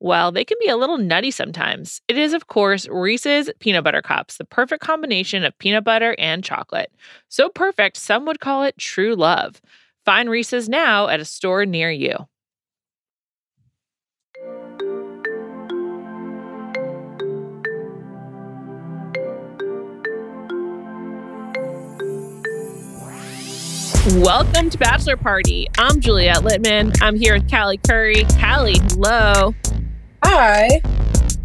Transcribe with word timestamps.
well, 0.00 0.30
they 0.30 0.44
can 0.44 0.56
be 0.60 0.68
a 0.68 0.76
little 0.76 0.98
nutty 0.98 1.30
sometimes. 1.30 2.00
It 2.08 2.16
is, 2.16 2.32
of 2.32 2.46
course, 2.46 2.86
Reese's 2.88 3.50
Peanut 3.58 3.84
Butter 3.84 4.02
Cups, 4.02 4.36
the 4.36 4.44
perfect 4.44 4.82
combination 4.82 5.44
of 5.44 5.58
peanut 5.58 5.84
butter 5.84 6.14
and 6.18 6.44
chocolate. 6.44 6.92
So 7.28 7.48
perfect, 7.48 7.96
some 7.96 8.24
would 8.26 8.40
call 8.40 8.62
it 8.62 8.78
true 8.78 9.16
love. 9.16 9.60
Find 10.04 10.30
Reese's 10.30 10.68
now 10.68 11.08
at 11.08 11.20
a 11.20 11.24
store 11.24 11.66
near 11.66 11.90
you. 11.90 12.16
Welcome 24.14 24.70
to 24.70 24.78
Bachelor 24.78 25.18
Party. 25.18 25.66
I'm 25.76 26.00
Juliet 26.00 26.38
Litman. 26.38 26.96
I'm 27.02 27.16
here 27.16 27.34
with 27.34 27.50
Callie 27.50 27.76
Curry. 27.76 28.24
Callie, 28.40 28.78
hello. 28.90 29.54
Hi. 30.24 30.80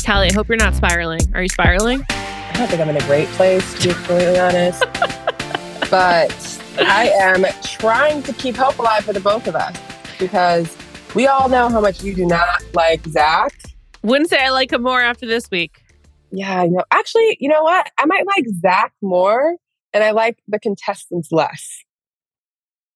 Callie, 0.05 0.29
I 0.29 0.33
hope 0.33 0.47
you're 0.47 0.57
not 0.57 0.75
spiraling. 0.75 1.21
Are 1.33 1.41
you 1.41 1.49
spiraling? 1.49 2.05
I 2.09 2.53
don't 2.55 2.69
think 2.69 2.81
I'm 2.81 2.89
in 2.89 2.97
a 2.97 3.07
great 3.07 3.27
place, 3.29 3.73
to 3.79 3.87
be 3.87 3.93
completely 3.93 4.39
honest. 4.39 4.79
but 5.89 6.59
I 6.79 7.11
am 7.19 7.45
trying 7.63 8.23
to 8.23 8.33
keep 8.33 8.55
hope 8.55 8.77
alive 8.79 9.05
for 9.05 9.13
the 9.13 9.19
both 9.19 9.47
of 9.47 9.55
us 9.55 9.77
because 10.19 10.75
we 11.15 11.27
all 11.27 11.49
know 11.49 11.69
how 11.69 11.81
much 11.81 12.03
you 12.03 12.13
do 12.13 12.25
not 12.25 12.63
like 12.73 13.05
Zach. 13.07 13.53
Wouldn't 14.01 14.29
say 14.29 14.43
I 14.43 14.49
like 14.49 14.73
him 14.73 14.83
more 14.83 15.01
after 15.01 15.25
this 15.25 15.49
week. 15.51 15.83
Yeah, 16.31 16.61
I 16.61 16.67
know. 16.67 16.83
Actually, 16.91 17.37
you 17.39 17.47
know 17.47 17.61
what? 17.61 17.91
I 17.97 18.05
might 18.05 18.25
like 18.25 18.45
Zach 18.61 18.93
more 19.01 19.55
and 19.93 20.03
I 20.03 20.11
like 20.11 20.39
the 20.47 20.59
contestants 20.59 21.31
less. 21.31 21.83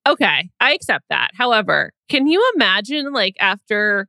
Okay, 0.07 0.50
I 0.59 0.74
accept 0.74 1.06
that. 1.09 1.31
However, 1.34 1.91
can 2.09 2.28
you 2.28 2.44
imagine 2.56 3.13
like 3.13 3.35
after 3.40 4.07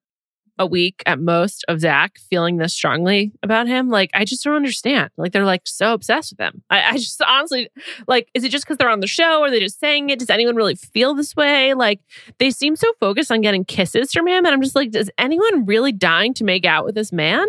a 0.58 0.66
week 0.66 1.02
at 1.06 1.20
most 1.20 1.64
of 1.68 1.80
Zach 1.80 2.18
feeling 2.30 2.56
this 2.56 2.74
strongly 2.74 3.32
about 3.42 3.66
him? 3.66 3.88
Like, 3.88 4.10
I 4.14 4.24
just 4.24 4.44
don't 4.44 4.56
understand. 4.56 5.10
Like, 5.16 5.32
they're 5.32 5.44
like 5.44 5.62
so 5.64 5.92
obsessed 5.92 6.32
with 6.32 6.40
him. 6.40 6.62
I, 6.70 6.82
I 6.82 6.92
just 6.94 7.22
honestly, 7.22 7.68
like, 8.06 8.28
is 8.34 8.44
it 8.44 8.50
just 8.50 8.64
because 8.64 8.76
they're 8.76 8.90
on 8.90 9.00
the 9.00 9.06
show? 9.06 9.40
Or 9.40 9.46
are 9.46 9.50
they 9.50 9.60
just 9.60 9.80
saying 9.80 10.10
it? 10.10 10.18
Does 10.18 10.30
anyone 10.30 10.56
really 10.56 10.74
feel 10.74 11.14
this 11.14 11.36
way? 11.36 11.74
Like, 11.74 12.00
they 12.38 12.50
seem 12.50 12.76
so 12.76 12.92
focused 13.00 13.30
on 13.30 13.40
getting 13.40 13.64
kisses 13.64 14.12
from 14.12 14.26
him. 14.26 14.44
And 14.44 14.54
I'm 14.54 14.62
just 14.62 14.76
like, 14.76 14.94
is 14.94 15.10
anyone 15.18 15.66
really 15.66 15.92
dying 15.92 16.34
to 16.34 16.44
make 16.44 16.64
out 16.64 16.84
with 16.84 16.94
this 16.94 17.12
man? 17.12 17.46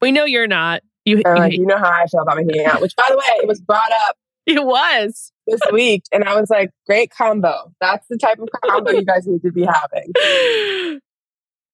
We 0.00 0.12
know 0.12 0.24
you're 0.24 0.46
not. 0.46 0.82
You, 1.04 1.22
uh, 1.24 1.44
you, 1.44 1.60
you 1.60 1.66
know 1.66 1.78
how 1.78 1.90
I 1.90 2.06
feel 2.06 2.20
about 2.20 2.36
making 2.36 2.64
out, 2.66 2.80
which 2.80 2.94
by 2.94 3.06
the 3.08 3.16
way, 3.16 3.24
it 3.42 3.48
was 3.48 3.60
brought 3.60 3.92
up. 4.08 4.16
It 4.50 4.64
was 4.64 5.30
this 5.46 5.60
week. 5.74 6.04
And 6.10 6.24
I 6.24 6.40
was 6.40 6.48
like, 6.48 6.70
great 6.86 7.10
combo. 7.10 7.70
That's 7.82 8.06
the 8.08 8.16
type 8.16 8.38
of 8.38 8.48
combo 8.64 8.92
you 8.92 9.04
guys 9.04 9.26
need 9.26 9.42
to 9.42 9.52
be 9.52 9.66
having. 9.66 11.00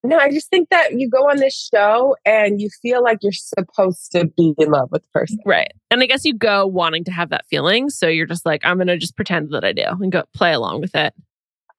No, 0.06 0.18
I 0.18 0.30
just 0.30 0.50
think 0.50 0.68
that 0.68 0.92
you 0.92 1.08
go 1.08 1.30
on 1.30 1.38
this 1.38 1.70
show 1.72 2.14
and 2.26 2.60
you 2.60 2.68
feel 2.82 3.02
like 3.02 3.18
you're 3.22 3.32
supposed 3.32 4.12
to 4.12 4.26
be 4.26 4.54
in 4.58 4.70
love 4.70 4.90
with 4.92 5.02
the 5.02 5.08
person. 5.14 5.38
Right. 5.46 5.72
And 5.90 6.02
I 6.02 6.06
guess 6.06 6.26
you 6.26 6.34
go 6.34 6.66
wanting 6.66 7.04
to 7.04 7.10
have 7.10 7.30
that 7.30 7.46
feeling. 7.48 7.88
So 7.88 8.06
you're 8.06 8.26
just 8.26 8.44
like, 8.44 8.60
I'm 8.66 8.76
going 8.76 8.88
to 8.88 8.98
just 8.98 9.16
pretend 9.16 9.50
that 9.52 9.64
I 9.64 9.72
do 9.72 9.84
and 9.86 10.12
go 10.12 10.24
play 10.34 10.52
along 10.52 10.82
with 10.82 10.94
it. 10.94 11.14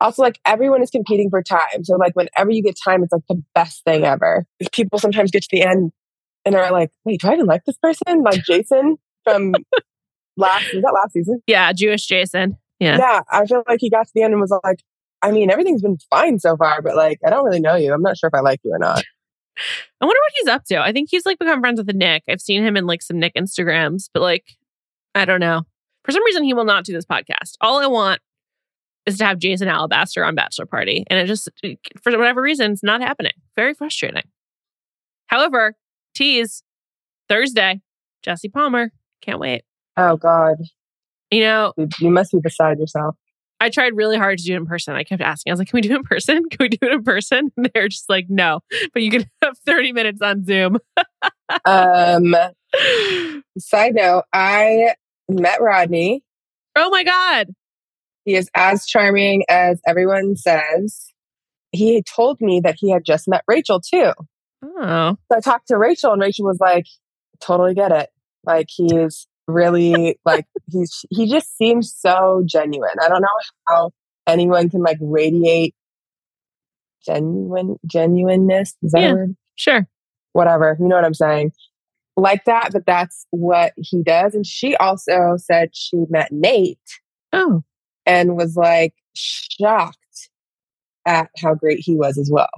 Also, 0.01 0.23
like 0.23 0.39
everyone 0.43 0.81
is 0.81 0.89
competing 0.89 1.29
for 1.29 1.41
time. 1.43 1.83
So, 1.83 1.95
like, 1.95 2.15
whenever 2.15 2.51
you 2.51 2.61
get 2.63 2.75
time, 2.83 3.01
it's 3.03 3.13
like 3.13 3.21
the 3.29 3.41
best 3.53 3.83
thing 3.85 4.03
ever. 4.03 4.45
People 4.73 4.99
sometimes 4.99 5.31
get 5.31 5.43
to 5.43 5.49
the 5.51 5.61
end 5.61 5.93
and 6.43 6.55
are 6.55 6.71
like, 6.71 6.91
wait, 7.05 7.21
do 7.21 7.29
I 7.29 7.33
even 7.33 7.45
like 7.45 7.63
this 7.65 7.77
person? 7.77 8.23
Like 8.23 8.43
Jason 8.43 8.97
from 9.23 9.53
last, 10.37 10.73
was 10.73 10.83
that 10.83 10.93
last 10.93 11.13
season? 11.13 11.41
Yeah, 11.47 11.71
Jewish 11.73 12.07
Jason. 12.07 12.57
Yeah. 12.79 12.97
Yeah. 12.97 13.21
I 13.31 13.45
feel 13.45 13.63
like 13.67 13.79
he 13.79 13.89
got 13.89 14.07
to 14.07 14.11
the 14.13 14.23
end 14.23 14.33
and 14.33 14.41
was 14.41 14.53
like, 14.63 14.79
I 15.25 15.31
mean, 15.31 15.49
everything's 15.49 15.81
been 15.81 15.97
fine 16.11 16.37
so 16.37 16.55
far, 16.55 16.83
but 16.83 16.95
like, 16.95 17.19
I 17.25 17.31
don't 17.31 17.45
really 17.45 17.59
know 17.59 17.75
you. 17.75 17.91
I'm 17.91 18.03
not 18.03 18.15
sure 18.15 18.27
if 18.27 18.35
I 18.35 18.41
like 18.41 18.59
you 18.63 18.71
or 18.71 18.77
not. 18.77 18.99
I 20.01 20.05
wonder 20.05 20.19
what 20.19 20.33
he's 20.35 20.47
up 20.47 20.65
to. 20.65 20.79
I 20.79 20.91
think 20.91 21.09
he's 21.09 21.25
like 21.25 21.39
become 21.39 21.61
friends 21.61 21.79
with 21.79 21.87
the 21.87 21.93
Nick. 21.93 22.23
I've 22.29 22.41
seen 22.41 22.63
him 22.63 22.77
in 22.77 22.85
like 22.85 23.01
some 23.01 23.17
Nick 23.17 23.33
Instagrams, 23.33 24.07
but 24.13 24.21
like, 24.21 24.45
I 25.15 25.25
don't 25.25 25.39
know. 25.39 25.63
For 26.03 26.11
some 26.11 26.23
reason, 26.25 26.43
he 26.43 26.53
will 26.53 26.63
not 26.63 26.85
do 26.85 26.93
this 26.93 27.07
podcast. 27.07 27.53
All 27.59 27.79
I 27.79 27.87
want 27.87 28.21
is 29.07 29.17
to 29.17 29.25
have 29.25 29.39
Jason 29.39 29.67
Alabaster 29.67 30.23
on 30.23 30.35
Bachelor 30.35 30.67
Party. 30.67 31.05
And 31.09 31.19
it 31.19 31.25
just, 31.25 31.49
for 32.03 32.15
whatever 32.15 32.41
reason, 32.41 32.73
it's 32.73 32.83
not 32.83 33.01
happening. 33.01 33.33
Very 33.55 33.73
frustrating. 33.73 34.29
However, 35.25 35.75
tease 36.13 36.61
Thursday, 37.27 37.81
Jesse 38.21 38.49
Palmer. 38.49 38.91
Can't 39.23 39.39
wait. 39.39 39.63
Oh, 39.97 40.17
God. 40.17 40.57
You 41.31 41.41
know, 41.41 41.73
you 41.99 42.11
must 42.11 42.31
be 42.31 42.39
beside 42.39 42.77
yourself. 42.77 43.15
I 43.59 43.69
tried 43.69 43.95
really 43.95 44.17
hard 44.17 44.37
to 44.39 44.43
do 44.43 44.53
it 44.53 44.57
in 44.57 44.65
person. 44.65 44.95
I 44.95 45.03
kept 45.03 45.21
asking. 45.21 45.51
I 45.51 45.53
was 45.53 45.59
like, 45.59 45.69
"Can 45.69 45.77
we 45.77 45.81
do 45.81 45.93
it 45.93 45.97
in 45.97 46.03
person? 46.03 46.43
Can 46.49 46.57
we 46.59 46.69
do 46.69 46.77
it 46.81 46.91
in 46.91 47.03
person?" 47.03 47.51
And 47.57 47.69
they're 47.73 47.87
just 47.87 48.09
like, 48.09 48.25
"No, 48.29 48.59
but 48.93 49.01
you 49.01 49.11
can 49.11 49.25
have 49.43 49.57
30 49.65 49.93
minutes 49.93 50.21
on 50.21 50.43
Zoom." 50.45 50.77
um 51.63 52.35
side 53.57 53.95
note, 53.95 54.23
I 54.33 54.95
met 55.29 55.61
Rodney. 55.61 56.23
Oh 56.75 56.89
my 56.89 57.03
god. 57.03 57.47
He 58.25 58.35
is 58.35 58.49
as 58.55 58.85
charming 58.85 59.43
as 59.49 59.79
everyone 59.87 60.35
says. 60.35 61.11
He 61.71 62.03
told 62.03 62.41
me 62.41 62.59
that 62.61 62.75
he 62.77 62.89
had 62.89 63.05
just 63.05 63.27
met 63.27 63.43
Rachel 63.47 63.79
too. 63.79 64.11
Oh. 64.63 65.17
So 65.31 65.37
I 65.37 65.39
talked 65.41 65.67
to 65.67 65.77
Rachel 65.77 66.11
and 66.11 66.21
Rachel 66.21 66.45
was 66.45 66.59
like, 66.59 66.85
"Totally 67.39 67.73
get 67.73 67.91
it. 67.91 68.09
Like 68.43 68.67
he's 68.69 69.27
really 69.47 70.19
like 70.25 70.45
he's 70.71 71.05
he 71.09 71.29
just 71.29 71.55
seems 71.57 71.93
so 71.93 72.43
genuine. 72.45 72.95
I 73.01 73.07
don't 73.07 73.21
know 73.21 73.27
how 73.67 73.91
anyone 74.27 74.69
can 74.69 74.81
like 74.81 74.97
radiate 75.01 75.75
genuine 77.05 77.77
genuineness. 77.85 78.75
Is 78.81 78.91
that 78.91 79.01
yeah, 79.01 79.13
word? 79.13 79.35
Sure. 79.55 79.87
Whatever. 80.33 80.75
You 80.79 80.87
know 80.87 80.95
what 80.95 81.05
I'm 81.05 81.13
saying. 81.13 81.51
Like 82.17 82.45
that, 82.45 82.69
but 82.71 82.85
that's 82.85 83.25
what 83.31 83.73
he 83.75 84.01
does. 84.01 84.35
And 84.35 84.45
she 84.45 84.75
also 84.77 85.35
said 85.37 85.69
she 85.73 85.97
met 86.09 86.31
Nayte. 86.31 86.77
Oh. 87.33 87.63
And 88.05 88.37
was 88.37 88.55
like 88.55 88.93
shocked 89.15 90.29
at 91.05 91.29
how 91.37 91.55
great 91.55 91.79
he 91.79 91.95
was 91.95 92.17
as 92.17 92.29
well. 92.31 92.49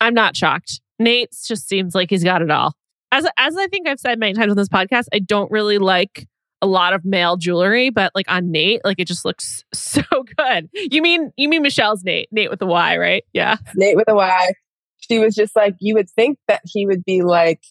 I'm 0.00 0.14
not 0.14 0.36
shocked. 0.36 0.80
Nayte 1.00 1.46
just 1.46 1.68
seems 1.68 1.94
like 1.94 2.10
he's 2.10 2.24
got 2.24 2.42
it 2.42 2.50
all 2.50 2.74
as 3.12 3.26
as 3.38 3.56
I 3.56 3.66
think 3.68 3.88
I've 3.88 4.00
said 4.00 4.18
many 4.18 4.34
times 4.34 4.50
on 4.50 4.56
this 4.56 4.68
podcast, 4.68 5.06
I 5.12 5.18
don't 5.18 5.50
really 5.50 5.78
like 5.78 6.26
a 6.60 6.66
lot 6.66 6.92
of 6.92 7.04
male 7.04 7.36
jewelry, 7.36 7.90
but 7.90 8.12
like 8.14 8.30
on 8.30 8.52
Nayte, 8.52 8.80
like 8.84 8.98
it 8.98 9.06
just 9.06 9.24
looks 9.24 9.64
so 9.74 10.02
good. 10.36 10.68
You 10.72 11.02
mean 11.02 11.32
you 11.36 11.48
mean 11.48 11.62
Michelle's 11.62 12.02
Nayte, 12.02 12.26
Nayte 12.34 12.50
with 12.50 12.62
a 12.62 12.66
Y, 12.66 12.96
right? 12.96 13.24
Yeah, 13.32 13.56
Nayte 13.80 13.96
with 13.96 14.08
a 14.08 14.14
Y. 14.14 14.52
she 14.98 15.18
was 15.18 15.34
just 15.34 15.54
like, 15.56 15.74
you 15.80 15.94
would 15.94 16.10
think 16.10 16.38
that 16.48 16.62
he 16.64 16.86
would 16.86 17.04
be 17.04 17.22
like 17.22 17.62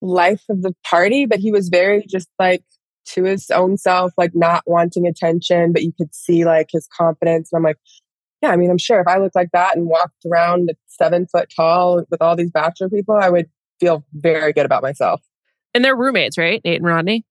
life 0.00 0.42
of 0.48 0.62
the 0.62 0.74
party, 0.84 1.26
but 1.26 1.40
he 1.40 1.50
was 1.50 1.68
very 1.68 2.04
just 2.08 2.28
like 2.38 2.62
to 3.06 3.24
his 3.24 3.50
own 3.50 3.76
self, 3.76 4.12
like 4.16 4.32
not 4.34 4.62
wanting 4.66 5.06
attention, 5.06 5.72
but 5.72 5.82
you 5.82 5.92
could 5.98 6.14
see 6.14 6.44
like 6.44 6.68
his 6.70 6.86
confidence. 6.96 7.50
And 7.52 7.58
I'm 7.58 7.64
like, 7.64 7.78
yeah, 8.42 8.50
I 8.50 8.56
mean, 8.56 8.70
I'm 8.70 8.78
sure 8.78 9.00
if 9.00 9.08
I 9.08 9.18
looked 9.18 9.34
like 9.34 9.50
that 9.52 9.76
and 9.76 9.86
walked 9.86 10.24
around 10.30 10.70
seven 10.86 11.26
foot 11.26 11.48
tall 11.54 12.04
with 12.10 12.22
all 12.22 12.36
these 12.36 12.50
bachelor 12.50 12.88
people, 12.88 13.16
I 13.20 13.30
would 13.30 13.48
feel 13.80 14.04
very 14.12 14.52
good 14.52 14.66
about 14.66 14.82
myself. 14.82 15.22
And 15.74 15.84
they're 15.84 15.96
roommates, 15.96 16.38
right? 16.38 16.62
Nayte 16.64 16.76
and 16.76 16.84
Rodney? 16.84 17.24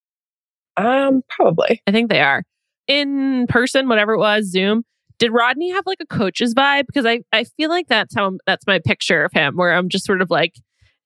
Um, 0.78 1.22
probably. 1.30 1.82
I 1.88 1.92
think 1.92 2.10
they 2.10 2.22
are. 2.22 2.44
In 2.88 3.48
person, 3.48 3.90
whatever 3.90 4.14
it 4.14 4.20
was, 4.20 4.46
Zoom, 4.46 4.84
did 5.20 5.32
Rodney 5.32 5.72
have 5.72 5.86
like 5.86 5.98
a 6.00 6.06
coach's 6.06 6.54
vibe? 6.54 6.86
Because 6.88 7.06
I, 7.06 7.22
I 7.34 7.44
feel 7.44 7.70
like 7.70 7.88
that's 7.88 8.16
how 8.16 8.38
that's 8.46 8.68
my 8.68 8.80
picture 8.80 9.24
of 9.24 9.32
him, 9.34 9.56
where 9.56 9.74
I'm 9.74 9.90
just 9.90 10.06
sort 10.06 10.22
of 10.22 10.30
like 10.30 10.54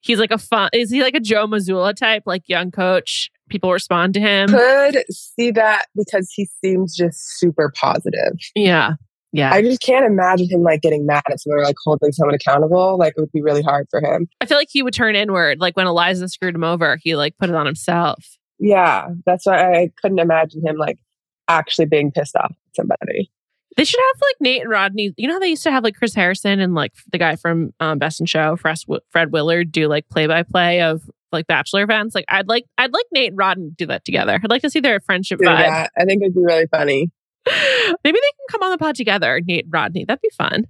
he's 0.02 0.20
like 0.20 0.32
a 0.32 0.38
fun 0.38 0.70
is 0.74 0.92
he 0.92 1.02
like 1.02 1.16
a 1.16 1.20
Joe 1.20 1.48
Mazzulla 1.48 1.96
type, 1.96 2.24
like 2.26 2.44
young 2.48 2.72
coach? 2.72 3.32
People 3.50 3.72
respond 3.72 4.14
to 4.16 4.20
him. 4.20 4.50
Could 4.50 5.04
see 5.10 5.52
that 5.52 5.86
because 5.96 6.32
he 6.34 6.48
seems 6.64 6.96
just 6.96 7.40
super 7.40 7.72
positive. 7.76 8.34
Yeah. 8.56 8.94
Yeah. 9.34 9.54
I 9.54 9.62
just 9.62 9.82
can't 9.82 10.06
imagine 10.06 10.50
him 10.50 10.62
like 10.62 10.82
getting 10.82 11.06
mad 11.06 11.24
at 11.30 11.40
someone 11.40 11.60
or 11.60 11.64
like 11.64 11.78
holding 11.84 12.12
someone 12.12 12.36
accountable. 12.36 12.98
Like 12.98 13.14
it 13.16 13.22
would 13.22 13.32
be 13.32 13.42
really 13.42 13.62
hard 13.62 13.88
for 13.90 14.02
him. 14.02 14.28
I 14.42 14.46
feel 14.46 14.58
like 14.58 14.70
he 14.70 14.84
would 14.84 14.94
turn 14.94 15.16
inward. 15.16 15.60
Like 15.60 15.78
when 15.78 15.88
Eliza 15.88 16.28
screwed 16.28 16.56
him 16.56 16.64
over, 16.64 16.98
he 17.02 17.16
like 17.16 17.38
put 17.38 17.50
it 17.50 17.56
on 17.56 17.66
himself. 17.66 18.38
Yeah. 18.60 19.08
That's 19.26 19.46
why 19.46 19.74
I 19.74 19.92
couldn't 20.02 20.20
imagine 20.20 20.66
him 20.66 20.78
like 20.78 21.00
actually 21.48 21.86
being 21.86 22.12
pissed 22.12 22.36
off 22.36 22.52
at 22.52 22.76
somebody. 22.76 23.32
They 23.78 23.86
should 23.86 24.02
have 24.02 24.22
like 24.22 24.48
Nayte 24.48 24.62
and 24.62 24.70
Rodney. 24.70 25.14
You 25.16 25.28
know 25.30 25.36
how 25.36 25.40
they 25.40 25.48
used 25.48 25.64
to 25.64 25.72
have 25.72 25.84
like 25.84 25.96
Chris 25.96 26.14
Harrison 26.14 26.60
and 26.60 26.76
like 26.76 26.92
the 27.12 27.18
guy 27.18 27.38
from 27.38 27.74
um, 27.80 28.00
Best 28.00 28.20
in 28.20 28.26
Show, 28.26 28.58
Fred 28.58 29.32
Willard, 29.32 29.72
do 29.72 29.88
like 29.88 30.10
play 30.10 30.28
by 30.28 30.44
play 30.44 30.82
of 30.82 31.10
like 31.32 31.48
bachelor 31.48 31.84
events. 31.84 32.14
Like 32.14 32.26
I'd 32.28 32.50
like 32.50 32.66
I'd 32.78 32.92
like 32.92 33.06
Nayte 33.16 33.30
and 33.30 33.38
Rodney 33.38 33.72
do 33.78 33.86
that 33.86 34.04
together. 34.04 34.40
I'd 34.44 34.50
like 34.50 34.62
to 34.64 34.70
see 34.70 34.82
their 34.82 35.00
friendship 35.00 35.40
do 35.40 35.46
vibe. 35.46 35.68
That. 35.70 35.92
I 35.98 36.04
think 36.04 36.22
it'd 36.22 36.36
be 36.36 36.42
really 36.42 36.68
funny. 36.70 37.12
Maybe 37.46 37.94
they 38.04 38.12
can 38.12 38.48
come 38.50 38.64
on 38.64 38.72
the 38.72 38.78
pod 38.78 38.96
together, 38.96 39.40
Nayte 39.42 39.64
and 39.64 39.74
Rodney. 39.74 40.06
That'd 40.06 40.22
be 40.22 40.30
fun. 40.30 40.66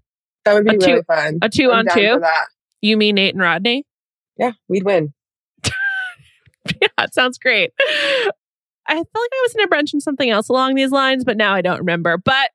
That 0.45 0.53
would 0.53 0.65
be 0.65 0.75
a 0.75 0.79
really 0.79 0.93
two, 0.99 1.03
fun. 1.03 1.39
A 1.41 1.49
2 1.49 1.71
I'm 1.71 1.87
on 1.87 1.93
two. 1.93 2.21
You 2.81 2.97
mean 2.97 3.17
Nayte 3.17 3.31
and 3.31 3.41
Rodney? 3.41 3.85
Yeah, 4.37 4.53
we'd 4.67 4.83
win. 4.83 5.13
yeah, 5.63 6.87
it 6.99 7.13
sounds 7.13 7.37
great. 7.37 7.71
I 8.87 8.95
felt 8.95 9.07
like 9.13 9.13
I 9.15 9.41
was 9.43 9.55
in 9.55 9.61
a 9.61 9.67
to 9.67 9.69
mention 9.69 10.01
something 10.01 10.29
else 10.29 10.49
along 10.49 10.75
these 10.75 10.91
lines, 10.91 11.23
but 11.23 11.37
now 11.37 11.53
I 11.53 11.61
don't 11.61 11.79
remember. 11.79 12.17
But 12.17 12.51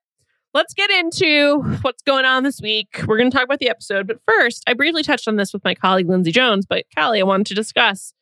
let's 0.52 0.74
get 0.74 0.90
into 0.90 1.60
what's 1.82 2.02
going 2.02 2.24
on 2.24 2.42
this 2.42 2.60
week. 2.60 3.02
We're 3.06 3.18
going 3.18 3.30
to 3.30 3.34
talk 3.36 3.44
about 3.44 3.58
the 3.58 3.68
episode, 3.68 4.06
but 4.06 4.18
first, 4.26 4.64
I 4.66 4.74
briefly 4.74 5.02
touched 5.02 5.28
on 5.28 5.36
this 5.36 5.52
with 5.52 5.64
my 5.64 5.74
colleague 5.74 6.08
Lindsay 6.08 6.32
Jones, 6.32 6.66
but 6.66 6.84
Callie, 6.96 7.20
I 7.20 7.24
wanted 7.24 7.46
to 7.46 7.54
discuss 7.54 8.12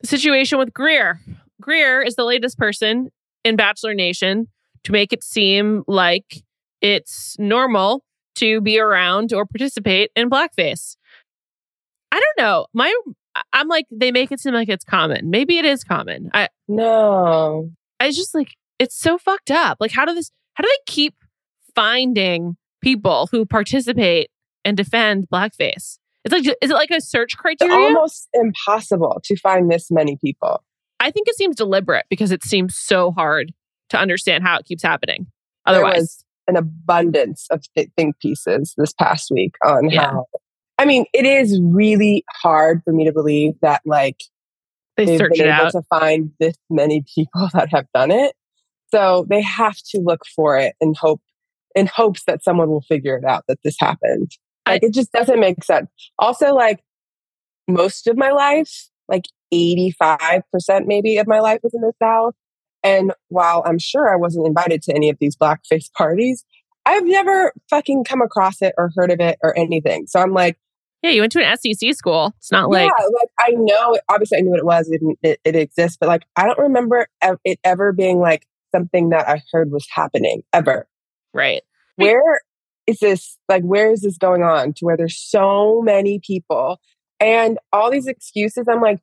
the 0.00 0.06
situation 0.06 0.58
with 0.58 0.74
Greer. 0.74 1.20
Greer 1.60 2.02
is 2.02 2.16
the 2.16 2.24
latest 2.24 2.58
person 2.58 3.10
in 3.44 3.56
Bachelor 3.56 3.94
Nation 3.94 4.48
to 4.86 4.92
make 4.92 5.12
it 5.12 5.24
seem 5.24 5.82
like 5.88 6.42
it's 6.80 7.36
normal 7.40 8.04
to 8.36 8.60
be 8.60 8.78
around 8.78 9.32
or 9.32 9.44
participate 9.44 10.12
in 10.14 10.30
blackface. 10.30 10.96
I 12.12 12.20
don't 12.20 12.44
know. 12.44 12.66
My 12.72 12.94
I'm 13.52 13.66
like 13.66 13.86
they 13.90 14.12
make 14.12 14.30
it 14.30 14.38
seem 14.38 14.54
like 14.54 14.68
it's 14.68 14.84
common. 14.84 15.28
Maybe 15.28 15.58
it 15.58 15.64
is 15.64 15.82
common. 15.82 16.30
I 16.32 16.48
no. 16.68 17.70
I 17.98 18.10
just 18.10 18.32
like 18.32 18.54
it's 18.78 18.96
so 18.96 19.18
fucked 19.18 19.50
up. 19.50 19.78
Like 19.80 19.90
how 19.90 20.04
do 20.04 20.14
this 20.14 20.30
how 20.54 20.62
do 20.62 20.68
they 20.68 20.92
keep 20.92 21.16
finding 21.74 22.56
people 22.80 23.28
who 23.32 23.44
participate 23.44 24.30
and 24.64 24.76
defend 24.76 25.26
blackface? 25.28 25.98
It's 26.24 26.32
like 26.32 26.46
is 26.46 26.70
it 26.70 26.74
like 26.74 26.90
a 26.92 27.00
search 27.00 27.36
criteria? 27.36 27.74
It's 27.74 27.96
almost 27.96 28.28
impossible 28.34 29.20
to 29.24 29.36
find 29.36 29.68
this 29.68 29.90
many 29.90 30.16
people. 30.16 30.62
I 31.00 31.10
think 31.10 31.26
it 31.26 31.34
seems 31.36 31.56
deliberate 31.56 32.06
because 32.08 32.30
it 32.30 32.44
seems 32.44 32.76
so 32.76 33.10
hard 33.10 33.52
to 33.90 33.98
understand 33.98 34.44
how 34.44 34.58
it 34.58 34.64
keeps 34.64 34.82
happening. 34.82 35.26
Otherwise, 35.66 35.92
there 35.92 36.00
was 36.00 36.24
an 36.48 36.56
abundance 36.56 37.46
of 37.50 37.62
th- 37.74 37.90
think 37.96 38.18
pieces 38.20 38.74
this 38.76 38.92
past 38.92 39.30
week 39.30 39.54
on 39.64 39.90
yeah. 39.90 40.10
how. 40.10 40.26
I 40.78 40.84
mean, 40.84 41.06
it 41.12 41.24
is 41.24 41.58
really 41.62 42.24
hard 42.30 42.82
for 42.84 42.92
me 42.92 43.04
to 43.06 43.12
believe 43.12 43.54
that 43.62 43.80
like 43.84 44.20
they 44.96 45.04
they've 45.04 45.18
been 45.18 45.48
able 45.48 45.66
out. 45.66 45.72
to 45.72 45.82
find 45.88 46.30
this 46.38 46.56
many 46.70 47.04
people 47.14 47.48
that 47.52 47.70
have 47.70 47.86
done 47.94 48.10
it. 48.10 48.34
So 48.90 49.26
they 49.28 49.42
have 49.42 49.76
to 49.90 49.98
look 49.98 50.22
for 50.34 50.58
it 50.58 50.74
and 50.80 50.96
hope 50.96 51.20
in 51.74 51.86
hopes 51.86 52.22
that 52.26 52.42
someone 52.42 52.68
will 52.68 52.82
figure 52.82 53.16
it 53.16 53.24
out 53.24 53.44
that 53.48 53.58
this 53.62 53.76
happened. 53.78 54.30
Like 54.66 54.82
I, 54.82 54.86
it 54.86 54.94
just 54.94 55.12
doesn't 55.12 55.40
make 55.40 55.62
sense. 55.64 55.88
Also, 56.18 56.54
like 56.54 56.80
most 57.68 58.06
of 58.06 58.16
my 58.16 58.30
life, 58.30 58.88
like 59.08 59.24
85% 59.52 60.42
maybe 60.86 61.18
of 61.18 61.26
my 61.26 61.40
life 61.40 61.60
was 61.62 61.74
in 61.74 61.80
the 61.80 61.92
South. 62.02 62.34
And 62.86 63.12
while 63.28 63.62
I'm 63.66 63.78
sure 63.78 64.12
I 64.12 64.16
wasn't 64.16 64.46
invited 64.46 64.82
to 64.82 64.94
any 64.94 65.10
of 65.10 65.18
these 65.18 65.36
blackface 65.36 65.92
parties, 65.92 66.44
I've 66.84 67.04
never 67.04 67.52
fucking 67.68 68.04
come 68.04 68.22
across 68.22 68.62
it 68.62 68.74
or 68.78 68.92
heard 68.94 69.10
of 69.10 69.20
it 69.20 69.38
or 69.42 69.58
anything. 69.58 70.06
So 70.06 70.20
I'm 70.20 70.32
like, 70.32 70.56
yeah, 71.02 71.10
you 71.10 71.20
went 71.20 71.32
to 71.32 71.44
an 71.44 71.56
SEC 71.56 71.94
school. 71.94 72.32
It's 72.38 72.50
not 72.50 72.70
like 72.70 72.90
yeah, 72.98 73.06
like 73.06 73.28
I 73.38 73.50
know. 73.52 73.98
Obviously, 74.08 74.38
I 74.38 74.40
knew 74.40 74.50
what 74.50 74.58
it 74.58 74.64
was. 74.64 74.88
It, 74.90 75.00
it, 75.22 75.40
it 75.44 75.56
exists, 75.56 75.96
but 76.00 76.08
like 76.08 76.22
I 76.36 76.46
don't 76.46 76.58
remember 76.58 77.06
it 77.44 77.60
ever 77.64 77.92
being 77.92 78.18
like 78.18 78.46
something 78.72 79.10
that 79.10 79.28
I 79.28 79.42
heard 79.52 79.70
was 79.70 79.86
happening 79.90 80.42
ever. 80.52 80.88
Right. 81.34 81.62
Where 81.96 82.40
is 82.86 82.98
this? 82.98 83.38
Like, 83.48 83.62
where 83.62 83.92
is 83.92 84.02
this 84.02 84.16
going 84.18 84.42
on? 84.42 84.72
To 84.74 84.84
where 84.84 84.96
there's 84.96 85.18
so 85.18 85.82
many 85.82 86.18
people 86.18 86.80
and 87.20 87.58
all 87.72 87.90
these 87.90 88.06
excuses. 88.06 88.66
I'm 88.68 88.80
like, 88.80 89.00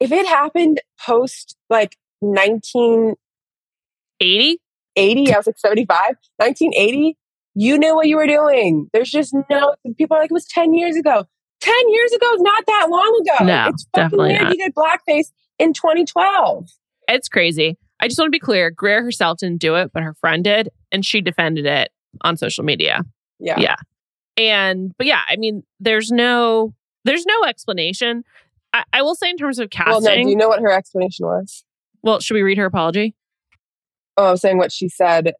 if 0.00 0.12
it 0.12 0.26
happened 0.26 0.80
post 1.00 1.56
like 1.70 1.96
1980, 2.30 4.60
80, 4.96 5.34
I 5.34 5.36
was 5.36 5.46
like 5.46 5.58
75, 5.58 6.00
1980, 6.36 7.16
you 7.54 7.78
knew 7.78 7.94
what 7.94 8.06
you 8.06 8.16
were 8.16 8.26
doing. 8.26 8.88
There's 8.92 9.10
just 9.10 9.34
no, 9.50 9.74
people 9.96 10.16
are 10.16 10.20
like, 10.20 10.30
it 10.30 10.34
was 10.34 10.46
10 10.46 10.74
years 10.74 10.96
ago. 10.96 11.24
10 11.60 11.74
years 11.88 12.12
ago 12.12 12.26
is 12.34 12.42
not 12.42 12.66
that 12.66 12.88
long 12.90 13.22
ago. 13.22 13.44
No, 13.44 13.68
it's 13.68 13.86
fucking 13.94 14.18
weird 14.18 14.52
you 14.52 14.56
did 14.56 14.74
blackface 14.74 15.32
in 15.58 15.72
2012. 15.72 16.68
It's 17.08 17.28
crazy. 17.28 17.78
I 17.98 18.08
just 18.08 18.18
want 18.18 18.28
to 18.28 18.30
be 18.30 18.38
clear. 18.38 18.70
Greer 18.70 19.02
herself 19.02 19.38
didn't 19.38 19.60
do 19.60 19.76
it, 19.76 19.90
but 19.92 20.02
her 20.02 20.12
friend 20.14 20.44
did, 20.44 20.68
and 20.92 21.04
she 21.04 21.22
defended 21.22 21.64
it 21.64 21.90
on 22.22 22.36
social 22.36 22.62
media. 22.62 23.02
Yeah. 23.38 23.58
Yeah. 23.58 23.76
And, 24.36 24.92
but 24.98 25.06
yeah, 25.06 25.22
I 25.28 25.36
mean, 25.36 25.62
there's 25.80 26.10
no, 26.10 26.74
there's 27.04 27.24
no 27.24 27.44
explanation. 27.44 28.22
I, 28.74 28.84
I 28.92 29.02
will 29.02 29.14
say 29.14 29.30
in 29.30 29.38
terms 29.38 29.58
of 29.58 29.70
casting. 29.70 29.92
Well, 29.92 30.00
no, 30.02 30.14
do 30.14 30.28
you 30.28 30.36
know 30.36 30.48
what 30.48 30.60
her 30.60 30.70
explanation 30.70 31.24
was? 31.24 31.64
Well, 32.02 32.20
should 32.20 32.34
we 32.34 32.42
read 32.42 32.58
her 32.58 32.66
apology? 32.66 33.14
Oh, 34.16 34.26
I 34.26 34.30
was 34.32 34.40
saying 34.40 34.58
what 34.58 34.72
she 34.72 34.88
said, 34.88 35.32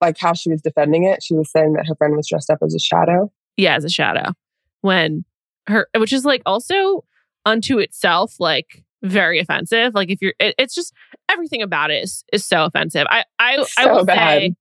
like 0.00 0.16
how 0.18 0.34
she 0.34 0.50
was 0.50 0.60
defending 0.60 1.04
it. 1.04 1.22
She 1.22 1.34
was 1.34 1.50
saying 1.50 1.74
that 1.74 1.86
her 1.86 1.94
friend 1.94 2.16
was 2.16 2.28
dressed 2.28 2.50
up 2.50 2.58
as 2.62 2.74
a 2.74 2.78
shadow. 2.78 3.32
Yeah, 3.56 3.76
as 3.76 3.84
a 3.84 3.88
shadow. 3.88 4.32
When 4.80 5.24
her, 5.66 5.88
which 5.96 6.12
is 6.12 6.24
like 6.24 6.42
also 6.44 7.04
unto 7.46 7.78
itself, 7.78 8.36
like 8.38 8.84
very 9.02 9.38
offensive. 9.38 9.94
Like 9.94 10.10
if 10.10 10.20
you're, 10.20 10.34
it, 10.38 10.54
it's 10.58 10.74
just 10.74 10.92
everything 11.28 11.62
about 11.62 11.90
it 11.90 12.02
is, 12.02 12.24
is 12.32 12.44
so 12.44 12.64
offensive. 12.64 13.06
I, 13.08 13.24
I, 13.38 13.62
so 13.62 13.66
I 13.78 13.92
will 13.92 14.04
bad. 14.04 14.54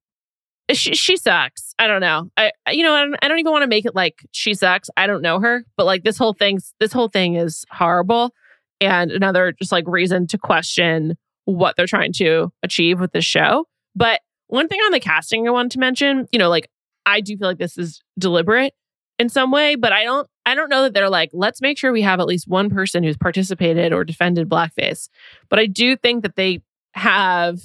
say 0.69 0.73
she, 0.73 0.95
she 0.95 1.17
sucks. 1.17 1.73
I 1.77 1.87
don't 1.87 2.01
know. 2.01 2.29
I, 2.37 2.51
you 2.71 2.83
know, 2.83 2.93
I 2.93 3.01
don't, 3.01 3.15
I 3.21 3.27
don't 3.27 3.39
even 3.39 3.51
want 3.51 3.63
to 3.63 3.67
make 3.67 3.85
it 3.85 3.95
like 3.95 4.25
she 4.31 4.53
sucks. 4.53 4.89
I 4.95 5.07
don't 5.07 5.21
know 5.21 5.39
her, 5.39 5.65
but 5.75 5.85
like 5.85 6.03
this 6.03 6.17
whole 6.17 6.33
thing's, 6.33 6.73
this 6.79 6.93
whole 6.93 7.09
thing 7.09 7.35
is 7.35 7.65
horrible. 7.69 8.33
And 8.81 9.11
another 9.11 9.53
just 9.53 9.71
like 9.71 9.85
reason 9.87 10.27
to 10.27 10.37
question 10.37 11.15
what 11.45 11.75
they're 11.77 11.87
trying 11.87 12.13
to 12.13 12.51
achieve 12.63 12.99
with 12.99 13.11
this 13.11 13.25
show. 13.25 13.65
But 13.95 14.21
one 14.47 14.67
thing 14.67 14.79
on 14.79 14.91
the 14.91 14.99
casting 14.99 15.47
I 15.47 15.51
wanted 15.51 15.71
to 15.71 15.79
mention, 15.79 16.27
you 16.31 16.39
know, 16.39 16.49
like 16.49 16.69
I 17.05 17.21
do 17.21 17.37
feel 17.37 17.47
like 17.47 17.57
this 17.57 17.77
is 17.77 18.01
deliberate 18.19 18.73
in 19.19 19.29
some 19.29 19.51
way, 19.51 19.75
but 19.75 19.93
I 19.93 20.03
don't 20.03 20.27
I 20.45 20.55
don't 20.55 20.69
know 20.69 20.83
that 20.83 20.93
they're 20.93 21.09
like, 21.09 21.29
let's 21.33 21.61
make 21.61 21.77
sure 21.77 21.91
we 21.91 22.01
have 22.01 22.19
at 22.19 22.25
least 22.25 22.47
one 22.47 22.69
person 22.69 23.03
who's 23.03 23.17
participated 23.17 23.93
or 23.93 24.03
defended 24.03 24.49
blackface. 24.49 25.07
But 25.49 25.59
I 25.59 25.67
do 25.67 25.95
think 25.95 26.23
that 26.23 26.35
they 26.35 26.61
have 26.93 27.59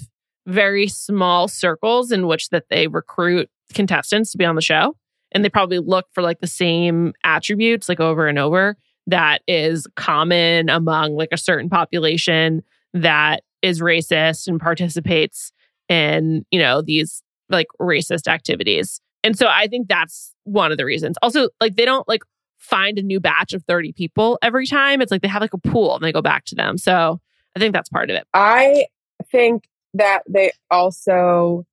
very 0.45 0.87
small 0.87 1.47
circles 1.47 2.11
in 2.11 2.27
which 2.27 2.49
that 2.49 2.65
they 2.69 2.87
recruit 2.87 3.49
contestants 3.73 4.31
to 4.31 4.37
be 4.37 4.45
on 4.45 4.55
the 4.55 4.61
show. 4.61 4.95
And 5.31 5.43
they 5.43 5.49
probably 5.49 5.79
look 5.79 6.05
for 6.13 6.21
like 6.21 6.39
the 6.39 6.47
same 6.47 7.13
attributes 7.23 7.89
like 7.89 7.99
over 7.99 8.27
and 8.27 8.39
over 8.39 8.77
that 9.07 9.41
is 9.47 9.87
common 9.95 10.69
among 10.69 11.15
like 11.15 11.29
a 11.31 11.37
certain 11.37 11.69
population 11.69 12.61
that 12.93 13.43
is 13.61 13.81
racist 13.81 14.47
and 14.47 14.59
participates 14.59 15.51
in, 15.89 16.45
you 16.51 16.59
know, 16.59 16.81
these 16.81 17.23
like 17.49 17.67
racist 17.79 18.27
activities. 18.27 19.01
And 19.23 19.37
so 19.37 19.47
I 19.47 19.67
think 19.67 19.87
that's 19.87 20.33
one 20.43 20.71
of 20.71 20.77
the 20.77 20.85
reasons. 20.85 21.17
Also, 21.21 21.49
like 21.59 21.75
they 21.75 21.85
don't 21.85 22.07
like 22.07 22.21
find 22.57 22.99
a 22.99 23.01
new 23.01 23.19
batch 23.19 23.53
of 23.53 23.63
30 23.63 23.93
people 23.93 24.37
every 24.41 24.67
time. 24.67 25.01
It's 25.01 25.11
like 25.11 25.21
they 25.21 25.27
have 25.27 25.41
like 25.41 25.53
a 25.53 25.57
pool 25.57 25.95
and 25.95 26.03
they 26.03 26.11
go 26.11 26.21
back 26.21 26.45
to 26.45 26.55
them. 26.55 26.77
So 26.77 27.19
I 27.55 27.59
think 27.59 27.73
that's 27.73 27.89
part 27.89 28.09
of 28.09 28.15
it. 28.15 28.27
I 28.33 28.87
think 29.31 29.63
that 29.93 30.23
they 30.29 30.51
also 30.69 31.65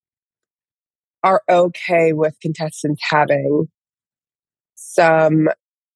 are 1.23 1.43
okay 1.49 2.13
with 2.13 2.39
contestants 2.41 3.03
having 3.11 3.69
some 4.75 5.49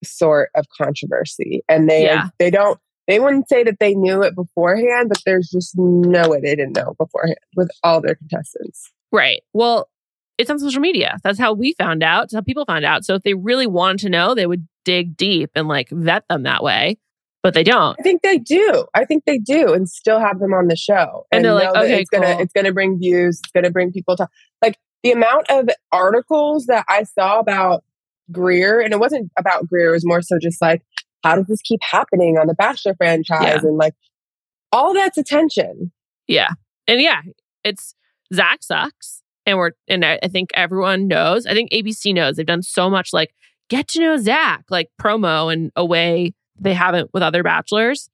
sort 0.04 0.50
of 0.54 0.66
controversy. 0.76 1.62
And 1.68 1.88
they 1.88 2.04
Yeah. 2.04 2.28
they 2.38 2.50
don't 2.50 2.78
they 3.06 3.20
wouldn't 3.20 3.48
say 3.48 3.64
that 3.64 3.78
they 3.80 3.94
knew 3.94 4.22
it 4.22 4.34
beforehand, 4.34 5.08
but 5.08 5.18
there's 5.24 5.48
just 5.48 5.72
no 5.78 6.28
way 6.28 6.40
they 6.40 6.54
didn't 6.54 6.76
know 6.76 6.94
beforehand 6.98 7.38
with 7.56 7.70
all 7.82 8.02
their 8.02 8.14
contestants. 8.14 8.92
Right. 9.10 9.42
Well, 9.54 9.88
it's 10.36 10.50
on 10.50 10.58
social 10.58 10.82
media. 10.82 11.16
That's 11.24 11.38
how 11.38 11.54
we 11.54 11.72
found 11.78 12.02
out. 12.02 12.22
That's 12.24 12.34
how 12.34 12.40
people 12.42 12.66
found 12.66 12.84
out. 12.84 13.04
So 13.06 13.14
if 13.14 13.22
they 13.22 13.32
really 13.34 13.66
wanted 13.66 14.00
to 14.00 14.10
know, 14.10 14.34
they 14.34 14.46
would 14.46 14.68
dig 14.84 15.16
deep 15.16 15.50
and 15.54 15.66
like 15.68 15.88
vet 15.90 16.24
them 16.28 16.42
that 16.42 16.62
way. 16.62 16.98
But 17.42 17.54
they 17.54 17.64
don't. 17.64 17.96
I 17.98 18.02
think 18.02 18.22
they 18.22 18.36
do. 18.38 18.84
I 18.94 19.04
think 19.04 19.24
they 19.24 19.38
do, 19.38 19.72
and 19.72 19.88
still 19.88 20.18
have 20.18 20.40
them 20.40 20.52
on 20.52 20.66
the 20.66 20.76
show. 20.76 21.24
And 21.30 21.44
they're 21.44 21.54
like, 21.54 21.68
okay, 21.68 22.00
it's 22.00 22.10
gonna 22.10 22.36
it's 22.40 22.52
gonna 22.52 22.72
bring 22.72 22.98
views. 22.98 23.40
It's 23.42 23.52
gonna 23.52 23.70
bring 23.70 23.92
people 23.92 24.16
to 24.16 24.28
like 24.60 24.76
the 25.02 25.12
amount 25.12 25.46
of 25.48 25.68
articles 25.92 26.66
that 26.66 26.84
I 26.88 27.04
saw 27.04 27.38
about 27.38 27.84
Greer, 28.32 28.80
and 28.80 28.92
it 28.92 29.00
wasn't 29.00 29.30
about 29.38 29.66
Greer. 29.68 29.90
It 29.90 29.92
was 29.92 30.06
more 30.06 30.22
so 30.22 30.38
just 30.38 30.60
like, 30.60 30.82
how 31.24 31.36
does 31.36 31.46
this 31.46 31.60
keep 31.62 31.80
happening 31.82 32.38
on 32.38 32.46
the 32.46 32.54
Bachelor 32.54 32.94
franchise, 32.94 33.42
Yeah. 33.42 33.58
and 33.62 33.76
like 33.76 33.94
all 34.72 34.92
that's 34.94 35.18
attention. 35.18 35.92
Yeah. 36.26 36.50
And 36.86 37.00
yeah, 37.00 37.22
it's 37.64 37.94
Zach 38.34 38.62
sucks. 38.62 39.22
And 39.46 39.56
we're 39.56 39.70
and 39.88 40.04
I, 40.04 40.18
I 40.22 40.28
think 40.28 40.50
everyone 40.54 41.08
knows. 41.08 41.46
I 41.46 41.54
think 41.54 41.70
ABC 41.70 42.12
knows. 42.14 42.36
They've 42.36 42.44
done 42.46 42.62
so 42.62 42.90
much 42.90 43.12
like 43.12 43.32
get 43.70 43.88
to 43.88 44.00
know 44.00 44.16
Zach, 44.18 44.64
like 44.70 44.90
promo 45.00 45.52
in 45.52 45.72
a 45.74 45.84
way 45.84 46.34
they 46.60 46.74
haven't 46.74 47.10
with 47.14 47.22
other 47.22 47.42
bachelors. 47.42 48.10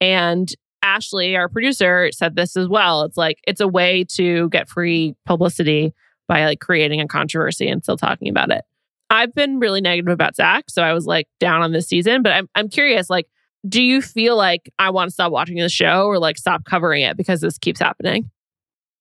And 0.00 0.50
Ashley, 0.82 1.36
our 1.36 1.48
producer, 1.48 2.10
said 2.12 2.36
this 2.36 2.56
as 2.56 2.68
well. 2.68 3.02
It's 3.02 3.16
like 3.18 3.38
it's 3.46 3.60
a 3.60 3.68
way 3.68 4.04
to 4.14 4.48
get 4.48 4.68
free 4.68 5.14
publicity 5.26 5.92
by 6.26 6.44
like 6.46 6.60
creating 6.60 7.00
a 7.00 7.06
controversy 7.08 7.68
and 7.68 7.82
still 7.82 7.96
talking 7.98 8.28
about 8.28 8.50
it. 8.50 8.64
I've 9.10 9.34
been 9.34 9.58
really 9.58 9.80
negative 9.80 10.12
about 10.12 10.36
Zach, 10.36 10.64
so 10.68 10.82
I 10.82 10.92
was 10.92 11.06
like 11.06 11.28
down 11.40 11.62
on 11.62 11.72
this 11.72 11.88
season. 11.88 12.22
But 12.22 12.32
I'm 12.32 12.48
I'm 12.54 12.68
curious, 12.68 13.08
like, 13.08 13.26
do 13.68 13.82
you 13.82 14.02
feel 14.02 14.36
like 14.36 14.70
I 14.78 14.90
want 14.90 15.08
to 15.08 15.12
stop 15.12 15.32
watching 15.32 15.56
the 15.56 15.68
show 15.68 16.06
or 16.06 16.18
like 16.18 16.36
stop 16.36 16.64
covering 16.64 17.02
it 17.02 17.16
because 17.16 17.40
this 17.40 17.58
keeps 17.58 17.80
happening? 17.80 18.30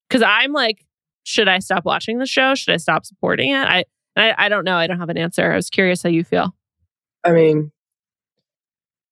Because 0.08 0.24
I'm 0.26 0.54
like, 0.54 0.86
should 1.24 1.48
I 1.48 1.60
stop 1.60 1.84
watching 1.84 2.20
the 2.20 2.26
show? 2.26 2.56
Should 2.56 2.74
I 2.74 2.78
stop 2.78 3.06
supporting 3.06 3.52
it? 3.52 3.68
I 3.68 3.84
I, 4.16 4.34
I 4.38 4.50
don't 4.50 4.64
know. 4.64 4.76
I 4.76 4.88
don't 4.88 5.00
have 5.00 5.10
an 5.10 5.18
answer. 5.18 5.52
I 5.52 5.56
was 5.56 5.70
curious 5.70 6.02
how 6.02 6.10
you 6.10 6.24
feel. 6.24 6.56
I 7.24 7.32
mean, 7.32 7.72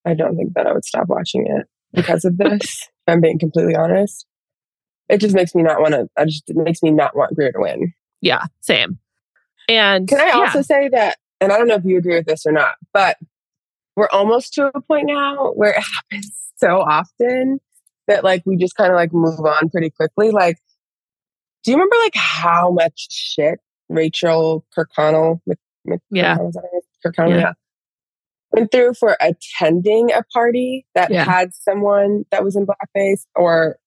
I 0.05 0.13
don't 0.13 0.35
think 0.35 0.53
that 0.53 0.65
I 0.65 0.73
would 0.73 0.85
stop 0.85 1.07
watching 1.07 1.45
it 1.47 1.67
because 1.93 2.25
of 2.25 2.37
this. 2.37 2.61
if 2.63 2.89
I'm 3.07 3.21
being 3.21 3.39
completely 3.39 3.75
honest. 3.75 4.25
It 5.07 5.19
just 5.19 5.35
makes 5.35 5.53
me 5.53 5.61
not 5.61 5.79
want 5.79 5.93
to. 5.93 6.07
I 6.17 6.25
just 6.25 6.49
it 6.49 6.55
makes 6.55 6.81
me 6.81 6.89
not 6.91 7.15
want 7.15 7.35
Greer 7.35 7.51
to 7.51 7.59
win. 7.59 7.93
Yeah, 8.21 8.45
same. 8.61 8.97
And 9.67 10.07
Can 10.07 10.19
I 10.22 10.27
yeah, 10.27 10.34
also 10.39 10.62
say 10.62 10.89
that, 10.89 11.17
and 11.41 11.51
I 11.51 11.57
don't 11.57 11.67
know 11.67 11.75
if 11.75 11.86
you 11.86 11.98
agree 11.98 12.15
with 12.15 12.25
this 12.25 12.45
or 12.45 12.51
not, 12.51 12.75
but 12.93 13.17
we're 13.95 14.10
almost 14.12 14.53
to 14.55 14.72
a 14.75 14.81
point 14.81 15.07
now 15.07 15.51
where 15.53 15.72
it 15.72 15.84
happens 16.12 16.31
so 16.57 16.79
often 16.81 17.60
that 18.07 18.24
like 18.24 18.43
we 18.45 18.55
just 18.57 18.75
kind 18.75 18.91
of 18.91 18.95
like 18.95 19.13
move 19.13 19.39
on 19.39 19.69
pretty 19.69 19.89
quickly. 19.89 20.31
Like, 20.31 20.57
do 21.63 21.72
you 21.72 21.77
remember 21.77 21.95
like 22.03 22.15
how 22.15 22.72
much 22.72 23.07
shit 23.10 23.60
Rachel 23.89 24.65
Kirkconnell, 24.77 25.39
Mc, 25.48 25.57
Mc, 25.86 26.00
Yeah. 26.12 26.38
Kirkconnell, 26.38 26.50
is 26.50 26.53
that 26.55 26.62
her 26.63 26.69
name? 26.74 26.81
Kirkconnell, 27.05 27.29
Yeah. 27.29 27.38
yeah, 27.39 27.53
went 28.51 28.72
through 28.72 28.93
for 28.93 29.17
attending 29.19 30.12
a 30.12 30.24
party 30.34 30.86
that 30.93 31.10
Yeah. 31.12 31.24
had 31.24 31.53
someone 31.55 32.25
that 32.31 32.43
was 32.43 32.55
in 32.55 32.65
blackface 32.67 33.25
or 33.36 33.77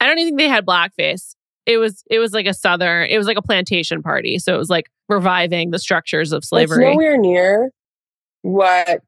I 0.00 0.06
don't 0.06 0.18
even 0.18 0.36
think 0.36 0.40
they 0.40 0.48
had 0.48 0.66
blackface. 0.66 1.34
It 1.66 1.76
was 1.78 2.02
it 2.10 2.18
was 2.18 2.32
like 2.32 2.46
a 2.46 2.54
southern. 2.54 3.06
It 3.08 3.18
was 3.18 3.26
like 3.26 3.36
a 3.36 3.42
plantation 3.42 4.02
party. 4.02 4.38
So 4.38 4.54
it 4.54 4.58
was 4.58 4.70
like 4.70 4.90
reviving 5.08 5.70
the 5.70 5.78
structures 5.78 6.32
of 6.32 6.38
It's 6.38 6.48
slavery. 6.48 6.90
nowhere 6.90 7.16
near 7.16 7.70
what 8.42 9.02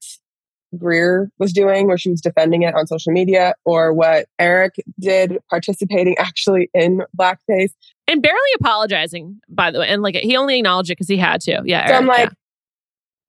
Greer 0.76 1.30
was 1.38 1.52
doing, 1.52 1.87
where 1.87 1.99
she 1.99 2.11
was 2.11 2.20
defending 2.20 2.62
it 2.62 2.75
on 2.75 2.87
social 2.87 3.12
media, 3.12 3.54
or 3.64 3.92
what 3.92 4.26
Eric 4.38 4.75
did, 5.00 5.38
participating 5.50 6.16
actually 6.18 6.68
in 6.75 7.02
blackface. 7.18 7.73
and 8.08 8.23
barely 8.23 8.38
apologizing, 8.61 9.40
by 9.49 9.70
the 9.70 9.80
way. 9.80 9.88
And 9.88 10.02
like 10.02 10.16
he 10.16 10.37
only 10.37 10.58
acknowledged 10.58 10.90
it 10.90 10.94
because 10.94 11.08
he 11.08 11.16
had 11.16 11.40
to. 11.42 11.62
Yeah. 11.64 11.87
So 11.88 11.94
I'm 11.94 12.11
Eric, 12.11 12.18
like, 12.30 12.32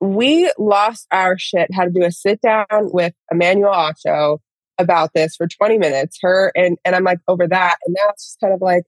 we 0.01 0.51
lost 0.57 1.07
our 1.11 1.37
shit. 1.37 1.71
Had 1.73 1.93
to 1.93 1.99
do 1.99 2.05
a 2.05 2.11
sit 2.11 2.41
down 2.41 2.65
with 2.71 3.13
Emmanuel 3.31 3.71
Acho 3.73 4.39
about 4.77 5.11
this 5.13 5.35
for 5.35 5.47
20 5.47 5.77
minutes. 5.77 6.17
Her 6.21 6.51
and 6.55 6.77
and 6.83 6.95
I'm 6.95 7.03
like 7.03 7.19
over 7.27 7.47
that, 7.47 7.77
and 7.85 7.95
now 7.97 8.09
it's 8.09 8.25
just 8.25 8.39
kind 8.39 8.53
of 8.53 8.61
like, 8.61 8.83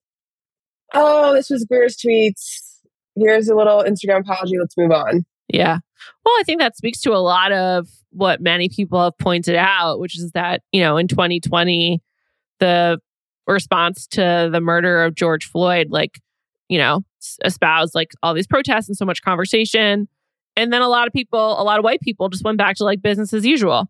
oh, 0.94 1.34
this 1.34 1.50
was 1.50 1.66
Greer's 1.66 1.98
tweets. 1.98 2.80
Here's 3.16 3.50
a 3.50 3.56
little 3.56 3.84
Instagram 3.84 4.22
apology. 4.22 4.58
Let's 4.60 4.78
move 4.78 4.92
on. 4.92 5.26
Yeah. 5.48 5.80
Well, 6.26 6.36
I 6.40 6.44
think 6.46 6.60
that 6.60 6.78
speaks 6.78 7.02
to 7.02 7.14
a 7.14 7.18
lot 7.18 7.52
of 7.52 7.88
what 8.12 8.42
many 8.42 8.70
people 8.70 9.04
have 9.04 9.18
pointed 9.18 9.56
out, 9.56 10.00
which 10.00 10.18
is 10.18 10.32
that, 10.32 10.62
you 10.72 10.82
know, 10.82 10.98
in 10.98 11.08
2020, 11.08 12.02
the 12.60 13.00
response 13.48 14.08
to 14.08 14.50
the 14.52 14.62
murder 14.62 15.04
of 15.04 15.16
George 15.16 15.46
Floyd, 15.46 15.88
like, 15.90 16.20
you 16.70 16.78
know, 16.78 17.04
espoused 17.46 17.96
like 17.96 18.12
all 18.22 18.34
these 18.34 18.48
protests 18.48 18.88
and 18.88 18.98
so 18.98 19.06
much 19.06 19.22
conversation. 19.22 20.08
And 20.56 20.74
then 20.74 20.82
a 20.82 20.90
lot 20.90 21.08
of 21.08 21.14
people, 21.14 21.60
a 21.60 21.64
lot 21.64 21.80
of 21.80 21.84
white 21.84 22.02
people 22.02 22.30
just 22.30 22.44
went 22.44 22.58
back 22.58 22.76
to 22.78 22.84
like 22.84 23.02
business 23.02 23.34
as 23.34 23.46
usual. 23.46 23.90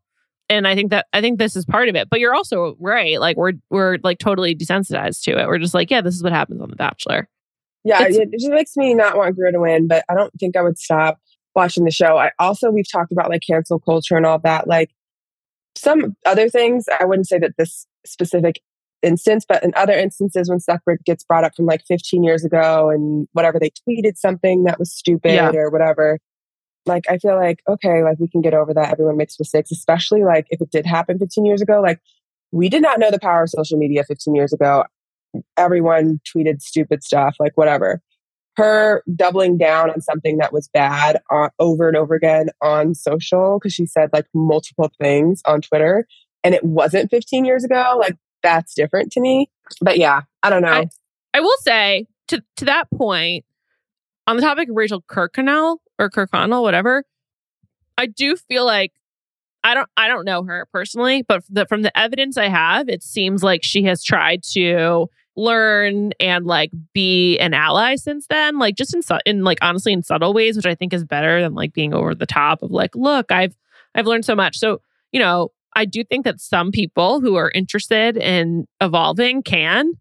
And 0.49 0.67
I 0.67 0.75
think 0.75 0.91
that 0.91 1.07
I 1.13 1.21
think 1.21 1.39
this 1.39 1.55
is 1.55 1.65
part 1.65 1.89
of 1.89 1.95
it. 1.95 2.09
But 2.09 2.19
you're 2.19 2.33
also 2.33 2.75
right. 2.79 3.19
Like 3.19 3.35
we're 3.37 3.53
we're 3.69 3.97
like 4.03 4.19
totally 4.19 4.55
desensitized 4.55 5.23
to 5.23 5.37
it. 5.39 5.47
We're 5.47 5.57
just 5.59 5.73
like, 5.73 5.91
yeah, 5.91 6.01
this 6.01 6.15
is 6.15 6.23
what 6.23 6.31
happens 6.31 6.61
on 6.61 6.69
The 6.69 6.75
Bachelor. 6.75 7.27
Yeah, 7.83 8.01
It's- 8.03 8.15
it, 8.17 8.31
just 8.31 8.49
makes 8.49 8.75
me 8.75 8.93
not 8.93 9.17
want 9.17 9.35
Greer 9.35 9.51
to 9.51 9.59
win, 9.59 9.87
but 9.87 10.03
I 10.09 10.13
don't 10.15 10.33
think 10.39 10.55
I 10.57 10.61
would 10.61 10.77
stop 10.77 11.19
watching 11.55 11.83
the 11.85 11.91
show. 11.91 12.17
I 12.17 12.31
also 12.39 12.69
we've 12.69 12.89
talked 12.89 13.11
about 13.11 13.29
like 13.29 13.41
cancel 13.47 13.79
culture 13.79 14.15
and 14.15 14.25
all 14.25 14.39
that. 14.39 14.67
Like 14.67 14.91
some 15.75 16.15
other 16.25 16.49
things, 16.49 16.85
I 16.99 17.05
wouldn't 17.05 17.27
say 17.27 17.39
that 17.39 17.51
this 17.57 17.85
specific 18.05 18.61
instance, 19.03 19.45
but 19.47 19.63
in 19.63 19.73
other 19.75 19.93
instances 19.93 20.49
when 20.49 20.59
stuff 20.59 20.79
gets 21.05 21.23
brought 21.23 21.43
up 21.43 21.55
from 21.55 21.65
like 21.65 21.83
15 21.87 22.23
years 22.23 22.43
ago 22.43 22.89
and 22.89 23.27
whatever 23.33 23.59
they 23.59 23.69
tweeted 23.87 24.17
something 24.17 24.63
that 24.63 24.79
was 24.79 24.91
stupid 24.91 25.33
Yeah. 25.33 25.51
or 25.53 25.69
whatever. 25.69 26.19
Like 26.87 27.05
I 27.09 27.17
feel 27.17 27.35
like 27.35 27.61
okay, 27.67 28.03
like 28.03 28.17
we 28.19 28.27
can 28.27 28.41
get 28.41 28.53
over 28.53 28.73
that. 28.73 28.91
Everyone 28.91 29.17
makes 29.17 29.37
mistakes, 29.39 29.71
especially 29.71 30.23
like 30.23 30.47
if 30.49 30.61
it 30.61 30.71
did 30.71 30.85
happen 30.85 31.19
15 31.19 31.45
years 31.45 31.61
ago. 31.61 31.81
Like 31.81 31.99
we 32.51 32.69
did 32.69 32.81
not 32.81 32.99
know 32.99 33.11
the 33.11 33.19
power 33.19 33.43
of 33.43 33.49
social 33.49 33.77
media 33.77 34.03
15 34.03 34.33
years 34.35 34.53
ago. 34.53 34.83
Everyone 35.57 36.19
tweeted 36.25 36.61
stupid 36.61 37.03
stuff, 37.03 37.35
like 37.39 37.51
whatever 37.55 38.01
her 38.55 39.03
doubling 39.15 39.55
down 39.55 39.91
on 39.91 40.01
something 40.01 40.37
that 40.39 40.51
was 40.51 40.67
bad 40.69 41.21
uh, 41.31 41.49
over 41.59 41.87
and 41.87 41.95
over 41.95 42.15
again 42.15 42.49
on 42.59 42.95
social 42.95 43.59
because 43.59 43.71
she 43.71 43.85
said 43.85 44.09
like 44.11 44.25
multiple 44.33 44.89
things 44.99 45.43
on 45.45 45.61
Twitter 45.61 46.07
and 46.43 46.55
it 46.55 46.63
wasn't 46.63 47.11
15 47.11 47.45
years 47.45 47.63
ago. 47.63 47.95
Like 47.99 48.15
that's 48.41 48.73
different 48.73 49.11
to 49.11 49.21
me. 49.21 49.51
But 49.79 49.99
yeah, 49.99 50.21
I 50.41 50.49
don't 50.49 50.63
know. 50.63 50.69
I- 50.69 50.89
I 51.35 51.39
will 51.39 51.57
say 51.59 52.07
to 52.29 52.41
to 52.55 52.65
that 52.65 52.89
point, 52.89 53.45
on 54.25 54.37
the 54.37 54.41
topic 54.41 54.69
of 54.69 54.75
Rachel 54.75 55.03
Kirkconnell 55.03 55.77
or 55.99 56.09
Kirkconnell, 56.09 56.61
whatever, 56.61 57.03
I 57.97 58.05
do 58.05 58.35
feel 58.35 58.65
like 58.65 58.93
I 59.63 59.73
don't 59.73 59.89
I 59.97 60.07
don't 60.07 60.25
know 60.25 60.43
her 60.43 60.67
personally, 60.71 61.23
but 61.27 61.43
the, 61.49 61.65
from 61.65 61.81
the 61.81 61.97
evidence 61.97 62.37
I 62.37 62.47
have, 62.47 62.89
it 62.89 63.03
seems 63.03 63.43
like 63.43 63.63
she 63.63 63.83
has 63.83 64.03
tried 64.03 64.43
to 64.53 65.09
learn 65.35 66.11
and 66.19 66.45
like 66.45 66.71
be 66.93 67.37
an 67.39 67.53
ally 67.53 67.95
since 67.95 68.27
then, 68.27 68.59
like 68.59 68.75
just 68.75 68.93
in 68.93 69.01
su- 69.01 69.19
in 69.25 69.43
like 69.43 69.57
honestly 69.61 69.93
in 69.93 70.03
subtle 70.03 70.33
ways, 70.33 70.55
which 70.55 70.65
I 70.65 70.75
think 70.75 70.93
is 70.93 71.03
better 71.03 71.41
than 71.41 71.53
like 71.53 71.73
being 71.73 71.93
over 71.93 72.15
the 72.15 72.25
top 72.25 72.61
of 72.61 72.71
like, 72.71 72.95
look, 72.95 73.31
I've 73.31 73.55
I've 73.95 74.07
learned 74.07 74.25
so 74.25 74.35
much. 74.35 74.57
So 74.57 74.81
you 75.11 75.19
know, 75.19 75.51
I 75.75 75.85
do 75.85 76.03
think 76.03 76.25
that 76.25 76.39
some 76.39 76.71
people 76.71 77.19
who 77.19 77.35
are 77.35 77.51
interested 77.53 78.17
in 78.17 78.67
evolving 78.81 79.43
can 79.43 79.93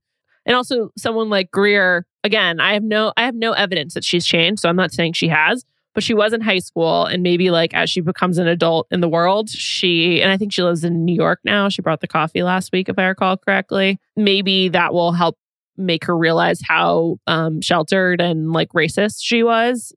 and 0.44 0.54
also 0.54 0.90
someone 0.96 1.28
like 1.28 1.50
Greer, 1.50 2.06
again, 2.24 2.60
I 2.60 2.74
have 2.74 2.82
no 2.82 3.12
I 3.16 3.24
have 3.24 3.34
no 3.34 3.52
evidence 3.52 3.94
that 3.94 4.04
she's 4.04 4.24
changed, 4.24 4.60
so 4.60 4.68
I'm 4.68 4.76
not 4.76 4.92
saying 4.92 5.14
she 5.14 5.28
has, 5.28 5.64
but 5.96 6.04
she 6.04 6.12
was 6.12 6.34
in 6.34 6.42
high 6.42 6.58
school 6.58 7.06
and 7.06 7.22
maybe 7.22 7.50
like 7.50 7.72
as 7.72 7.88
she 7.88 8.02
becomes 8.02 8.36
an 8.36 8.46
adult 8.46 8.86
in 8.90 9.00
the 9.00 9.08
world, 9.08 9.48
she 9.48 10.20
and 10.20 10.30
I 10.30 10.36
think 10.36 10.52
she 10.52 10.62
lives 10.62 10.84
in 10.84 11.06
New 11.06 11.14
York 11.14 11.40
now. 11.42 11.70
She 11.70 11.80
brought 11.80 12.02
the 12.02 12.06
coffee 12.06 12.42
last 12.42 12.70
week 12.70 12.90
if 12.90 12.98
I 12.98 13.06
recall 13.06 13.38
correctly. 13.38 13.98
Maybe 14.14 14.68
that 14.68 14.92
will 14.92 15.12
help 15.12 15.38
make 15.78 16.04
her 16.04 16.14
realize 16.14 16.60
how 16.62 17.16
um, 17.26 17.62
sheltered 17.62 18.20
and 18.20 18.52
like 18.52 18.68
racist 18.74 19.20
she 19.22 19.42
was 19.42 19.94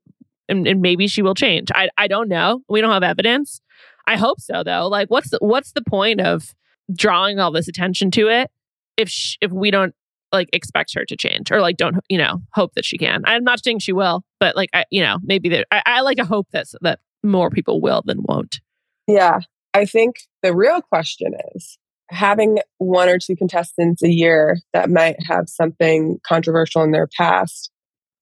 and, 0.48 0.66
and 0.66 0.80
maybe 0.80 1.06
she 1.06 1.20
will 1.20 1.34
change. 1.34 1.68
I 1.74 1.90
I 1.98 2.08
don't 2.08 2.30
know. 2.30 2.62
We 2.66 2.80
don't 2.80 2.92
have 2.92 3.02
evidence. 3.02 3.60
I 4.06 4.16
hope 4.16 4.40
so 4.40 4.62
though. 4.64 4.88
Like 4.88 5.10
what's 5.10 5.28
the, 5.28 5.38
what's 5.42 5.72
the 5.72 5.82
point 5.82 6.22
of 6.22 6.54
drawing 6.96 7.38
all 7.38 7.52
this 7.52 7.68
attention 7.68 8.10
to 8.12 8.28
it 8.28 8.50
if 8.96 9.10
sh- 9.10 9.36
if 9.42 9.52
we 9.52 9.70
don't 9.70 9.94
like 10.32 10.48
expect 10.52 10.92
her 10.94 11.04
to 11.04 11.16
change 11.16 11.50
or 11.50 11.60
like 11.60 11.76
don't 11.76 11.96
you 12.08 12.18
know 12.18 12.40
hope 12.52 12.72
that 12.74 12.84
she 12.84 12.96
can 12.98 13.22
i'm 13.26 13.44
not 13.44 13.62
saying 13.62 13.78
she 13.78 13.92
will 13.92 14.22
but 14.38 14.56
like 14.56 14.70
i 14.72 14.84
you 14.90 15.02
know 15.02 15.18
maybe 15.22 15.48
there 15.48 15.64
I, 15.70 15.82
I 15.86 16.00
like 16.02 16.18
to 16.18 16.24
hope 16.24 16.48
that 16.52 16.66
that 16.82 17.00
more 17.22 17.50
people 17.50 17.80
will 17.80 18.02
than 18.04 18.18
won't 18.22 18.60
Yeah. 19.06 19.40
I 19.74 19.84
think 19.84 20.16
the 20.42 20.54
real 20.54 20.80
question 20.80 21.32
is 21.54 21.78
having 22.10 22.58
one 22.78 23.08
or 23.08 23.18
two 23.18 23.36
contestants 23.36 24.02
a 24.02 24.10
year 24.10 24.58
that 24.72 24.90
might 24.90 25.16
have 25.26 25.48
something 25.48 26.18
controversial 26.26 26.82
in 26.82 26.90
their 26.90 27.06
past, 27.06 27.70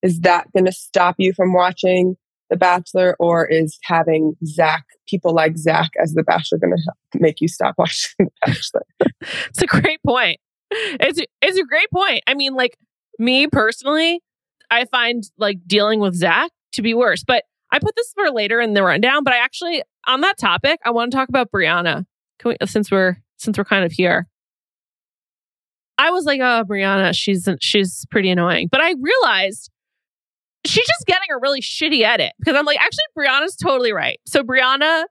is 0.02 0.20
that 0.20 0.46
going 0.52 0.66
to 0.66 0.72
stop 0.72 1.16
you 1.18 1.32
from 1.32 1.52
watching 1.54 2.16
The 2.50 2.56
Bachelor, 2.56 3.16
or 3.18 3.46
is 3.46 3.78
having 3.82 4.36
Zach, 4.44 4.84
people 5.08 5.34
like 5.34 5.56
Zach 5.56 5.90
as 6.02 6.12
The 6.14 6.22
Bachelor, 6.22 6.58
going 6.58 6.76
to 6.76 7.18
make 7.18 7.40
you 7.40 7.48
stop 7.48 7.74
watching 7.78 8.10
The 8.18 8.30
Bachelor? 8.44 8.82
It's 9.48 9.62
a 9.62 9.66
great 9.66 10.00
point. 10.06 10.38
It's 10.70 11.20
it's 11.40 11.58
a 11.58 11.64
great 11.64 11.90
point. 11.90 12.22
I 12.26 12.34
mean, 12.34 12.54
like 12.54 12.76
me 13.18 13.46
personally, 13.46 14.20
I 14.70 14.84
find 14.84 15.24
like 15.38 15.58
dealing 15.66 16.00
with 16.00 16.14
Zach 16.14 16.50
to 16.72 16.82
be 16.82 16.94
worse. 16.94 17.24
But 17.24 17.44
I 17.72 17.78
put 17.78 17.96
this 17.96 18.12
for 18.14 18.30
later 18.30 18.60
in 18.60 18.74
the 18.74 18.82
rundown. 18.82 19.24
But 19.24 19.34
I 19.34 19.38
actually, 19.38 19.82
on 20.06 20.20
that 20.22 20.38
topic, 20.38 20.78
I 20.84 20.90
want 20.90 21.10
to 21.12 21.16
talk 21.16 21.28
about 21.28 21.50
Brianna. 21.50 22.04
Can 22.38 22.54
we, 22.60 22.66
since 22.66 22.90
we're 22.90 23.16
since 23.36 23.56
we're 23.56 23.64
kind 23.64 23.84
of 23.84 23.92
here, 23.92 24.26
I 25.98 26.10
was 26.10 26.24
like, 26.24 26.40
oh, 26.40 26.64
Brianna, 26.68 27.14
she's 27.14 27.48
she's 27.60 28.06
pretty 28.10 28.30
annoying. 28.30 28.68
But 28.70 28.80
I 28.80 28.94
realized 29.00 29.70
she's 30.64 30.86
just 30.86 31.06
getting 31.06 31.28
a 31.34 31.38
really 31.40 31.60
shitty 31.60 32.02
edit 32.02 32.32
because 32.38 32.56
I'm 32.56 32.64
like, 32.64 32.78
actually, 32.78 33.04
Brianna's 33.16 33.56
totally 33.56 33.92
right. 33.92 34.20
So 34.26 34.42
Brianna, 34.42 35.04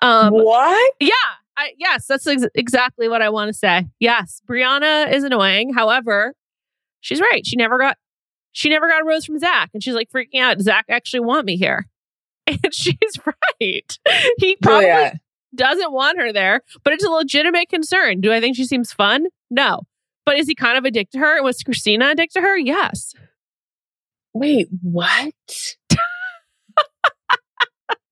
um, 0.00 0.32
what? 0.32 0.94
Yeah, 1.00 1.12
I, 1.60 1.72
yes, 1.78 2.06
that's 2.06 2.26
ex- 2.26 2.46
exactly 2.54 3.06
what 3.06 3.20
I 3.20 3.28
want 3.28 3.48
to 3.50 3.52
say. 3.52 3.86
Yes, 3.98 4.40
Brianna 4.48 5.12
is 5.12 5.24
annoying. 5.24 5.74
However, 5.74 6.34
she's 7.00 7.20
right. 7.20 7.46
She 7.46 7.56
never 7.56 7.76
got 7.78 7.98
she 8.52 8.70
never 8.70 8.88
got 8.88 9.02
a 9.02 9.04
rose 9.04 9.26
from 9.26 9.38
Zach, 9.38 9.68
and 9.74 9.82
she's 9.82 9.94
like 9.94 10.10
freaking 10.10 10.40
out. 10.40 10.58
Zach 10.60 10.86
actually 10.88 11.20
want 11.20 11.44
me 11.44 11.56
here, 11.58 11.86
and 12.46 12.72
she's 12.72 12.96
right. 13.26 13.98
He 14.38 14.56
probably 14.62 14.86
Juliet. 14.86 15.18
doesn't 15.54 15.92
want 15.92 16.18
her 16.18 16.32
there, 16.32 16.62
but 16.82 16.94
it's 16.94 17.04
a 17.04 17.10
legitimate 17.10 17.68
concern. 17.68 18.22
Do 18.22 18.32
I 18.32 18.40
think 18.40 18.56
she 18.56 18.64
seems 18.64 18.90
fun? 18.90 19.26
No. 19.50 19.82
But 20.24 20.38
is 20.38 20.46
he 20.46 20.54
kind 20.54 20.78
of 20.78 20.84
addicted 20.86 21.18
to 21.18 21.24
her? 21.24 21.36
And 21.36 21.44
was 21.44 21.62
Christina 21.62 22.10
addicted 22.10 22.40
to 22.40 22.46
her? 22.46 22.56
Yes. 22.56 23.12
Wait, 24.32 24.68
what? 24.80 25.34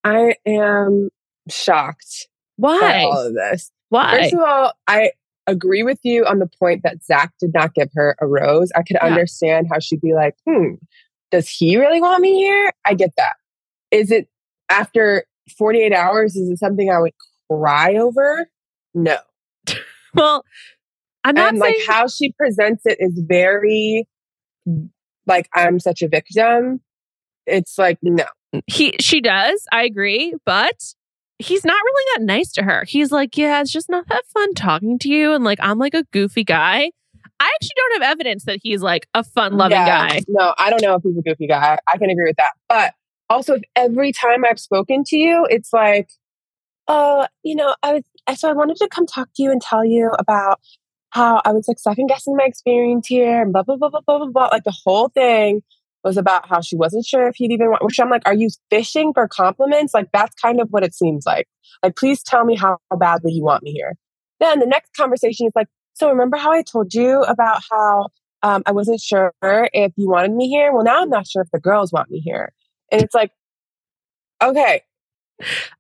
I 0.05 0.35
am 0.47 1.11
shocked 1.49 2.29
Why? 2.59 3.05
all 3.05 3.27
of 3.27 3.35
this. 3.35 3.71
Why? 3.89 4.19
First 4.19 4.35
of 4.35 4.41
all, 4.41 4.73
I 4.87 5.13
agree 5.47 5.83
with 5.83 5.99
you 6.03 6.27
on 6.27 6.39
the 6.41 6.49
point 6.59 6.83
that 6.83 7.03
Zach 7.05 7.33
did 7.41 7.55
not 7.55 7.73
give 7.75 7.89
her 7.95 8.15
a 8.21 8.27
rose. 8.27 8.71
I 8.77 8.83
could 8.83 8.99
Yeah. 9.01 9.07
understand 9.07 9.69
how 9.73 9.79
she'd 9.79 10.01
be 10.01 10.13
like, 10.13 10.35
hmm, 10.47 10.75
does 11.31 11.49
he 11.49 11.79
really 11.79 12.01
want 12.01 12.21
me 12.21 12.35
here? 12.35 12.73
I 12.85 12.95
get 12.95 13.13
that. 13.17 13.35
Is 13.91 14.11
it 14.11 14.29
after 14.69 15.25
48 15.57 15.93
hours? 15.95 16.37
Is 16.37 16.51
it 16.51 16.59
something 16.59 16.91
I 16.91 17.01
would 17.01 17.15
cry 17.51 17.95
over? 17.95 18.49
No. 18.95 19.17
well, 20.15 20.45
I'm 21.25 21.35
not 21.35 21.55
and 21.55 21.63
saying 21.63 21.75
like 21.79 21.87
how 21.87 22.09
she 22.09 22.33
presents 22.33 22.83
it 22.85 22.99
is 23.01 23.19
very 23.27 24.07
like 25.27 25.49
I'm 25.55 25.81
such 25.81 26.03
a 26.03 26.09
victim. 26.09 26.81
It's 27.47 27.79
like, 27.79 27.99
no. 28.03 28.25
he 28.67 28.97
she 29.01 29.21
does. 29.21 29.65
I 29.73 29.85
agree, 29.85 30.35
but 30.45 30.95
he's 31.39 31.65
not 31.65 31.75
really 31.85 32.05
that 32.17 32.25
nice 32.25 32.53
to 32.53 32.63
her. 32.63 32.85
He's 32.87 33.13
like, 33.13 33.37
yeah, 33.37 33.61
it's 33.61 33.73
just 33.73 33.89
not 33.89 34.09
that 34.09 34.25
fun 34.33 34.55
talking 34.55 34.99
to 35.01 35.09
you, 35.09 35.33
and 35.33 35.45
like 35.45 35.59
I'm 35.61 35.79
like 35.79 35.95
a 35.95 36.05
goofy 36.13 36.45
guy. 36.45 36.91
I 37.41 37.45
actually 37.55 37.75
don't 37.77 38.03
have 38.03 38.13
evidence 38.13 38.45
that 38.47 38.59
he's 38.63 38.83
like 38.83 39.07
a 39.15 39.23
fun 39.23 39.57
loving 39.57 39.77
Yeah. 39.77 40.09
guy. 40.09 40.21
No, 40.27 40.55
I 40.59 40.71
don't 40.71 40.83
know 40.83 40.95
if 40.97 41.03
he's 41.05 41.17
a 41.17 41.23
goofy 41.23 41.47
guy. 41.47 41.79
I 41.87 41.97
can 41.99 42.11
agree 42.11 42.25
with 42.31 42.37
that. 42.37 42.53
But 42.69 42.95
also, 43.31 43.55
if 43.55 43.63
every 43.77 44.11
time 44.13 44.45
I've 44.45 44.59
spoken 44.59 45.05
to 45.05 45.17
you, 45.17 45.47
it's 45.49 45.73
like, 45.73 46.09
oh, 46.89 47.27
you 47.45 47.55
know, 47.55 47.77
I 47.83 47.93
was, 47.95 48.39
so 48.41 48.49
I 48.51 48.55
wanted 48.55 48.77
to 48.79 48.89
come 48.89 49.07
talk 49.07 49.29
to 49.37 49.43
you 49.43 49.53
and 49.53 49.61
tell 49.63 49.85
you 49.85 50.11
about 50.19 50.59
how 51.11 51.41
I 51.45 51.53
was 51.53 51.69
like 51.69 51.79
second 51.79 52.09
guessing 52.09 52.35
my 52.37 52.45
experience 52.45 53.07
here 53.07 53.41
and 53.43 53.53
blah, 53.53 53.63
blah, 53.63 53.77
blah, 53.77 53.91
blah, 53.91 54.01
blah, 54.05 54.19
blah, 54.19 54.27
blah. 54.31 54.49
Like 54.51 54.65
the 54.65 54.77
whole 54.85 55.09
thing 55.09 55.63
was 56.09 56.17
about 56.17 56.49
how 56.49 56.63
she 56.63 56.75
wasn't 56.75 57.05
sure 57.05 57.29
if 57.29 57.37
he'd 57.37 57.53
even 57.53 57.69
want, 57.69 57.85
which 57.85 58.01
I'm 58.01 58.09
like, 58.09 58.23
are 58.25 58.35
you 58.35 58.49
fishing 58.71 59.13
for 59.13 59.29
compliments? 59.29 59.93
Like 59.93 60.09
that's 60.13 60.35
kind 60.41 60.59
of 60.59 60.69
what 60.71 60.83
it 60.83 60.95
seems 60.95 61.27
like. 61.27 61.47
Like, 61.83 61.97
please 61.97 62.23
tell 62.23 62.45
me 62.47 62.57
how 62.57 62.79
badly 62.99 63.33
you 63.33 63.45
want 63.45 63.63
me 63.63 63.73
here. 63.73 63.95
Then 64.41 64.59
the 64.59 64.67
next 64.67 64.95
conversation 64.97 65.47
is 65.47 65.53
like, 65.55 65.69
so 65.95 66.09
remember 66.09 66.39
how 66.39 66.51
I 66.51 66.63
told 66.63 66.95
you 66.95 67.23
about 67.25 67.63
how 67.71 68.09
um, 68.43 68.63
I 68.65 68.73
wasn't 68.73 69.01
sure 69.01 69.33
if 69.43 69.93
you 69.97 70.09
wanted 70.09 70.33
me 70.33 70.49
here. 70.49 70.73
Well, 70.73 70.85
now 70.85 71.03
I'm 71.03 71.11
not 71.11 71.27
sure 71.27 71.43
if 71.43 71.51
the 71.53 71.61
girls 71.61 71.93
want 71.93 72.11
me 72.11 72.21
here. 72.21 72.53
And 72.91 73.03
it's 73.03 73.15
like, 73.15 73.31
okay. 74.43 74.83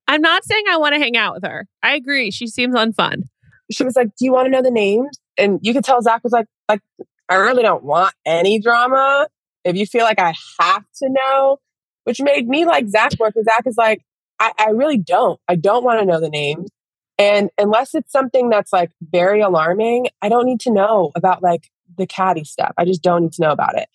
I'm 0.06 0.20
not 0.20 0.44
saying 0.44 0.64
I 0.70 0.76
want 0.76 0.94
to 0.94 1.00
hang 1.00 1.16
out 1.16 1.34
with 1.34 1.44
her. 1.44 1.66
I 1.82 1.94
agree. 1.94 2.30
She 2.30 2.46
seems 2.46 2.74
unfun. 2.74 3.22
She 3.70 3.82
was 3.82 3.96
like, 3.96 4.08
do 4.18 4.24
you 4.24 4.32
want 4.32 4.46
to 4.46 4.50
know 4.50 4.62
the 4.62 4.70
names? 4.70 5.18
And 5.38 5.58
you 5.62 5.72
could 5.72 5.84
tell 5.84 6.02
Zach 6.02 6.22
was 6.22 6.32
like, 6.32 6.46
like, 6.68 6.80
I 7.28 7.36
really 7.36 7.62
don't 7.62 7.84
want 7.84 8.14
any 8.26 8.58
drama. 8.60 9.26
If 9.68 9.76
you 9.76 9.86
feel 9.86 10.04
like 10.04 10.18
I 10.18 10.34
have 10.60 10.84
to 10.96 11.08
know, 11.08 11.58
which 12.04 12.20
made 12.20 12.48
me 12.48 12.64
like 12.64 12.88
Zach 12.88 13.12
more 13.18 13.28
because 13.28 13.44
Zach 13.44 13.66
is 13.66 13.76
like, 13.76 14.02
I, 14.40 14.52
I 14.58 14.70
really 14.70 14.98
don't. 14.98 15.38
I 15.48 15.56
don't 15.56 15.84
want 15.84 16.00
to 16.00 16.06
know 16.06 16.20
the 16.20 16.30
names. 16.30 16.70
And 17.18 17.50
unless 17.58 17.94
it's 17.94 18.12
something 18.12 18.48
that's 18.48 18.72
like 18.72 18.90
very 19.00 19.40
alarming, 19.40 20.06
I 20.22 20.28
don't 20.28 20.46
need 20.46 20.60
to 20.60 20.70
know 20.70 21.10
about 21.16 21.42
like 21.42 21.68
the 21.96 22.06
caddy 22.06 22.44
stuff. 22.44 22.72
I 22.78 22.84
just 22.84 23.02
don't 23.02 23.22
need 23.22 23.32
to 23.32 23.42
know 23.42 23.50
about 23.50 23.76
it. 23.76 23.88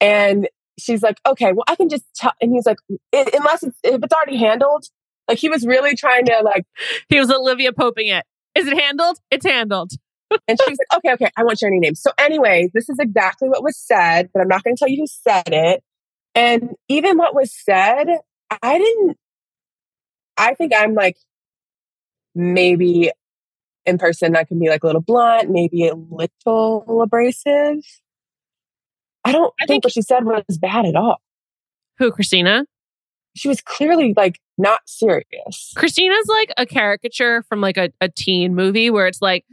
And 0.00 0.48
she's 0.78 1.02
like, 1.02 1.18
okay, 1.26 1.52
well, 1.52 1.64
I 1.66 1.74
can 1.74 1.88
just 1.88 2.04
tell. 2.14 2.32
And 2.40 2.52
he's 2.52 2.66
like, 2.66 2.78
unless 3.12 3.64
it's, 3.64 3.78
if 3.82 4.02
it's 4.02 4.12
already 4.12 4.36
handled, 4.36 4.86
like 5.28 5.38
he 5.38 5.48
was 5.48 5.66
really 5.66 5.96
trying 5.96 6.24
to 6.26 6.40
like, 6.44 6.64
He 7.08 7.18
was 7.18 7.30
Olivia 7.30 7.72
poping 7.72 8.06
it. 8.06 8.24
Is 8.54 8.66
it 8.66 8.78
handled? 8.78 9.18
It's 9.30 9.44
handled. 9.44 9.92
And 10.30 10.58
she 10.62 10.70
was 10.70 10.78
like, 10.78 10.98
okay, 10.98 11.12
okay, 11.14 11.30
I 11.36 11.44
won't 11.44 11.58
share 11.58 11.68
any 11.68 11.78
names. 11.78 12.00
So, 12.00 12.10
anyways, 12.18 12.70
this 12.74 12.88
is 12.88 12.98
exactly 12.98 13.48
what 13.48 13.62
was 13.62 13.76
said, 13.76 14.30
but 14.32 14.40
I'm 14.40 14.48
not 14.48 14.62
going 14.64 14.76
to 14.76 14.78
tell 14.78 14.88
you 14.88 14.98
who 15.02 15.06
said 15.06 15.48
it. 15.48 15.82
And 16.34 16.74
even 16.88 17.16
what 17.18 17.34
was 17.34 17.52
said, 17.52 18.06
I 18.62 18.78
didn't, 18.78 19.16
I 20.36 20.54
think 20.54 20.72
I'm 20.76 20.94
like, 20.94 21.16
maybe 22.34 23.10
in 23.86 23.98
person, 23.98 24.36
I 24.36 24.44
can 24.44 24.58
be 24.58 24.68
like 24.68 24.82
a 24.82 24.86
little 24.86 25.00
blunt, 25.00 25.50
maybe 25.50 25.88
a 25.88 25.94
little 25.94 27.02
abrasive. 27.02 27.78
I 29.24 29.32
don't 29.32 29.52
I 29.60 29.66
think, 29.66 29.68
think- 29.68 29.84
what 29.84 29.92
she 29.92 30.02
said 30.02 30.24
was 30.24 30.58
bad 30.58 30.86
at 30.86 30.94
all. 30.94 31.18
Who, 31.98 32.12
Christina? 32.12 32.64
She 33.34 33.48
was 33.48 33.60
clearly 33.60 34.14
like 34.16 34.38
not 34.56 34.80
serious. 34.86 35.72
Christina's 35.76 36.26
like 36.28 36.52
a 36.56 36.66
caricature 36.66 37.42
from 37.42 37.60
like 37.60 37.76
a, 37.76 37.90
a 38.00 38.08
teen 38.08 38.54
movie 38.54 38.90
where 38.90 39.06
it's 39.06 39.22
like, 39.22 39.44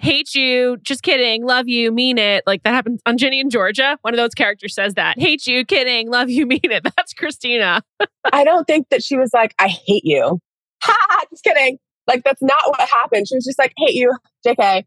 hate 0.00 0.34
you, 0.34 0.78
just 0.82 1.02
kidding, 1.02 1.44
love 1.44 1.68
you, 1.68 1.92
mean 1.92 2.16
it. 2.18 2.42
Like 2.46 2.62
that 2.62 2.72
happens 2.72 3.00
on 3.06 3.18
Ginny 3.18 3.40
and 3.40 3.50
Georgia. 3.50 3.98
One 4.02 4.14
of 4.14 4.18
those 4.18 4.34
characters 4.34 4.74
says 4.74 4.94
that. 4.94 5.18
Hate 5.18 5.46
you, 5.46 5.64
kidding, 5.64 6.08
love 6.08 6.30
you, 6.30 6.46
mean 6.46 6.60
it. 6.64 6.82
That's 6.96 7.12
Christina. 7.12 7.82
I 8.32 8.44
don't 8.44 8.66
think 8.66 8.88
that 8.90 9.02
she 9.04 9.16
was 9.16 9.30
like, 9.32 9.54
I 9.58 9.68
hate 9.68 10.04
you. 10.04 10.40
Ha, 10.82 10.96
ha, 10.98 11.24
just 11.28 11.44
kidding. 11.44 11.76
Like, 12.06 12.24
that's 12.24 12.40
not 12.40 12.62
what 12.64 12.80
happened. 12.88 13.28
She 13.28 13.34
was 13.34 13.44
just 13.44 13.58
like, 13.58 13.74
hate 13.76 13.92
you, 13.92 14.16
JK. 14.46 14.84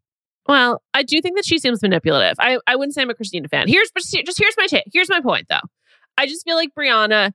Well, 0.48 0.82
I 0.96 1.04
do 1.04 1.22
think 1.22 1.36
that 1.36 1.46
she 1.46 1.60
seems 1.60 1.84
manipulative. 1.84 2.36
I, 2.40 2.58
I 2.66 2.76
wouldn't 2.76 2.96
say 2.96 3.04
I'm 3.04 3.12
a 3.12 3.14
Christina 3.14 3.48
fan. 3.48 3.68
Here's 3.68 3.92
but 3.94 4.02
just 4.04 4.40
here's 4.40 4.56
my 4.58 4.66
take. 4.66 4.86
Here's 4.92 5.10
my 5.10 5.22
point 5.22 5.46
though. 5.50 5.62
I 6.18 6.26
just 6.26 6.44
feel 6.46 6.56
like 6.56 6.70
Brianna, 6.78 7.32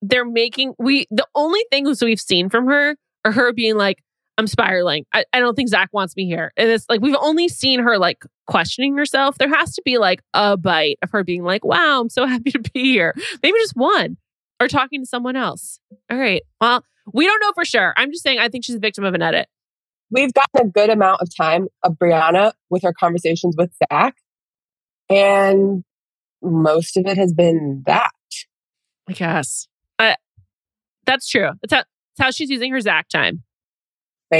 they're 0.00 0.24
making 0.24 0.72
we 0.78 1.06
the 1.10 1.26
only 1.34 1.60
things 1.70 2.02
we've 2.02 2.18
seen 2.18 2.48
from 2.48 2.66
her 2.68 2.96
are 3.26 3.32
her 3.32 3.52
being 3.52 3.76
like, 3.76 4.02
I'm 4.36 4.46
spiraling. 4.46 5.04
I, 5.12 5.24
I 5.32 5.40
don't 5.40 5.54
think 5.54 5.68
Zach 5.68 5.90
wants 5.92 6.16
me 6.16 6.26
here. 6.26 6.52
And 6.56 6.68
it's 6.68 6.86
like 6.88 7.00
we've 7.00 7.16
only 7.20 7.48
seen 7.48 7.80
her 7.80 7.98
like 7.98 8.24
questioning 8.46 8.96
herself. 8.96 9.38
There 9.38 9.48
has 9.48 9.74
to 9.74 9.82
be 9.84 9.98
like 9.98 10.22
a 10.34 10.56
bite 10.56 10.98
of 11.02 11.10
her 11.12 11.22
being 11.22 11.44
like, 11.44 11.64
wow, 11.64 12.00
I'm 12.00 12.08
so 12.08 12.26
happy 12.26 12.50
to 12.50 12.58
be 12.58 12.82
here. 12.82 13.14
Maybe 13.42 13.58
just 13.58 13.76
one. 13.76 14.16
Or 14.60 14.68
talking 14.68 15.02
to 15.02 15.06
someone 15.06 15.36
else. 15.36 15.80
All 16.10 16.16
right. 16.16 16.42
Well, 16.60 16.84
we 17.12 17.26
don't 17.26 17.40
know 17.40 17.52
for 17.54 17.64
sure. 17.64 17.92
I'm 17.96 18.10
just 18.10 18.22
saying 18.22 18.38
I 18.38 18.48
think 18.48 18.64
she's 18.64 18.76
a 18.76 18.80
victim 18.80 19.04
of 19.04 19.14
an 19.14 19.22
edit. 19.22 19.48
We've 20.10 20.32
gotten 20.32 20.68
a 20.68 20.70
good 20.70 20.90
amount 20.90 21.22
of 21.22 21.28
time 21.34 21.66
of 21.82 21.94
Brianna 21.94 22.52
with 22.70 22.82
her 22.82 22.92
conversations 22.92 23.56
with 23.58 23.72
Zach. 23.90 24.16
And 25.10 25.84
most 26.40 26.96
of 26.96 27.06
it 27.06 27.18
has 27.18 27.32
been 27.32 27.82
that. 27.86 28.10
I 29.08 29.12
guess. 29.12 29.66
I, 29.98 30.16
that's 31.04 31.28
true. 31.28 31.50
That's 31.62 31.72
how, 31.72 31.84
that's 32.16 32.26
how 32.26 32.30
she's 32.30 32.48
using 32.48 32.70
her 32.72 32.80
Zach 32.80 33.08
time. 33.08 33.42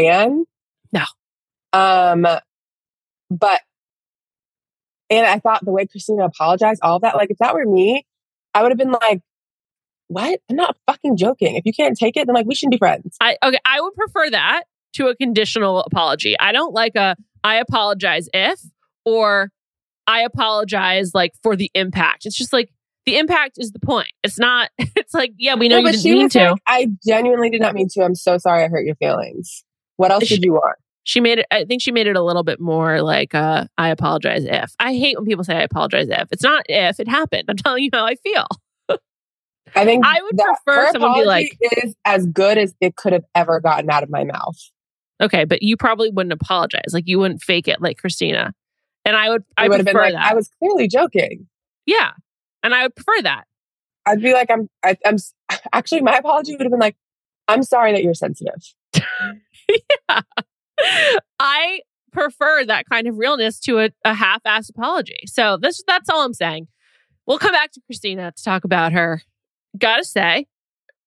Fan. 0.02 0.44
No. 0.92 1.04
Um, 1.72 2.26
but 3.30 3.60
and 5.10 5.26
I 5.26 5.38
thought 5.38 5.64
the 5.64 5.72
way 5.72 5.86
Christina 5.86 6.24
apologized, 6.24 6.80
all 6.82 6.96
of 6.96 7.02
that, 7.02 7.16
like 7.16 7.30
if 7.30 7.38
that 7.38 7.54
were 7.54 7.66
me, 7.66 8.06
I 8.54 8.62
would 8.62 8.70
have 8.70 8.78
been 8.78 8.92
like, 8.92 9.20
"What? 10.08 10.40
I'm 10.48 10.56
not 10.56 10.76
fucking 10.86 11.16
joking. 11.16 11.56
If 11.56 11.66
you 11.66 11.72
can't 11.72 11.96
take 11.96 12.16
it, 12.16 12.26
then 12.26 12.34
like 12.34 12.46
we 12.46 12.54
shouldn't 12.54 12.72
be 12.72 12.78
friends." 12.78 13.16
I 13.20 13.36
okay. 13.42 13.58
I 13.64 13.80
would 13.80 13.94
prefer 13.94 14.30
that 14.30 14.64
to 14.94 15.08
a 15.08 15.16
conditional 15.16 15.80
apology. 15.80 16.38
I 16.38 16.52
don't 16.52 16.72
like 16.72 16.94
a 16.96 17.16
I 17.42 17.56
apologize 17.56 18.28
if 18.32 18.60
or 19.04 19.50
I 20.06 20.20
apologize 20.22 21.12
like 21.14 21.32
for 21.42 21.56
the 21.56 21.70
impact. 21.74 22.26
It's 22.26 22.36
just 22.36 22.52
like 22.52 22.70
the 23.06 23.18
impact 23.18 23.56
is 23.58 23.72
the 23.72 23.80
point. 23.80 24.12
It's 24.22 24.38
not. 24.38 24.70
It's 24.96 25.12
like 25.12 25.34
yeah, 25.36 25.54
we 25.54 25.68
know 25.68 25.80
No, 25.80 25.88
you 25.88 25.92
didn't 25.92 26.04
mean 26.04 26.28
to. 26.30 26.56
"I 26.66 26.88
genuinely 27.06 27.50
did 27.50 27.60
not 27.60 27.74
mean 27.74 27.88
to. 27.90 28.02
I'm 28.02 28.14
so 28.14 28.38
sorry. 28.38 28.64
I 28.64 28.68
hurt 28.68 28.86
your 28.86 28.94
feelings. 28.94 29.62
What 29.96 30.10
else 30.10 30.24
She- 30.24 30.36
did 30.36 30.44
you 30.44 30.52
want?" 30.52 30.76
she 31.06 31.20
made 31.20 31.38
it. 31.38 31.46
I 31.50 31.64
think 31.66 31.82
she 31.82 31.92
made 31.92 32.06
it 32.06 32.16
a 32.16 32.22
little 32.22 32.42
bit 32.44 32.58
more 32.60 33.02
like 33.02 33.34
uh, 33.34 33.66
I 33.76 33.90
apologize 33.90 34.44
if. 34.44 34.74
I 34.80 34.94
hate 34.94 35.18
when 35.18 35.26
people 35.26 35.44
say 35.44 35.54
I 35.54 35.60
apologize 35.62 36.08
if. 36.08 36.28
It's 36.32 36.42
not 36.42 36.64
if 36.68 36.98
it 36.98 37.08
happened. 37.08 37.44
I'm 37.48 37.56
telling 37.56 37.84
you 37.84 37.90
how 37.92 38.06
I 38.06 38.14
feel. 38.16 38.46
I 39.76 39.84
think 39.84 40.04
I 40.06 40.22
would 40.22 40.38
prefer 40.38 40.92
someone 40.92 41.14
be 41.14 41.24
like, 41.24 41.58
is 41.82 41.94
as 42.04 42.26
good 42.26 42.58
as 42.58 42.74
it 42.80 42.96
could 42.96 43.12
have 43.12 43.24
ever 43.34 43.60
gotten 43.60 43.90
out 43.90 44.02
of 44.02 44.08
my 44.10 44.24
mouth. 44.24 44.56
okay, 45.20 45.44
but 45.44 45.62
you 45.62 45.76
probably 45.76 46.10
wouldn't 46.10 46.32
apologize. 46.32 46.92
Like 46.92 47.06
you 47.06 47.18
wouldn't 47.18 47.42
fake 47.42 47.66
it 47.68 47.80
like 47.82 47.98
Christina. 47.98 48.54
And 49.04 49.16
I 49.16 49.28
would, 49.30 49.42
I 49.58 49.64
I 49.64 49.68
would 49.68 49.78
have 49.78 49.84
been 49.86 49.94
prefer 49.94 50.06
like, 50.06 50.14
that. 50.14 50.30
I 50.32 50.34
was 50.34 50.48
clearly 50.58 50.88
joking. 50.88 51.46
yeah. 51.86 52.12
And 52.62 52.74
I 52.74 52.84
would 52.84 52.96
prefer 52.96 53.20
that. 53.24 53.44
I'd 54.06 54.22
be 54.22 54.32
like, 54.32 54.50
I'm, 54.50 54.70
I, 54.82 54.96
I'm 55.04 55.16
actually, 55.74 56.00
my 56.00 56.16
apology 56.16 56.52
would 56.52 56.62
have 56.62 56.70
been 56.70 56.80
like, 56.80 56.96
I'm 57.48 57.62
sorry 57.62 57.92
that 57.92 58.02
you're 58.02 58.14
sensitive. 58.14 58.54
I 61.38 61.80
prefer 62.12 62.64
that 62.64 62.88
kind 62.88 63.06
of 63.06 63.18
realness 63.18 63.58
to 63.60 63.80
a, 63.80 63.90
a 64.04 64.14
half-assed 64.14 64.70
apology. 64.70 65.20
So 65.26 65.58
this 65.60 65.82
that's 65.86 66.08
all 66.08 66.24
I'm 66.24 66.34
saying. 66.34 66.68
We'll 67.26 67.38
come 67.38 67.52
back 67.52 67.72
to 67.72 67.80
Christina 67.86 68.32
to 68.32 68.42
talk 68.42 68.64
about 68.64 68.92
her. 68.92 69.22
Gotta 69.76 70.04
say, 70.04 70.46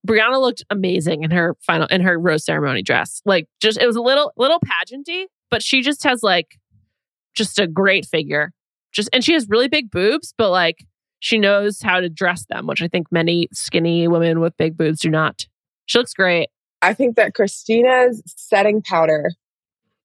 Brianna 0.08 0.40
looked 0.40 0.64
amazing 0.70 1.24
in 1.24 1.32
her 1.32 1.56
final 1.62 1.88
in 1.88 2.02
her 2.02 2.20
rose 2.20 2.46
ceremony 2.46 2.82
dress. 2.82 3.22
Like 3.26 3.48
just 3.62 3.80
it 3.80 3.88
was 3.88 3.96
a 3.96 4.02
little 4.02 4.32
little 4.38 4.60
pageanty, 4.60 5.26
but 5.50 5.64
she 5.64 5.82
just 5.82 6.04
has 6.04 6.24
like 6.24 6.58
just 7.36 7.60
a 7.60 7.68
great 7.68 8.06
figure. 8.06 8.52
Just 8.94 9.10
and 9.14 9.24
she 9.24 9.34
has 9.34 9.48
really 9.50 9.68
big 9.68 9.92
boobs, 9.92 10.34
but 10.38 10.50
like 10.50 10.86
she 11.20 11.38
knows 11.38 11.82
how 11.82 12.00
to 12.00 12.10
dress 12.10 12.46
them, 12.50 12.68
which 12.68 12.82
I 12.82 12.88
think 12.88 13.08
many 13.12 13.48
skinny 13.52 14.08
women 14.08 14.40
with 14.40 14.56
big 14.58 14.78
boobs 14.78 15.02
do 15.02 15.10
not. 15.10 15.46
She 15.86 15.98
looks 15.98 16.14
great. 16.14 16.50
I 16.82 16.94
think 16.94 17.16
that 17.16 17.34
Christina's 17.34 18.22
setting 18.26 18.82
powder 18.82 19.32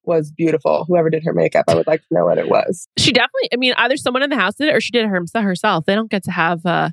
was 0.04 0.32
beautiful. 0.32 0.84
Whoever 0.88 1.10
did 1.10 1.24
her 1.24 1.32
makeup, 1.32 1.66
I 1.68 1.74
would 1.74 1.86
like 1.86 2.00
to 2.00 2.06
know 2.10 2.24
what 2.24 2.38
it 2.38 2.48
was. 2.48 2.88
She 2.98 3.12
definitely, 3.12 3.50
I 3.52 3.56
mean, 3.56 3.74
either 3.76 3.96
someone 3.96 4.22
in 4.22 4.30
the 4.30 4.36
house 4.36 4.54
did 4.54 4.68
it 4.68 4.74
or 4.74 4.80
she 4.80 4.90
did 4.90 5.04
it 5.04 5.08
herself. 5.08 5.84
They 5.86 5.94
don't 5.94 6.10
get 6.10 6.24
to 6.24 6.30
have, 6.30 6.64
uh, 6.66 6.90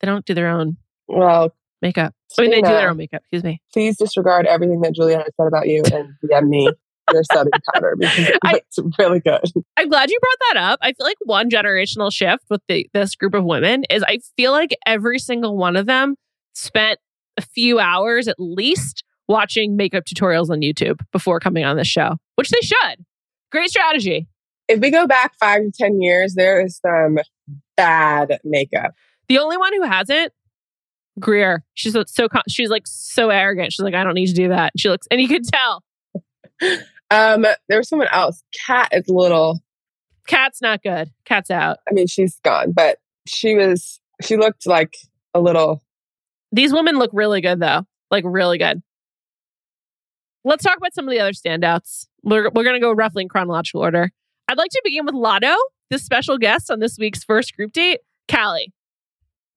they 0.00 0.06
don't 0.06 0.24
do 0.24 0.34
their 0.34 0.48
own 0.48 0.76
Well, 1.08 1.52
makeup. 1.82 2.14
I 2.38 2.42
mean, 2.42 2.50
they 2.52 2.62
do 2.62 2.68
their 2.68 2.90
own 2.90 2.96
makeup. 2.96 3.22
Excuse 3.22 3.42
me. 3.42 3.60
please 3.72 3.96
disregard 3.96 4.46
everything 4.46 4.80
that 4.82 4.94
Juliana 4.94 5.24
said 5.36 5.46
about 5.46 5.66
you 5.66 5.82
and 5.92 6.14
DM 6.22 6.48
me 6.48 6.70
your 7.12 7.24
setting 7.24 7.50
powder 7.74 7.96
because 7.98 8.30
it's 8.44 8.78
really 8.98 9.20
good. 9.20 9.42
I'm 9.76 9.88
glad 9.88 10.10
you 10.10 10.18
brought 10.20 10.52
that 10.52 10.72
up. 10.72 10.78
I 10.82 10.92
feel 10.92 11.06
like 11.06 11.16
one 11.24 11.50
generational 11.50 12.12
shift 12.12 12.44
with 12.48 12.60
the, 12.68 12.88
this 12.94 13.16
group 13.16 13.34
of 13.34 13.44
women 13.44 13.84
is 13.90 14.04
I 14.04 14.20
feel 14.36 14.52
like 14.52 14.76
every 14.86 15.18
single 15.18 15.56
one 15.56 15.76
of 15.76 15.86
them 15.86 16.14
spent 16.54 17.00
a 17.40 17.46
few 17.46 17.78
hours 17.78 18.28
at 18.28 18.36
least 18.38 19.02
watching 19.28 19.76
makeup 19.76 20.04
tutorials 20.04 20.50
on 20.50 20.60
YouTube 20.60 21.00
before 21.12 21.40
coming 21.40 21.64
on 21.64 21.76
this 21.76 21.88
show, 21.88 22.16
which 22.36 22.50
they 22.50 22.60
should. 22.60 23.04
Great 23.50 23.70
strategy. 23.70 24.28
If 24.68 24.80
we 24.80 24.90
go 24.90 25.06
back 25.06 25.32
five 25.40 25.62
to 25.62 25.72
10 25.72 26.02
years, 26.02 26.34
there 26.34 26.60
is 26.60 26.78
some 26.78 27.18
bad 27.76 28.38
makeup. 28.44 28.92
The 29.28 29.38
only 29.38 29.56
one 29.56 29.72
who 29.74 29.82
hasn't, 29.82 30.32
Greer. 31.18 31.64
She's 31.74 31.96
so, 32.06 32.28
she's 32.48 32.70
like 32.70 32.86
so 32.86 33.30
arrogant. 33.30 33.72
She's 33.72 33.82
like, 33.82 33.94
I 33.94 34.04
don't 34.04 34.14
need 34.14 34.28
to 34.28 34.34
do 34.34 34.48
that. 34.48 34.72
She 34.76 34.88
looks, 34.88 35.06
and 35.10 35.20
you 35.20 35.28
can 35.28 35.42
tell. 35.42 35.84
Um, 37.12 37.44
there 37.68 37.78
was 37.78 37.88
someone 37.88 38.06
else. 38.12 38.44
Cat 38.68 38.90
is 38.92 39.08
little, 39.08 39.58
Cat's 40.28 40.62
not 40.62 40.80
good. 40.80 41.10
Cat's 41.24 41.50
out. 41.50 41.78
I 41.88 41.92
mean, 41.92 42.06
she's 42.06 42.38
gone, 42.44 42.70
but 42.70 42.98
she 43.26 43.56
was, 43.56 43.98
she 44.22 44.36
looked 44.36 44.64
like 44.64 44.96
a 45.34 45.40
little, 45.40 45.82
These 46.52 46.72
women 46.72 46.98
look 46.98 47.10
really 47.12 47.40
good 47.40 47.60
though. 47.60 47.84
Like 48.10 48.24
really 48.26 48.58
good. 48.58 48.82
Let's 50.44 50.64
talk 50.64 50.76
about 50.76 50.94
some 50.94 51.06
of 51.06 51.12
the 51.12 51.20
other 51.20 51.32
standouts. 51.32 52.06
We're, 52.22 52.50
we're 52.50 52.64
going 52.64 52.74
to 52.74 52.80
go 52.80 52.92
roughly 52.92 53.22
in 53.22 53.28
chronological 53.28 53.82
order. 53.82 54.10
I'd 54.48 54.58
like 54.58 54.70
to 54.70 54.80
begin 54.82 55.04
with 55.04 55.14
Latto, 55.14 55.54
the 55.90 55.98
special 55.98 56.38
guest 56.38 56.70
on 56.70 56.80
this 56.80 56.96
week's 56.98 57.22
first 57.22 57.54
group 57.54 57.72
date. 57.72 58.00
Callie, 58.30 58.72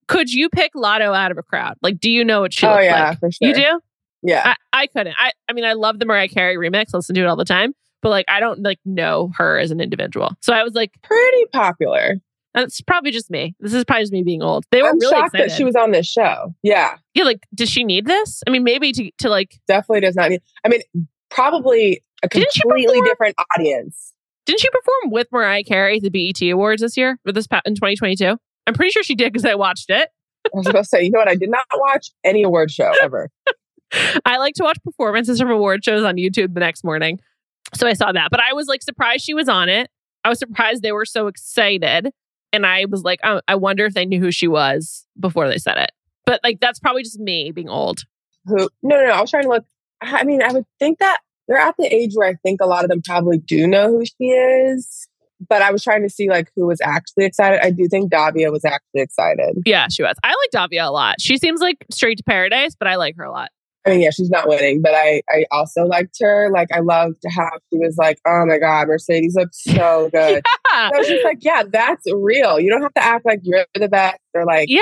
could 0.07 0.31
you 0.31 0.49
pick 0.49 0.73
Latto 0.75 1.15
out 1.15 1.31
of 1.31 1.37
a 1.37 1.43
crowd? 1.43 1.75
Like, 1.81 1.99
do 1.99 2.11
you 2.11 2.25
know 2.25 2.41
what 2.41 2.53
she 2.53 2.67
oh 2.67 2.71
looks 2.71 2.83
yeah, 2.83 3.09
like? 3.09 3.19
for 3.19 3.31
sure. 3.31 3.47
You 3.47 3.55
do? 3.55 3.79
Yeah. 4.23 4.41
I, 4.73 4.81
I 4.81 4.87
couldn't. 4.87 5.15
I, 5.17 5.31
I 5.47 5.53
mean, 5.53 5.65
I 5.65 5.73
love 5.73 5.99
the 5.99 6.05
Mariah 6.05 6.27
Carey 6.27 6.57
remix. 6.57 6.93
Listen 6.93 7.15
to 7.15 7.21
it 7.21 7.27
all 7.27 7.35
the 7.35 7.45
time. 7.45 7.73
But 8.01 8.09
like, 8.09 8.25
I 8.27 8.39
don't 8.39 8.61
like 8.61 8.79
know 8.85 9.31
her 9.37 9.57
as 9.57 9.71
an 9.71 9.79
individual. 9.79 10.33
So 10.41 10.53
I 10.53 10.63
was 10.63 10.73
like, 10.73 10.91
Pretty 11.01 11.45
popular. 11.53 12.15
That's 12.53 12.81
probably 12.81 13.11
just 13.11 13.29
me. 13.31 13.55
This 13.59 13.73
is 13.73 13.83
probably 13.83 14.03
just 14.03 14.13
me 14.13 14.23
being 14.23 14.41
old. 14.43 14.65
They 14.71 14.81
were 14.81 14.89
I'm 14.89 14.99
really 14.99 15.11
shocked 15.15 15.33
excited. 15.33 15.51
that 15.51 15.55
she 15.55 15.63
was 15.63 15.75
on 15.75 15.91
this 15.91 16.07
show. 16.07 16.53
Yeah. 16.63 16.97
yeah, 17.13 17.23
like, 17.23 17.47
does 17.53 17.69
she 17.69 17.83
need 17.83 18.05
this? 18.05 18.43
I 18.47 18.51
mean, 18.51 18.63
maybe 18.63 18.91
to 18.93 19.11
to 19.19 19.29
like, 19.29 19.59
Definitely 19.67 20.01
does 20.01 20.15
not 20.15 20.29
need, 20.29 20.41
I 20.63 20.69
mean, 20.69 20.81
probably 21.29 22.03
a 22.23 22.29
completely 22.29 23.01
different 23.01 23.35
audience. 23.57 24.13
didn't 24.45 24.61
she 24.61 24.69
perform 24.69 25.11
with 25.11 25.27
Mariah 25.31 25.63
Carey 25.63 25.97
at 25.97 26.03
the 26.03 26.09
BET 26.09 26.41
Awards 26.51 26.81
this 26.81 26.95
year 26.95 27.17
or 27.25 27.31
this 27.31 27.47
in 27.65 27.75
2022? 27.75 28.37
I'm 28.67 28.73
pretty 28.73 28.91
sure 28.91 29.03
she 29.03 29.15
did 29.15 29.33
because 29.33 29.45
I 29.45 29.55
watched 29.55 29.89
it. 29.89 30.09
I 30.45 30.49
was 30.53 30.67
about 30.67 30.83
to 30.83 30.85
say, 30.85 31.03
you 31.03 31.09
know 31.11 31.19
what? 31.19 31.27
I 31.29 31.35
did 31.35 31.49
not 31.49 31.65
watch 31.75 32.11
any 32.23 32.43
award 32.43 32.69
show 32.71 32.91
ever. 33.01 33.29
I 34.25 34.37
like 34.37 34.55
to 34.55 34.63
watch 34.63 34.77
performances 34.83 35.39
from 35.39 35.51
award 35.51 35.83
shows 35.83 36.03
on 36.03 36.15
YouTube 36.15 36.53
the 36.53 36.59
next 36.59 36.83
morning. 36.83 37.19
So 37.73 37.87
I 37.87 37.93
saw 37.93 38.11
that, 38.11 38.29
but 38.31 38.39
I 38.39 38.53
was 38.53 38.67
like 38.67 38.81
surprised 38.81 39.23
she 39.23 39.33
was 39.33 39.49
on 39.49 39.69
it. 39.69 39.89
I 40.23 40.29
was 40.29 40.39
surprised 40.39 40.81
they 40.81 40.91
were 40.91 41.05
so 41.05 41.27
excited. 41.27 42.09
And 42.53 42.65
I 42.65 42.85
was 42.85 43.03
like, 43.03 43.19
oh, 43.23 43.41
I 43.47 43.55
wonder 43.55 43.85
if 43.85 43.95
they 43.95 44.05
knew 44.05 44.21
who 44.21 44.31
she 44.31 44.47
was 44.47 45.05
before 45.19 45.49
they 45.49 45.57
said 45.57 45.77
it. 45.77 45.91
But 46.25 46.39
like, 46.43 46.59
that's 46.61 46.79
probably 46.79 47.03
just 47.03 47.19
me 47.19 47.51
being 47.51 47.67
old. 47.67 48.03
Who? 48.45 48.69
No, 48.83 48.95
no, 48.97 49.05
no. 49.07 49.11
I 49.11 49.21
was 49.21 49.31
trying 49.31 49.43
to 49.43 49.49
look. 49.49 49.65
I 50.01 50.23
mean, 50.23 50.41
I 50.43 50.53
would 50.53 50.65
think 50.79 50.99
that 50.99 51.19
they're 51.47 51.57
at 51.57 51.75
the 51.77 51.93
age 51.93 52.11
where 52.13 52.29
I 52.29 52.35
think 52.43 52.61
a 52.61 52.65
lot 52.65 52.83
of 52.83 52.89
them 52.89 53.01
probably 53.01 53.39
do 53.39 53.67
know 53.67 53.89
who 53.89 54.05
she 54.05 54.25
is. 54.25 55.07
But 55.49 55.61
I 55.61 55.71
was 55.71 55.83
trying 55.83 56.03
to 56.03 56.09
see 56.09 56.29
like 56.29 56.51
who 56.55 56.67
was 56.67 56.79
actually 56.81 57.25
excited. 57.25 57.59
I 57.61 57.71
do 57.71 57.87
think 57.89 58.11
Davia 58.11 58.49
was 58.51 58.63
actually 58.63 59.01
excited. 59.01 59.57
Yeah, 59.65 59.87
she 59.89 60.03
was. 60.03 60.15
I 60.23 60.29
like 60.29 60.51
Davia 60.51 60.87
a 60.87 60.91
lot. 60.91 61.19
She 61.19 61.37
seems 61.37 61.59
like 61.59 61.85
straight 61.91 62.17
to 62.19 62.23
paradise, 62.23 62.75
but 62.77 62.87
I 62.87 62.95
like 62.95 63.17
her 63.17 63.23
a 63.23 63.31
lot. 63.31 63.49
I 63.85 63.89
mean, 63.89 64.01
yeah, 64.01 64.11
she's 64.11 64.29
not 64.29 64.47
winning, 64.47 64.81
but 64.81 64.93
I, 64.95 65.21
I 65.29 65.45
also 65.51 65.83
liked 65.83 66.15
her. 66.21 66.49
Like, 66.49 66.69
I 66.71 66.79
loved 66.79 67.21
how 67.29 67.49
she 67.69 67.79
was 67.79 67.97
like, 67.97 68.19
"Oh 68.25 68.45
my 68.45 68.57
god, 68.57 68.87
Mercedes 68.87 69.35
looks 69.35 69.61
so 69.61 70.09
good." 70.13 70.43
Yeah. 70.73 70.89
I 70.93 70.97
was 70.97 71.07
just 71.07 71.23
like, 71.23 71.37
"Yeah, 71.41 71.63
that's 71.69 72.05
real. 72.11 72.59
You 72.59 72.69
don't 72.69 72.81
have 72.81 72.93
to 72.93 73.03
act 73.03 73.25
like 73.25 73.39
you're 73.43 73.65
the 73.75 73.87
best 73.87 74.19
or 74.33 74.45
like, 74.45 74.67
Yeah, 74.69 74.79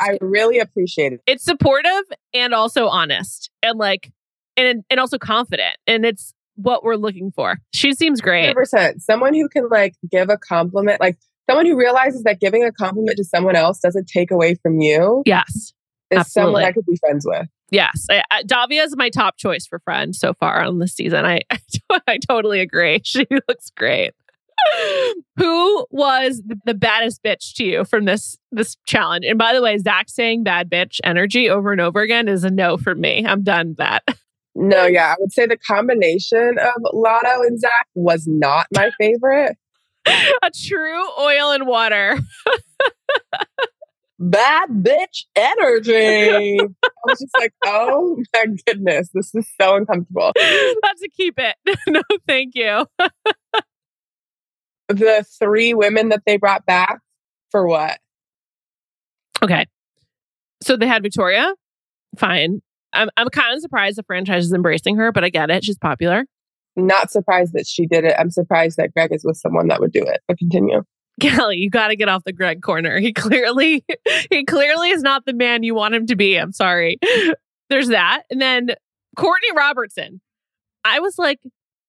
I 0.00 0.18
really 0.20 0.58
appreciate 0.58 1.12
it. 1.12 1.20
It's 1.26 1.44
supportive 1.44 2.02
and 2.32 2.54
also 2.54 2.88
honest 2.88 3.50
and 3.62 3.78
like 3.78 4.10
and 4.56 4.84
and 4.90 5.00
also 5.00 5.18
confident. 5.18 5.76
And 5.86 6.04
it's 6.06 6.32
what 6.56 6.84
we're 6.84 6.96
looking 6.96 7.30
for. 7.32 7.58
She 7.72 7.92
seems 7.92 8.20
great. 8.20 8.54
100%. 8.54 9.00
Someone 9.00 9.34
who 9.34 9.48
can 9.48 9.68
like 9.68 9.94
give 10.10 10.30
a 10.30 10.38
compliment, 10.38 11.00
like 11.00 11.16
someone 11.48 11.66
who 11.66 11.76
realizes 11.76 12.22
that 12.22 12.40
giving 12.40 12.64
a 12.64 12.72
compliment 12.72 13.16
to 13.18 13.24
someone 13.24 13.56
else 13.56 13.80
doesn't 13.80 14.06
take 14.06 14.30
away 14.30 14.54
from 14.54 14.80
you 14.80 15.22
Yes. 15.26 15.72
is 16.10 16.18
Absolutely. 16.20 16.28
someone 16.52 16.64
I 16.64 16.72
could 16.72 16.86
be 16.86 16.96
friends 16.96 17.26
with. 17.26 17.48
Yes. 17.70 18.06
I, 18.10 18.22
I, 18.30 18.42
Davia 18.44 18.84
is 18.84 18.96
my 18.96 19.10
top 19.10 19.36
choice 19.36 19.66
for 19.66 19.80
friend 19.80 20.14
so 20.14 20.32
far 20.34 20.62
on 20.62 20.78
this 20.78 20.94
season. 20.94 21.24
I 21.24 21.40
I 22.06 22.18
totally 22.18 22.60
agree. 22.60 23.00
She 23.04 23.26
looks 23.48 23.70
great. 23.76 24.12
Who 25.36 25.86
was 25.90 26.42
the, 26.64 26.74
baddest 26.74 27.22
bitch 27.22 27.54
to 27.54 27.64
you 27.64 27.84
from 27.84 28.04
this 28.04 28.38
this 28.52 28.76
challenge? 28.86 29.24
And 29.24 29.38
by 29.38 29.52
the 29.52 29.62
way, 29.62 29.76
Zach 29.78 30.08
saying 30.08 30.44
bad 30.44 30.70
bitch 30.70 31.00
energy 31.04 31.48
over 31.48 31.72
and 31.72 31.80
over 31.80 32.00
again 32.00 32.28
is 32.28 32.44
a 32.44 32.50
no 32.50 32.76
for 32.76 32.94
me. 32.94 33.24
I'm 33.26 33.42
done 33.42 33.68
with 33.68 33.76
that. 33.78 34.04
No, 34.54 34.86
yeah, 34.86 35.12
I 35.12 35.16
would 35.18 35.32
say 35.32 35.46
the 35.46 35.56
combination 35.56 36.56
of 36.58 36.82
Latto 36.92 37.44
and 37.46 37.58
Zach 37.58 37.86
was 37.94 38.26
not 38.26 38.66
my 38.72 38.90
favorite. 38.98 39.56
a 40.06 40.50
true 40.50 41.02
oil 41.18 41.50
and 41.50 41.66
water. 41.66 42.18
Bad 44.18 44.68
bitch 44.70 45.24
energy. 45.34 46.60
I 46.60 46.88
was 47.04 47.18
just 47.18 47.34
like, 47.36 47.52
oh 47.66 48.16
my 48.32 48.46
goodness, 48.66 49.08
this 49.12 49.34
is 49.34 49.46
so 49.60 49.76
uncomfortable. 49.76 50.32
That's 50.36 51.02
a 51.04 51.08
keep 51.14 51.38
it. 51.38 51.56
no, 51.88 52.00
thank 52.26 52.54
you. 52.54 52.86
The 54.88 55.24
three 55.38 55.74
women 55.74 56.10
that 56.10 56.22
they 56.26 56.36
brought 56.36 56.66
back 56.66 57.00
for 57.50 57.66
what? 57.66 57.98
Okay. 59.42 59.66
So 60.62 60.76
they 60.76 60.86
had 60.86 61.02
Victoria. 61.02 61.54
Fine. 62.16 62.62
I'm 62.92 63.10
I'm 63.16 63.28
kind 63.28 63.54
of 63.54 63.60
surprised 63.60 63.98
the 63.98 64.02
franchise 64.04 64.44
is 64.46 64.52
embracing 64.52 64.96
her, 64.96 65.12
but 65.12 65.24
I 65.24 65.28
get 65.28 65.50
it. 65.50 65.64
She's 65.64 65.78
popular. 65.78 66.24
Not 66.76 67.10
surprised 67.10 67.52
that 67.52 67.66
she 67.66 67.86
did 67.86 68.04
it. 68.04 68.14
I'm 68.18 68.30
surprised 68.30 68.76
that 68.78 68.92
Greg 68.94 69.12
is 69.12 69.24
with 69.24 69.36
someone 69.36 69.68
that 69.68 69.80
would 69.80 69.92
do 69.92 70.02
it. 70.02 70.20
But 70.26 70.38
continue. 70.38 70.82
Kelly, 71.20 71.58
you 71.58 71.70
got 71.70 71.88
to 71.88 71.96
get 71.96 72.08
off 72.08 72.24
the 72.24 72.32
Greg 72.32 72.62
corner. 72.62 72.98
He 72.98 73.12
clearly, 73.12 73.84
he 74.30 74.44
clearly 74.44 74.90
is 74.90 75.02
not 75.02 75.24
the 75.24 75.32
man 75.32 75.62
you 75.62 75.74
want 75.74 75.94
him 75.94 76.06
to 76.06 76.16
be. 76.16 76.36
I'm 76.36 76.52
sorry. 76.52 76.98
There's 77.70 77.88
that, 77.88 78.24
and 78.30 78.40
then 78.40 78.70
Courtney 79.16 79.48
Robertson. 79.56 80.20
I 80.84 81.00
was 81.00 81.18
like, 81.18 81.38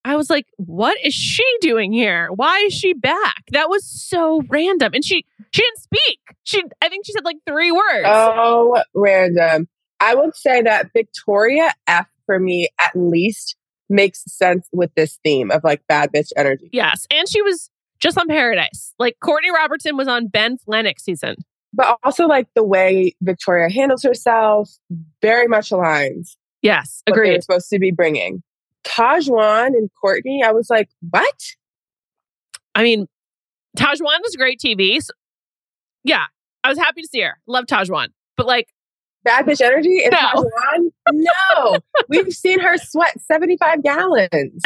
I 0.06 0.16
was 0.16 0.30
like, 0.30 0.46
what 0.58 0.96
is 1.04 1.16
she 1.16 1.44
doing 1.62 1.92
here? 1.92 2.30
Why 2.34 2.60
is 2.68 2.74
she 2.74 2.94
back? 2.94 3.44
That 3.52 3.70
was 3.70 3.84
so 3.86 4.44
random, 4.50 4.94
and 4.94 5.04
she 5.04 5.26
she 5.52 5.62
didn't 5.64 5.80
speak. 5.80 6.20
She, 6.44 6.64
I 6.82 6.90
think 6.90 7.06
she 7.06 7.12
said 7.12 7.26
like 7.26 7.38
three 7.48 7.72
words. 7.72 8.06
Oh, 8.06 8.82
random. 8.94 9.68
I 10.00 10.14
would 10.14 10.36
say 10.36 10.62
that 10.62 10.92
Victoria 10.94 11.74
F 11.88 12.08
for 12.28 12.40
me 12.40 12.70
at 12.80 12.92
least 12.96 13.56
makes 13.90 14.24
sense 14.28 14.68
with 14.72 14.94
this 14.96 15.18
theme 15.24 15.50
of 15.50 15.64
like 15.64 15.82
bad 15.88 16.12
bitch 16.14 16.30
energy. 16.38 16.70
Yes, 16.72 17.08
and 17.12 17.28
she 17.28 17.42
was 17.42 17.72
just 18.00 18.18
on 18.18 18.28
Paradise. 18.28 18.94
Like 19.00 19.18
Courtney 19.24 19.50
Robertson 19.52 19.98
was 19.98 20.08
on 20.08 20.28
Ben 20.28 20.58
Flajnik's 20.58 21.04
season. 21.04 21.36
but 21.74 21.98
also 22.04 22.28
like 22.28 22.48
the 22.56 22.64
way 22.64 23.16
Victoria 23.22 23.70
handles 23.72 24.04
herself 24.04 24.70
very 25.22 25.48
much 25.48 25.72
aligns. 25.72 26.36
Yes, 26.62 27.02
agreed. 27.08 27.30
what. 27.30 27.34
They're 27.34 27.42
supposed 27.42 27.70
to 27.70 27.80
be 27.80 27.90
bringing 27.92 28.44
Tahzjuan 28.86 29.68
and 29.68 29.90
Courtney. 30.00 30.42
I 30.46 30.52
was 30.52 30.70
like, 30.70 30.90
what? 31.10 31.40
I 32.74 32.84
mean, 32.84 33.08
Tahzjuan 33.78 34.20
was 34.22 34.36
great 34.38 34.60
TV. 34.60 35.02
So 35.02 35.14
yeah, 36.04 36.26
I 36.64 36.70
was 36.70 36.78
happy 36.78 37.02
to 37.02 37.08
see 37.08 37.22
her. 37.22 37.40
Love 37.48 37.66
Tahzjuan, 37.66 38.08
but 38.38 38.46
like 38.46 38.68
bad 39.24 39.46
bitch 39.46 39.62
energy 39.62 40.04
in 40.04 40.12
No. 40.12 40.18
Tahzjuan? 40.18 40.92
No, 41.12 41.80
we've 42.10 42.32
seen 42.34 42.60
her 42.60 42.78
sweat 42.78 43.20
seventy 43.22 43.58
five 43.58 43.84
gallons. 43.84 44.62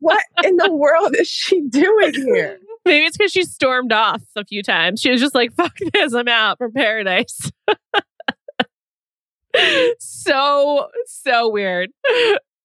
what 0.00 0.22
in 0.44 0.56
the 0.56 0.72
world 0.72 1.14
is 1.18 1.28
she 1.28 1.62
doing 1.62 2.12
here? 2.14 2.58
maybe 2.84 3.04
it's 3.04 3.16
because 3.16 3.32
she 3.32 3.42
stormed 3.42 3.92
off 3.92 4.22
a 4.36 4.44
few 4.44 4.62
times. 4.62 5.00
She 5.00 5.10
was 5.10 5.20
just 5.20 5.34
like, 5.34 5.52
"Fuck 5.54 5.76
this, 5.92 6.14
I'm 6.14 6.28
out 6.28 6.58
from 6.58 6.72
Paradise." 6.72 7.50
so 9.98 10.88
so 11.06 11.48
weird. 11.48 11.90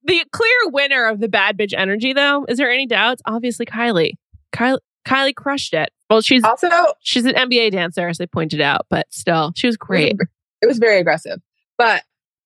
The 0.04 0.26
clear 0.32 0.56
winner 0.66 1.06
of 1.06 1.20
the 1.20 1.28
bad 1.30 1.58
bitch 1.58 1.74
energy, 1.78 2.14
though, 2.14 2.46
is 2.50 2.58
there 2.58 2.72
any 2.72 2.88
doubts? 2.88 3.22
Obviously, 3.26 3.66
Kylie. 3.66 4.14
Kylie, 4.52 4.80
Kylie 5.06 5.36
crushed 5.36 5.74
it. 5.74 5.92
Well, 6.10 6.22
she's 6.22 6.44
Also, 6.44 6.68
she's 7.02 7.26
an 7.26 7.36
NBA 7.36 7.72
dancer, 7.72 8.08
as 8.08 8.18
they 8.18 8.28
pointed 8.28 8.62
out, 8.62 8.88
but 8.90 9.06
still, 9.12 9.54
she 9.56 9.68
was 9.68 9.78
great. 9.78 10.16
It 10.62 10.68
was 10.68 10.80
very 10.80 11.00
aggressive. 11.00 11.40
But 11.78 12.04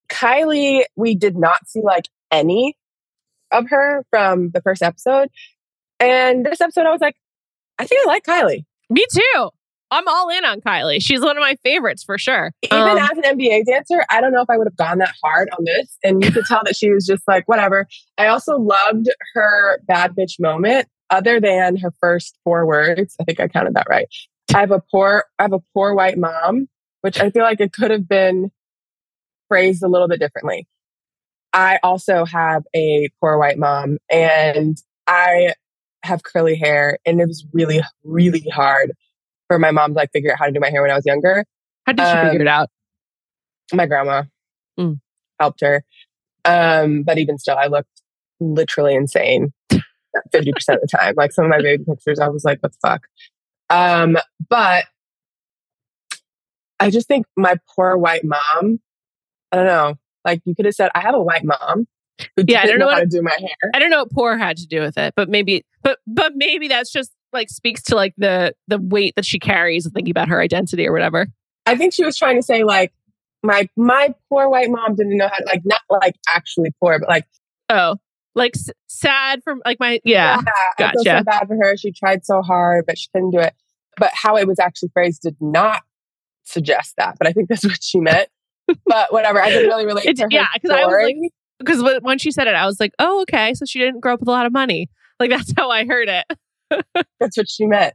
Kylie, 0.09 0.83
we 0.95 1.15
did 1.15 1.37
not 1.37 1.67
see 1.67 1.81
like 1.81 2.09
any 2.31 2.77
of 3.51 3.69
her 3.69 4.05
from 4.09 4.51
the 4.51 4.61
first 4.61 4.81
episode. 4.81 5.29
And 5.99 6.45
this 6.45 6.61
episode, 6.61 6.85
I 6.85 6.91
was 6.91 7.01
like, 7.01 7.15
I 7.79 7.85
think 7.85 8.05
I 8.05 8.07
like 8.07 8.23
Kylie. 8.25 8.65
Me 8.89 9.05
too. 9.11 9.49
I'm 9.91 10.07
all 10.07 10.29
in 10.29 10.43
on 10.45 10.61
Kylie. 10.61 11.01
She's 11.01 11.21
one 11.21 11.37
of 11.37 11.41
my 11.41 11.55
favorites 11.63 12.03
for 12.03 12.17
sure. 12.17 12.51
Even 12.63 12.77
Um, 12.77 12.97
as 12.97 13.11
an 13.11 13.23
NBA 13.23 13.65
dancer, 13.65 14.03
I 14.09 14.19
don't 14.19 14.33
know 14.33 14.41
if 14.41 14.49
I 14.49 14.57
would 14.57 14.67
have 14.67 14.75
gone 14.77 14.97
that 14.97 15.13
hard 15.23 15.49
on 15.57 15.63
this. 15.63 15.97
And 16.03 16.23
you 16.23 16.31
could 16.31 16.45
tell 16.45 16.61
that 16.65 16.75
she 16.75 16.91
was 16.91 17.05
just 17.05 17.23
like, 17.27 17.47
whatever. 17.47 17.87
I 18.17 18.27
also 18.27 18.57
loved 18.57 19.09
her 19.33 19.79
bad 19.87 20.15
bitch 20.15 20.39
moment, 20.39 20.87
other 21.09 21.39
than 21.39 21.77
her 21.77 21.93
first 22.01 22.37
four 22.43 22.65
words. 22.65 23.15
I 23.19 23.23
think 23.23 23.39
I 23.39 23.47
counted 23.47 23.75
that 23.75 23.87
right. 23.89 24.07
I 24.53 24.59
have 24.59 24.71
a 24.71 24.81
poor, 24.91 25.25
I 25.39 25.43
have 25.43 25.53
a 25.53 25.61
poor 25.73 25.93
white 25.93 26.17
mom, 26.17 26.67
which 27.01 27.19
I 27.19 27.29
feel 27.29 27.43
like 27.43 27.61
it 27.61 27.71
could 27.71 27.91
have 27.91 28.07
been 28.07 28.51
phrased 29.47 29.83
a 29.83 29.87
little 29.87 30.07
bit 30.07 30.19
differently. 30.19 30.67
I 31.53 31.79
also 31.83 32.25
have 32.25 32.63
a 32.75 33.07
poor 33.21 33.37
white 33.37 33.57
mom 33.57 33.97
and 34.09 34.77
I 35.07 35.53
have 36.03 36.23
curly 36.23 36.55
hair 36.55 36.97
and 37.05 37.21
it 37.21 37.27
was 37.27 37.45
really, 37.53 37.81
really 38.03 38.47
hard 38.51 38.91
for 39.47 39.59
my 39.59 39.71
mom 39.71 39.91
to 39.91 39.95
like 39.95 40.11
figure 40.11 40.31
out 40.31 40.39
how 40.39 40.45
to 40.45 40.51
do 40.51 40.59
my 40.59 40.69
hair 40.69 40.81
when 40.81 40.91
I 40.91 40.95
was 40.95 41.05
younger 41.05 41.45
how 41.85 41.93
did 41.93 42.05
she 42.07 42.13
um, 42.13 42.25
figure 42.29 42.41
it 42.41 42.47
out? 42.47 42.69
my 43.73 43.85
grandma 43.85 44.23
Mm. 44.79 44.99
helped 45.39 45.61
her. 45.61 45.83
Um, 46.43 47.03
but 47.03 47.17
even 47.17 47.37
still, 47.37 47.57
I 47.57 47.67
looked 47.67 48.01
literally 48.41 48.93
insane 48.93 49.53
50% 49.71 49.79
of 50.35 50.81
the 50.81 50.87
time. 50.91 51.13
Like 51.15 51.31
some 51.31 51.45
of 51.45 51.49
my 51.49 51.61
baby 51.61 51.83
pictures, 51.85 52.19
I 52.19 52.27
was 52.27 52.43
like, 52.43 52.61
what 52.61 52.73
the 52.73 52.77
fuck? 52.85 53.07
Um, 53.69 54.17
but 54.49 54.85
I 56.79 56.89
just 56.89 57.07
think 57.07 57.25
my 57.37 57.55
poor 57.75 57.97
white 57.97 58.23
mom, 58.23 58.79
I 59.51 59.55
don't 59.55 59.65
know, 59.65 59.95
like 60.25 60.41
you 60.45 60.55
could 60.55 60.65
have 60.65 60.75
said, 60.75 60.91
I 60.93 60.99
have 60.99 61.15
a 61.15 61.21
white 61.21 61.45
mom 61.45 61.87
who 62.35 62.43
Yeah, 62.45 62.61
I 62.61 62.65
don't 62.67 62.79
know 62.79 62.87
know 62.87 62.91
how 62.91 62.99
to 62.99 63.05
do 63.05 63.21
my 63.21 63.31
hair. 63.39 63.71
I 63.73 63.79
don't 63.79 63.89
know 63.89 63.99
what 63.99 64.11
poor 64.11 64.37
had 64.37 64.57
to 64.57 64.67
do 64.67 64.81
with 64.81 64.97
it, 64.97 65.13
but 65.15 65.29
maybe, 65.29 65.63
but 65.83 65.99
but 66.05 66.33
maybe 66.35 66.67
that's 66.67 66.91
just 66.91 67.11
like 67.35 67.49
speaks 67.49 67.81
to 67.83 67.95
like 67.95 68.13
the 68.17 68.53
the 68.67 68.79
weight 68.79 69.13
that 69.15 69.25
she 69.25 69.37
carries, 69.39 69.85
and 69.85 69.93
thinking 69.93 70.11
about 70.11 70.27
her 70.29 70.41
identity 70.41 70.87
or 70.87 70.91
whatever. 70.93 71.27
I 71.67 71.75
think 71.75 71.93
she 71.93 72.03
was 72.05 72.17
trying 72.17 72.35
to 72.37 72.43
say 72.43 72.63
like, 72.63 72.91
my 73.43 73.67
my 73.77 74.13
poor 74.29 74.49
white 74.49 74.69
mom 74.69 74.95
didn't 74.95 75.17
know 75.17 75.27
how 75.27 75.37
to 75.37 75.45
like 75.45 75.61
not 75.65 75.81
like 75.89 76.15
actually 76.29 76.71
poor, 76.81 76.99
but 76.99 77.09
like 77.09 77.25
Oh, 77.69 77.95
like 78.35 78.51
s- 78.55 78.69
sad 78.87 79.41
from 79.43 79.61
like 79.65 79.79
my 79.79 79.99
yeah. 80.03 80.37
I 80.39 80.41
feel 80.77 80.87
gotcha. 81.03 81.17
so 81.19 81.23
bad 81.23 81.47
for 81.47 81.55
her. 81.55 81.77
She 81.77 81.91
tried 81.91 82.25
so 82.25 82.41
hard, 82.41 82.85
but 82.85 82.97
she 82.97 83.07
couldn't 83.13 83.31
do 83.31 83.39
it. 83.39 83.53
But 83.97 84.11
how 84.13 84.35
it 84.37 84.47
was 84.47 84.59
actually 84.59 84.89
phrased 84.93 85.21
did 85.23 85.35
not 85.39 85.81
suggest 86.43 86.95
that. 86.97 87.15
But 87.17 87.27
I 87.27 87.31
think 87.31 87.49
that's 87.49 87.63
what 87.65 87.83
she 87.83 87.99
meant. 87.99 88.29
but 88.85 89.11
whatever, 89.13 89.41
I 89.41 89.51
can 89.51 89.63
really 89.63 89.85
relate 89.85 90.05
It- 90.05 90.17
to 90.17 90.23
her 90.23 90.27
yeah, 90.31 90.47
'cause 90.61 90.71
I 90.71 90.85
was 90.85 90.95
like- 91.03 91.15
Because 91.59 92.01
when 92.01 92.17
she 92.19 92.31
said 92.31 92.47
it, 92.47 92.55
I 92.55 92.65
was 92.65 92.79
like, 92.79 92.91
oh 92.99 93.21
okay, 93.21 93.53
so 93.53 93.65
she 93.65 93.79
didn't 93.79 94.01
grow 94.01 94.13
up 94.13 94.19
with 94.19 94.27
a 94.27 94.31
lot 94.31 94.45
of 94.45 94.51
money. 94.53 94.89
Like 95.19 95.29
that's 95.29 95.53
how 95.57 95.69
I 95.71 95.85
heard 95.85 96.09
it. 96.09 96.25
That's 97.19 97.37
what 97.37 97.49
she 97.49 97.65
meant. 97.65 97.93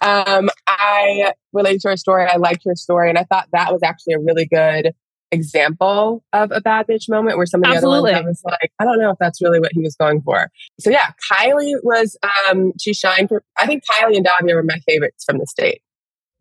um, 0.00 0.50
I 0.66 1.32
related 1.52 1.80
to 1.82 1.88
her 1.90 1.96
story. 1.96 2.26
I 2.26 2.36
liked 2.36 2.62
her 2.66 2.74
story, 2.74 3.08
and 3.08 3.18
I 3.18 3.24
thought 3.24 3.48
that 3.52 3.72
was 3.72 3.82
actually 3.82 4.14
a 4.14 4.20
really 4.20 4.46
good 4.46 4.94
example 5.32 6.22
of 6.32 6.52
a 6.52 6.60
bad 6.60 6.86
bitch 6.86 7.08
moment 7.08 7.36
where 7.36 7.46
some 7.46 7.62
of 7.62 7.70
the 7.70 7.76
other 7.76 7.88
ones 7.88 8.14
I 8.14 8.20
was 8.20 8.42
like, 8.44 8.70
I 8.78 8.84
don't 8.84 8.98
know 8.98 9.10
if 9.10 9.16
that's 9.18 9.42
really 9.42 9.60
what 9.60 9.72
he 9.72 9.80
was 9.80 9.96
going 9.96 10.22
for. 10.22 10.50
So 10.80 10.90
yeah, 10.90 11.10
Kylie 11.30 11.74
was 11.82 12.16
um 12.48 12.72
she 12.80 12.94
shined 12.94 13.28
for 13.28 13.42
I 13.58 13.66
think 13.66 13.82
Kylie 13.84 14.16
and 14.16 14.24
Davia 14.24 14.54
were 14.54 14.62
my 14.62 14.78
favorites 14.86 15.24
from 15.24 15.38
the 15.38 15.46
state. 15.46 15.82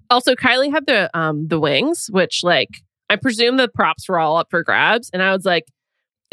Also, 0.10 0.36
Kylie 0.36 0.72
had 0.72 0.86
the 0.86 1.10
um 1.18 1.48
the 1.48 1.60
wings, 1.60 2.08
which 2.12 2.42
like 2.44 2.70
I 3.10 3.16
presume 3.16 3.58
the 3.58 3.68
props 3.68 4.08
were 4.08 4.20
all 4.20 4.38
up 4.38 4.48
for 4.50 4.64
grabs, 4.64 5.10
and 5.12 5.22
I 5.22 5.32
was 5.32 5.46
like, 5.46 5.66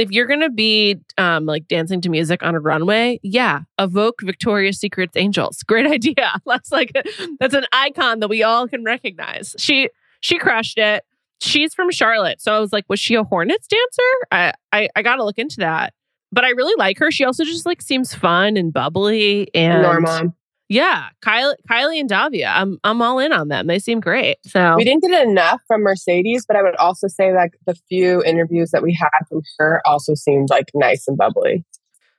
if 0.02 0.10
you're 0.10 0.26
gonna 0.26 0.50
be 0.50 1.00
um 1.16 1.46
like 1.46 1.68
dancing 1.68 2.00
to 2.02 2.08
music 2.08 2.42
on 2.42 2.54
a 2.54 2.60
runway, 2.60 3.20
yeah, 3.22 3.60
evoke 3.78 4.20
Victoria's 4.22 4.78
Secret's 4.78 5.16
Angels. 5.16 5.62
Great 5.66 5.86
idea. 5.86 6.40
That's 6.46 6.72
like 6.72 6.92
that's 7.40 7.54
an 7.54 7.64
icon 7.72 8.20
that 8.20 8.28
we 8.28 8.42
all 8.42 8.68
can 8.68 8.84
recognize. 8.84 9.54
She 9.58 9.88
she 10.20 10.38
crushed 10.38 10.78
it. 10.78 11.04
She's 11.40 11.74
from 11.74 11.90
Charlotte, 11.90 12.40
so 12.40 12.54
I 12.54 12.60
was 12.60 12.72
like, 12.72 12.84
was 12.88 13.00
she 13.00 13.14
a 13.14 13.24
Hornets 13.24 13.66
dancer? 13.66 14.26
I 14.30 14.52
I, 14.72 14.88
I 14.96 15.02
got 15.02 15.16
to 15.16 15.24
look 15.24 15.38
into 15.38 15.56
that. 15.58 15.94
But 16.30 16.44
I 16.44 16.50
really 16.50 16.74
like 16.78 16.98
her. 16.98 17.10
She 17.10 17.24
also 17.24 17.44
just 17.44 17.66
like 17.66 17.82
seems 17.82 18.14
fun 18.14 18.56
and 18.56 18.72
bubbly 18.72 19.48
and 19.54 19.82
Norma. 19.82 20.32
Yeah, 20.72 21.08
Kylie, 21.22 21.54
Kylie 21.70 22.00
and 22.00 22.08
Davia. 22.08 22.48
I'm 22.54 22.78
I'm 22.84 23.02
all 23.02 23.18
in 23.18 23.32
on 23.32 23.48
them. 23.48 23.66
They 23.66 23.78
seem 23.78 24.00
great. 24.00 24.38
So 24.46 24.74
We 24.76 24.84
didn't 24.84 25.02
get 25.02 25.26
enough 25.26 25.60
from 25.66 25.82
Mercedes, 25.82 26.44
but 26.46 26.56
I 26.56 26.62
would 26.62 26.76
also 26.76 27.08
say 27.08 27.34
like 27.34 27.52
the 27.66 27.74
few 27.88 28.22
interviews 28.24 28.70
that 28.70 28.82
we 28.82 28.94
had 28.94 29.10
from 29.28 29.42
her 29.58 29.82
also 29.84 30.14
seemed 30.14 30.48
like 30.50 30.70
nice 30.74 31.06
and 31.06 31.16
bubbly. 31.16 31.64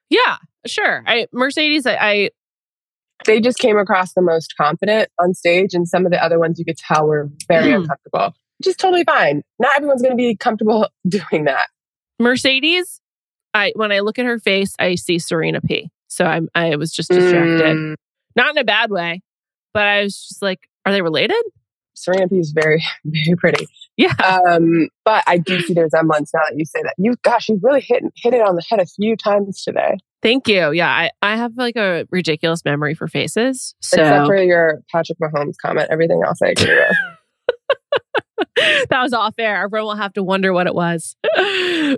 yeah, 0.09 0.37
sure. 0.67 1.03
I 1.07 1.27
Mercedes. 1.33 1.85
I, 1.87 1.95
I 1.99 2.29
They 3.25 3.39
just 3.41 3.57
came 3.57 3.77
across 3.77 4.13
the 4.13 4.21
most 4.21 4.53
confident 4.57 5.09
on 5.19 5.33
stage, 5.33 5.73
and 5.73 5.87
some 5.87 6.05
of 6.05 6.11
the 6.11 6.23
other 6.23 6.37
ones 6.39 6.59
you 6.59 6.65
could 6.65 6.77
tell 6.77 7.07
were 7.07 7.29
very 7.47 7.71
Mhm. 7.71 7.81
uncomfortable. 7.81 8.33
Which 8.59 8.67
is 8.67 8.75
totally 8.75 9.03
fine. 9.03 9.41
Not 9.59 9.71
everyone's 9.75 10.01
going 10.03 10.11
to 10.15 10.15
be 10.17 10.35
comfortable 10.35 10.87
doing 11.07 11.45
that. 11.45 11.67
Mercedes. 12.19 12.99
I 13.55 13.71
when 13.75 13.91
I 13.91 13.99
look 13.99 14.17
at 14.19 14.25
her 14.25 14.39
face, 14.39 14.73
I 14.79 14.95
see 14.95 15.19
Serena 15.19 15.61
P. 15.61 15.89
So 16.07 16.25
I'm 16.25 16.49
I 16.55 16.75
was 16.75 16.91
just 16.91 17.09
distracted, 17.09 17.75
Mm, 17.77 17.95
not 18.35 18.51
in 18.51 18.57
a 18.57 18.63
bad 18.63 18.89
way, 18.89 19.21
but 19.73 19.87
I 19.87 20.03
was 20.03 20.27
just 20.27 20.41
like, 20.41 20.59
are 20.85 20.91
they 20.91 21.01
related? 21.01 21.41
Serena 21.95 22.27
P 22.27 22.37
is 22.37 22.51
very, 22.51 22.83
very 23.05 23.35
pretty. 23.37 23.67
Yeah. 23.97 24.13
Um, 24.13 24.89
but 25.05 25.23
I 25.27 25.37
do 25.37 25.61
see 25.61 25.73
the 25.73 25.83
resemblance 25.83 26.33
now 26.33 26.41
that 26.49 26.57
you 26.57 26.65
say 26.65 26.81
that. 26.81 26.95
You, 26.97 27.15
gosh, 27.21 27.49
you 27.49 27.59
really 27.61 27.81
hit 27.81 28.03
hit 28.15 28.33
it 28.33 28.41
on 28.41 28.55
the 28.55 28.63
head 28.67 28.79
a 28.79 28.85
few 28.85 29.15
times 29.15 29.63
today. 29.63 29.97
Thank 30.21 30.47
you. 30.47 30.71
Yeah, 30.71 30.89
I, 30.89 31.11
I 31.21 31.35
have 31.35 31.57
like 31.57 31.75
a 31.75 32.07
ridiculous 32.09 32.65
memory 32.65 32.95
for 32.95 33.07
faces. 33.07 33.75
So 33.81 34.01
Except 34.01 34.25
for 34.25 34.41
your 34.41 34.81
Patrick 34.91 35.19
Mahomes 35.19 35.55
comment. 35.61 35.89
Everything 35.91 36.21
else 36.25 36.39
I 36.41 36.49
agree 36.49 36.73
with. 36.73 36.95
that 38.89 39.01
was 39.01 39.13
off 39.13 39.35
air. 39.37 39.63
Everyone 39.63 39.87
will 39.87 40.01
have 40.01 40.13
to 40.13 40.23
wonder 40.23 40.53
what 40.53 40.65
it 40.65 40.73
was. 40.73 41.15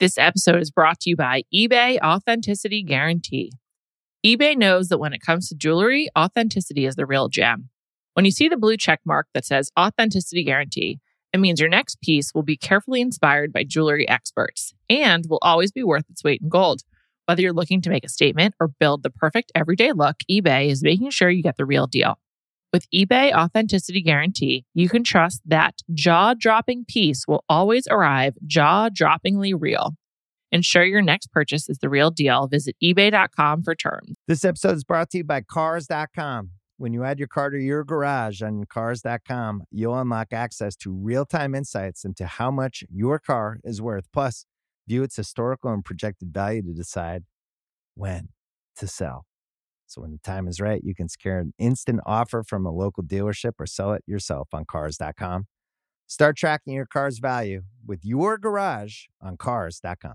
This 0.00 0.16
episode 0.16 0.62
is 0.62 0.70
brought 0.70 1.00
to 1.00 1.10
you 1.10 1.16
by 1.16 1.42
eBay 1.54 1.98
Authenticity 2.02 2.82
Guarantee. 2.82 3.52
eBay 4.24 4.56
knows 4.56 4.88
that 4.88 4.96
when 4.96 5.12
it 5.12 5.20
comes 5.20 5.50
to 5.50 5.54
jewelry, 5.54 6.08
authenticity 6.18 6.86
is 6.86 6.94
the 6.96 7.04
real 7.04 7.28
gem. 7.28 7.68
When 8.14 8.24
you 8.24 8.30
see 8.30 8.48
the 8.48 8.56
blue 8.56 8.78
check 8.78 9.00
mark 9.04 9.26
that 9.34 9.44
says 9.44 9.70
Authenticity 9.78 10.42
Guarantee, 10.42 11.00
it 11.34 11.38
means 11.40 11.60
your 11.60 11.68
next 11.68 12.00
piece 12.00 12.32
will 12.34 12.42
be 12.42 12.56
carefully 12.56 13.02
inspired 13.02 13.52
by 13.52 13.62
jewelry 13.62 14.08
experts 14.08 14.72
and 14.88 15.26
will 15.28 15.38
always 15.42 15.70
be 15.70 15.84
worth 15.84 16.08
its 16.08 16.24
weight 16.24 16.40
in 16.40 16.48
gold. 16.48 16.80
Whether 17.26 17.42
you're 17.42 17.52
looking 17.52 17.82
to 17.82 17.90
make 17.90 18.06
a 18.06 18.08
statement 18.08 18.54
or 18.58 18.68
build 18.68 19.02
the 19.02 19.10
perfect 19.10 19.52
everyday 19.54 19.92
look, 19.92 20.16
eBay 20.30 20.70
is 20.70 20.82
making 20.82 21.10
sure 21.10 21.28
you 21.28 21.42
get 21.42 21.58
the 21.58 21.66
real 21.66 21.86
deal. 21.86 22.18
With 22.72 22.88
eBay 22.94 23.32
Authenticity 23.32 24.00
Guarantee, 24.00 24.64
you 24.74 24.88
can 24.88 25.02
trust 25.02 25.40
that 25.44 25.80
jaw 25.92 26.34
dropping 26.34 26.84
piece 26.84 27.26
will 27.26 27.44
always 27.48 27.88
arrive 27.90 28.34
jaw 28.46 28.88
droppingly 28.88 29.54
real. 29.58 29.94
Ensure 30.52 30.84
your 30.84 31.02
next 31.02 31.32
purchase 31.32 31.68
is 31.68 31.78
the 31.78 31.88
real 31.88 32.10
deal. 32.12 32.46
Visit 32.46 32.76
eBay.com 32.82 33.64
for 33.64 33.74
terms. 33.74 34.14
This 34.28 34.44
episode 34.44 34.76
is 34.76 34.84
brought 34.84 35.10
to 35.10 35.18
you 35.18 35.24
by 35.24 35.40
Cars.com. 35.40 36.50
When 36.76 36.92
you 36.92 37.04
add 37.04 37.18
your 37.18 37.28
car 37.28 37.50
to 37.50 37.58
your 37.58 37.84
garage 37.84 38.40
on 38.40 38.64
Cars.com, 38.64 39.64
you'll 39.72 39.98
unlock 39.98 40.32
access 40.32 40.76
to 40.76 40.92
real 40.92 41.26
time 41.26 41.56
insights 41.56 42.04
into 42.04 42.24
how 42.24 42.52
much 42.52 42.84
your 42.88 43.18
car 43.18 43.58
is 43.64 43.82
worth. 43.82 44.06
Plus, 44.12 44.46
view 44.86 45.02
its 45.02 45.16
historical 45.16 45.72
and 45.72 45.84
projected 45.84 46.32
value 46.32 46.62
to 46.62 46.72
decide 46.72 47.24
when 47.96 48.28
to 48.76 48.86
sell. 48.86 49.26
So 49.90 50.02
when 50.02 50.12
the 50.12 50.18
time 50.18 50.46
is 50.46 50.60
right, 50.60 50.80
you 50.84 50.94
can 50.94 51.08
secure 51.08 51.40
an 51.40 51.52
instant 51.58 52.00
offer 52.06 52.44
from 52.44 52.64
a 52.64 52.70
local 52.70 53.02
dealership 53.02 53.54
or 53.58 53.66
sell 53.66 53.92
it 53.92 54.04
yourself 54.06 54.48
on 54.52 54.64
Cars.com. 54.64 55.48
Start 56.06 56.36
tracking 56.36 56.74
your 56.74 56.86
car's 56.86 57.18
value 57.18 57.62
with 57.84 58.04
your 58.04 58.38
garage 58.38 59.06
on 59.20 59.36
Cars.com. 59.36 60.14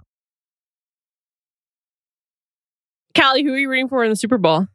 Callie, 3.17 3.43
who 3.43 3.53
are 3.53 3.57
you 3.57 3.69
rooting 3.69 3.89
for 3.89 4.05
in 4.05 4.09
the 4.09 4.15
Super 4.15 4.37
Bowl? 4.37 4.67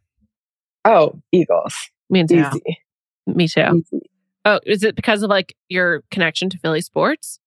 Oh, 0.85 1.19
Eagles. 1.33 1.75
Me 2.11 2.27
too. 2.27 2.45
Easy. 2.47 2.79
Me 3.27 3.49
too. 3.49 3.85
Easy. 3.93 4.03
Oh, 4.45 4.61
is 4.67 4.83
it 4.83 4.97
because 4.97 5.23
of 5.23 5.31
like 5.31 5.55
your 5.71 6.03
connection 6.11 6.51
to 6.51 6.59
Philly 6.59 6.83
sports? 6.83 7.41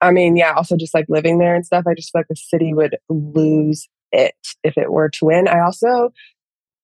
I 0.00 0.12
mean, 0.12 0.36
yeah, 0.38 0.54
also 0.54 0.78
just 0.78 0.94
like 0.94 1.06
living 1.10 1.38
there 1.38 1.54
and 1.54 1.64
stuff. 1.64 1.84
I 1.86 1.92
just 1.92 2.10
feel 2.10 2.20
like 2.20 2.28
the 2.28 2.36
city 2.36 2.72
would 2.72 2.96
lose 3.10 3.86
it 4.12 4.34
if 4.62 4.78
it 4.78 4.92
were 4.92 5.08
to 5.10 5.24
win. 5.26 5.48
I 5.48 5.60
also 5.60 6.10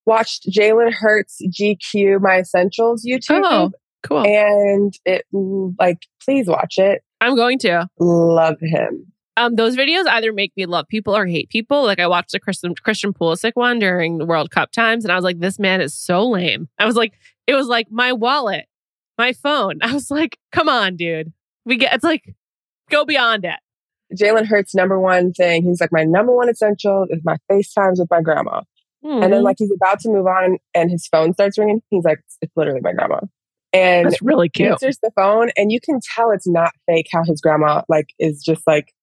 watched 0.05 0.47
Jalen 0.49 0.93
Hurts 0.93 1.41
GQ 1.47 2.21
My 2.21 2.39
Essentials 2.39 3.05
YouTube. 3.05 3.41
Oh, 3.43 3.71
cool. 4.03 4.25
And 4.25 4.93
it 5.05 5.25
like, 5.31 6.05
please 6.23 6.47
watch 6.47 6.77
it. 6.77 7.01
I'm 7.21 7.35
going 7.35 7.59
to. 7.59 7.87
Love 7.99 8.57
him. 8.59 9.13
Um, 9.35 9.55
those 9.55 9.75
videos 9.75 10.05
either 10.07 10.31
make 10.31 10.53
me 10.55 10.65
love 10.65 10.87
people 10.87 11.15
or 11.15 11.25
hate 11.25 11.49
people. 11.49 11.83
Like 11.83 11.99
I 11.99 12.07
watched 12.07 12.33
the 12.33 12.39
Christian 12.39 12.75
Christian 12.75 13.13
Pulisic 13.13 13.53
one 13.55 13.79
during 13.79 14.19
the 14.19 14.25
World 14.25 14.51
Cup 14.51 14.71
times, 14.71 15.05
and 15.05 15.11
I 15.11 15.15
was 15.15 15.23
like, 15.23 15.39
this 15.39 15.57
man 15.57 15.81
is 15.81 15.93
so 15.93 16.27
lame. 16.29 16.69
I 16.77 16.85
was 16.85 16.95
like, 16.95 17.13
it 17.47 17.55
was 17.55 17.67
like 17.67 17.87
my 17.89 18.13
wallet, 18.13 18.65
my 19.17 19.33
phone. 19.33 19.79
I 19.81 19.93
was 19.93 20.11
like, 20.11 20.37
come 20.51 20.69
on, 20.69 20.95
dude. 20.95 21.33
We 21.65 21.77
get 21.77 21.95
it's 21.95 22.03
like 22.03 22.35
go 22.89 23.05
beyond 23.05 23.45
it. 23.45 23.59
Jalen 24.15 24.45
Hurts' 24.45 24.75
number 24.75 24.99
one 24.99 25.33
thing. 25.33 25.63
He's 25.63 25.81
like, 25.81 25.91
my 25.91 26.03
number 26.03 26.35
one 26.35 26.49
essential 26.49 27.07
is 27.09 27.21
my 27.23 27.37
FaceTimes 27.49 27.99
with 27.99 28.09
my 28.11 28.21
grandma. 28.21 28.61
And 29.03 29.23
then 29.33 29.41
Mhm. 29.41 29.43
like 29.43 29.57
he's 29.59 29.71
about 29.71 29.99
to 30.01 30.09
move 30.09 30.25
on 30.27 30.57
and 30.73 30.89
his 30.89 31.07
phone 31.07 31.33
starts 31.33 31.57
ringing. 31.57 31.81
He's 31.89 32.05
like, 32.05 32.19
it's 32.41 32.51
literally 32.55 32.79
my 32.81 32.93
grandma. 32.93 33.19
And 33.73 34.07
it's 34.07 34.21
really 34.21 34.47
he 34.47 34.59
cute. 34.63 34.71
answers 34.71 34.97
the 35.03 35.11
phone 35.15 35.49
and 35.57 35.71
you 35.71 35.79
can 35.81 35.99
tell 36.15 36.31
it's 36.31 36.47
not 36.47 36.71
fake 36.87 37.07
how 37.11 37.23
his 37.25 37.41
grandma 37.41 37.81
like 37.89 38.07
is 38.19 38.41
just 38.43 38.65
like 38.67 38.93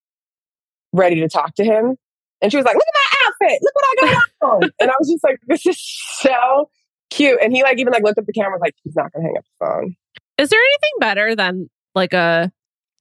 ready 0.92 1.20
to 1.20 1.28
talk 1.28 1.54
to 1.56 1.64
him. 1.64 1.96
And 2.42 2.50
she 2.50 2.56
was 2.56 2.64
like, 2.64 2.74
look 2.74 2.82
at 2.86 2.94
my 3.42 3.46
outfit. 3.48 3.60
Look 3.62 3.74
what 3.74 3.84
I 3.84 4.14
got 4.14 4.28
on. 4.64 4.70
and 4.80 4.90
I 4.90 4.94
was 4.98 5.10
just 5.10 5.22
like, 5.24 5.38
this 5.46 5.66
is 5.66 5.78
so 6.20 6.70
cute. 7.10 7.38
And 7.42 7.52
he 7.52 7.62
like 7.62 7.78
even 7.78 7.92
like 7.92 8.02
looked 8.02 8.18
at 8.18 8.26
the 8.26 8.32
camera 8.32 8.58
like 8.60 8.74
he's 8.82 8.96
not 8.96 9.12
gonna 9.12 9.26
hang 9.26 9.36
up 9.36 9.44
the 9.60 9.66
phone. 9.66 9.96
Is 10.38 10.48
there 10.48 10.60
anything 10.60 10.98
better 11.00 11.36
than 11.36 11.68
like 11.94 12.12
a 12.14 12.50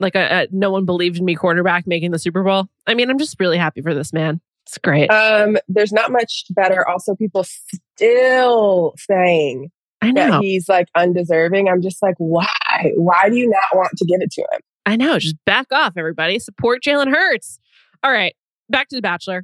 like 0.02 0.16
a, 0.16 0.44
a 0.44 0.48
no 0.52 0.72
one 0.72 0.86
believed 0.86 1.18
in 1.20 1.26
me 1.26 1.36
quarterback 1.36 1.86
making 1.88 2.12
the 2.12 2.20
Super 2.20 2.44
Bowl? 2.44 2.68
I 2.88 2.94
mean, 2.94 3.10
I'm 3.10 3.18
just 3.20 3.40
really 3.40 3.58
happy 3.58 3.82
for 3.82 3.94
this 3.94 4.12
man. 4.12 4.42
It's 4.70 4.78
great. 4.78 5.08
Um, 5.10 5.58
there's 5.68 5.92
not 5.92 6.12
much 6.12 6.46
better. 6.52 6.88
Also, 6.88 7.16
people 7.16 7.44
still 7.44 8.94
saying 8.98 9.72
I 10.00 10.12
know. 10.12 10.30
that 10.30 10.42
he's 10.44 10.70
like 10.70 10.88
undeserving. 10.96 11.68
I'm 11.68 11.82
just 11.82 12.04
like, 12.04 12.14
why? 12.20 12.92
Why 12.96 13.30
do 13.30 13.36
you 13.36 13.50
not 13.50 13.76
want 13.76 13.92
to 13.98 14.06
give 14.06 14.22
it 14.22 14.30
to 14.34 14.42
him? 14.42 14.60
I 14.86 14.96
know. 14.96 15.18
Just 15.18 15.38
back 15.46 15.68
off, 15.72 15.94
everybody. 15.98 16.38
Support 16.38 16.84
Jalen 16.84 17.12
Hurts. 17.12 17.58
All 18.04 18.12
right, 18.12 18.36
back 18.70 18.90
to 18.90 18.96
the 18.96 19.02
Bachelor. 19.02 19.44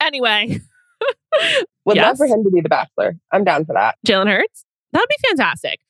Anyway, 0.00 0.60
Would 1.84 1.96
Yes. 1.96 2.06
love 2.06 2.18
for 2.18 2.26
him 2.26 2.44
to 2.44 2.50
be 2.50 2.60
the 2.60 2.68
bachelor. 2.68 3.16
I'm 3.32 3.42
down 3.42 3.64
for 3.64 3.72
that. 3.74 3.96
Jalen 4.06 4.28
Hurts. 4.28 4.64
That 4.92 5.00
would 5.00 5.08
be 5.08 5.28
fantastic. 5.28 5.80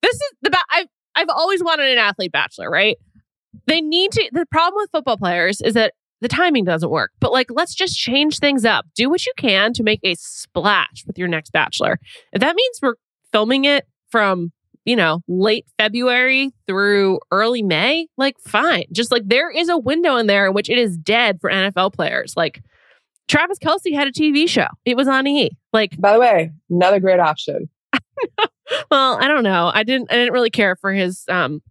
This 0.00 0.14
is 0.14 0.32
the 0.40 0.48
ba- 0.50 0.56
I've 0.70 0.86
I've 1.14 1.28
always 1.28 1.62
wanted 1.62 1.86
an 1.92 1.98
athlete 1.98 2.32
bachelor, 2.32 2.70
right? 2.70 2.96
They 3.66 3.82
need 3.82 4.12
to. 4.12 4.30
The 4.32 4.46
problem 4.50 4.80
with 4.80 4.90
football 4.90 5.18
players 5.18 5.60
is 5.60 5.74
that 5.74 5.92
the 6.22 6.28
timing 6.28 6.64
doesn't 6.64 6.88
work. 6.88 7.10
But 7.20 7.32
like, 7.32 7.48
let's 7.50 7.74
just 7.74 7.98
change 7.98 8.38
things 8.38 8.64
up. 8.64 8.86
Do 8.94 9.10
what 9.10 9.26
you 9.26 9.32
can 9.36 9.72
to 9.74 9.82
make 9.82 10.00
a 10.04 10.14
splash 10.14 11.04
with 11.06 11.18
your 11.18 11.28
next 11.28 11.50
bachelor. 11.50 11.98
If 12.32 12.40
that 12.40 12.54
means 12.56 12.78
we're 12.80 12.94
filming 13.32 13.64
it 13.64 13.86
from 14.08 14.52
you 14.84 14.96
know 14.96 15.22
late 15.28 15.66
February 15.78 16.50
through 16.66 17.18
early 17.32 17.62
May, 17.62 18.06
like 18.16 18.36
fine. 18.38 18.84
Just 18.92 19.10
like 19.10 19.24
there 19.26 19.50
is 19.50 19.68
a 19.68 19.76
window 19.76 20.16
in 20.16 20.28
there 20.28 20.46
in 20.46 20.54
which 20.54 20.70
it 20.70 20.78
is 20.78 20.96
dead 20.96 21.38
for 21.40 21.50
NFL 21.50 21.92
players. 21.92 22.34
Like 22.36 22.62
Travis 23.28 23.58
Kelce 23.58 23.94
had 23.94 24.06
a 24.06 24.12
TV 24.12 24.48
show. 24.48 24.68
It 24.84 24.96
was 24.96 25.08
on 25.08 25.26
E. 25.26 25.50
Like 25.72 26.00
By 26.00 26.12
the 26.12 26.20
way, 26.20 26.52
another 26.70 27.00
great 27.00 27.20
option. 27.20 27.68
well, 28.90 29.18
I 29.20 29.26
don't 29.26 29.42
know. 29.42 29.72
I 29.74 29.82
didn't. 29.82 30.10
I 30.12 30.14
didn't 30.14 30.32
really 30.32 30.50
care 30.50 30.76
for 30.76 30.92
his 30.92 31.24
um, 31.28 31.62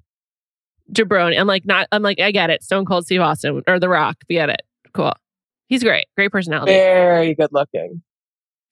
jabroni. 0.93 1.39
I'm 1.39 1.47
like 1.47 1.65
not. 1.65 1.87
I'm 1.91 2.01
like 2.01 2.19
I 2.19 2.31
get 2.31 2.49
it. 2.49 2.63
Stone 2.63 2.85
Cold 2.85 3.05
Steve 3.05 3.21
Austin 3.21 3.61
or 3.67 3.79
The 3.79 3.89
Rock. 3.89 4.17
Get 4.29 4.49
it. 4.49 4.61
Cool. 4.93 5.13
He's 5.67 5.83
great. 5.83 6.07
Great 6.15 6.31
personality. 6.31 6.73
Very 6.73 7.33
good 7.33 7.49
looking. 7.51 8.01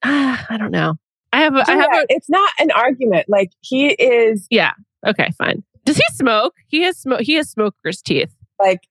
Ah, 0.04 0.46
I 0.50 0.58
don't 0.58 0.72
know. 0.72 0.96
I 1.32 1.42
have. 1.42 1.56
A, 1.56 1.64
I 1.70 1.76
have 1.76 1.94
a. 1.94 2.06
it's 2.10 2.30
not 2.30 2.52
an 2.60 2.72
argument. 2.72 3.28
Like 3.30 3.52
he 3.62 3.90
is 3.90 4.48
Yeah. 4.50 4.74
Okay. 5.06 5.30
Fine. 5.38 5.64
Does 5.86 5.98
he 5.98 6.04
smoke? 6.14 6.56
He 6.68 6.84
has 6.84 6.98
smoke. 6.98 7.22
He 7.22 7.36
has 7.36 7.50
smoker's 7.50 8.02
teeth. 8.02 8.34
like 8.60 8.82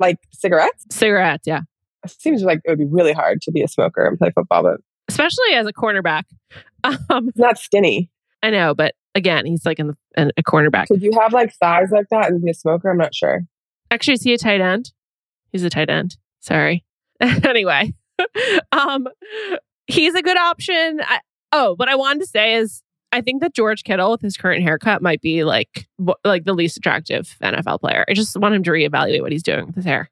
like 0.00 0.18
cigarettes. 0.32 0.86
Cigarettes. 0.90 1.46
Yeah. 1.46 1.62
It 2.04 2.10
seems 2.10 2.42
like 2.42 2.60
it 2.64 2.70
would 2.70 2.78
be 2.78 2.86
really 2.86 3.12
hard 3.12 3.42
to 3.42 3.52
be 3.52 3.62
a 3.62 3.68
smoker 3.68 4.06
and 4.06 4.16
play 4.18 4.30
football, 4.30 4.62
but 4.62 4.80
Especially 5.08 5.54
as 5.54 5.66
a 5.66 5.72
cornerback. 5.72 6.24
Um, 7.10 7.30
not 7.34 7.58
skinny. 7.58 8.08
I 8.42 8.50
know, 8.50 8.74
but 8.74 8.94
again, 9.14 9.46
he's 9.46 9.66
like 9.66 9.78
in, 9.78 9.88
the, 9.88 9.96
in 10.16 10.32
a 10.36 10.42
cornerback. 10.42 10.86
Could 10.86 11.02
you 11.02 11.12
have 11.20 11.32
like 11.32 11.54
thighs 11.54 11.90
like 11.90 12.08
that 12.10 12.28
and 12.28 12.42
be 12.42 12.50
a 12.50 12.54
smoker? 12.54 12.90
I'm 12.90 12.98
not 12.98 13.14
sure. 13.14 13.42
Actually, 13.90 14.14
is 14.14 14.22
he 14.22 14.34
a 14.34 14.38
tight 14.38 14.60
end? 14.60 14.92
He's 15.50 15.64
a 15.64 15.70
tight 15.70 15.90
end. 15.90 16.16
Sorry. 16.40 16.84
anyway, 17.20 17.94
um, 18.72 19.08
he's 19.86 20.14
a 20.14 20.22
good 20.22 20.36
option. 20.36 21.00
I, 21.02 21.20
oh, 21.52 21.74
what 21.76 21.88
I 21.88 21.96
wanted 21.96 22.20
to 22.20 22.26
say 22.26 22.54
is, 22.54 22.82
I 23.10 23.22
think 23.22 23.40
that 23.40 23.54
George 23.54 23.84
Kittle 23.84 24.10
with 24.10 24.20
his 24.20 24.36
current 24.36 24.62
haircut 24.62 25.00
might 25.00 25.22
be 25.22 25.42
like 25.42 25.88
like 26.24 26.44
the 26.44 26.52
least 26.52 26.76
attractive 26.76 27.34
NFL 27.42 27.80
player. 27.80 28.04
I 28.06 28.12
just 28.12 28.36
want 28.36 28.54
him 28.54 28.62
to 28.64 28.70
reevaluate 28.70 29.22
what 29.22 29.32
he's 29.32 29.42
doing 29.42 29.66
with 29.66 29.76
his 29.76 29.86
hair. 29.86 30.10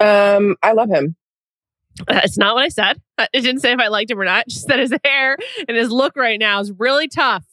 Um, 0.00 0.56
I 0.62 0.72
love 0.72 0.88
him. 0.88 1.16
It's 2.08 2.38
not 2.38 2.54
what 2.54 2.64
I 2.64 2.68
said. 2.68 3.00
I 3.18 3.28
didn't 3.32 3.60
say 3.60 3.72
if 3.72 3.78
I 3.78 3.88
liked 3.88 4.10
him 4.10 4.18
or 4.18 4.24
not. 4.24 4.46
Just 4.48 4.68
that 4.68 4.78
his 4.78 4.94
hair 5.04 5.36
and 5.68 5.76
his 5.76 5.90
look 5.90 6.16
right 6.16 6.38
now 6.38 6.60
is 6.60 6.72
really 6.72 7.08
tough. 7.08 7.44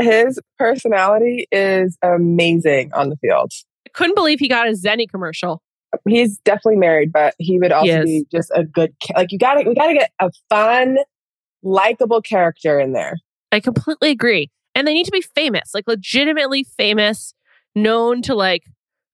His 0.00 0.40
personality 0.58 1.46
is 1.52 1.96
amazing 2.02 2.92
on 2.94 3.08
the 3.08 3.16
field. 3.16 3.52
I 3.86 3.90
couldn't 3.94 4.14
believe 4.14 4.38
he 4.38 4.48
got 4.48 4.68
a 4.68 4.72
Zenny 4.72 5.08
commercial. 5.08 5.62
He's 6.08 6.38
definitely 6.38 6.76
married, 6.76 7.12
but 7.12 7.34
he 7.38 7.58
would 7.58 7.72
also 7.72 8.02
is. 8.02 8.04
be 8.04 8.24
just 8.30 8.50
a 8.54 8.64
good 8.64 8.94
like 9.16 9.32
you 9.32 9.38
got 9.38 9.54
to 9.54 9.68
we 9.68 9.74
got 9.74 9.88
to 9.88 9.94
get 9.94 10.10
a 10.20 10.30
fun, 10.48 10.98
likable 11.62 12.22
character 12.22 12.78
in 12.78 12.92
there. 12.92 13.16
I 13.52 13.60
completely 13.60 14.10
agree. 14.10 14.50
And 14.74 14.86
they 14.86 14.94
need 14.94 15.06
to 15.06 15.12
be 15.12 15.22
famous, 15.34 15.74
like 15.74 15.88
legitimately 15.88 16.64
famous, 16.64 17.34
known 17.74 18.22
to 18.22 18.34
like, 18.34 18.62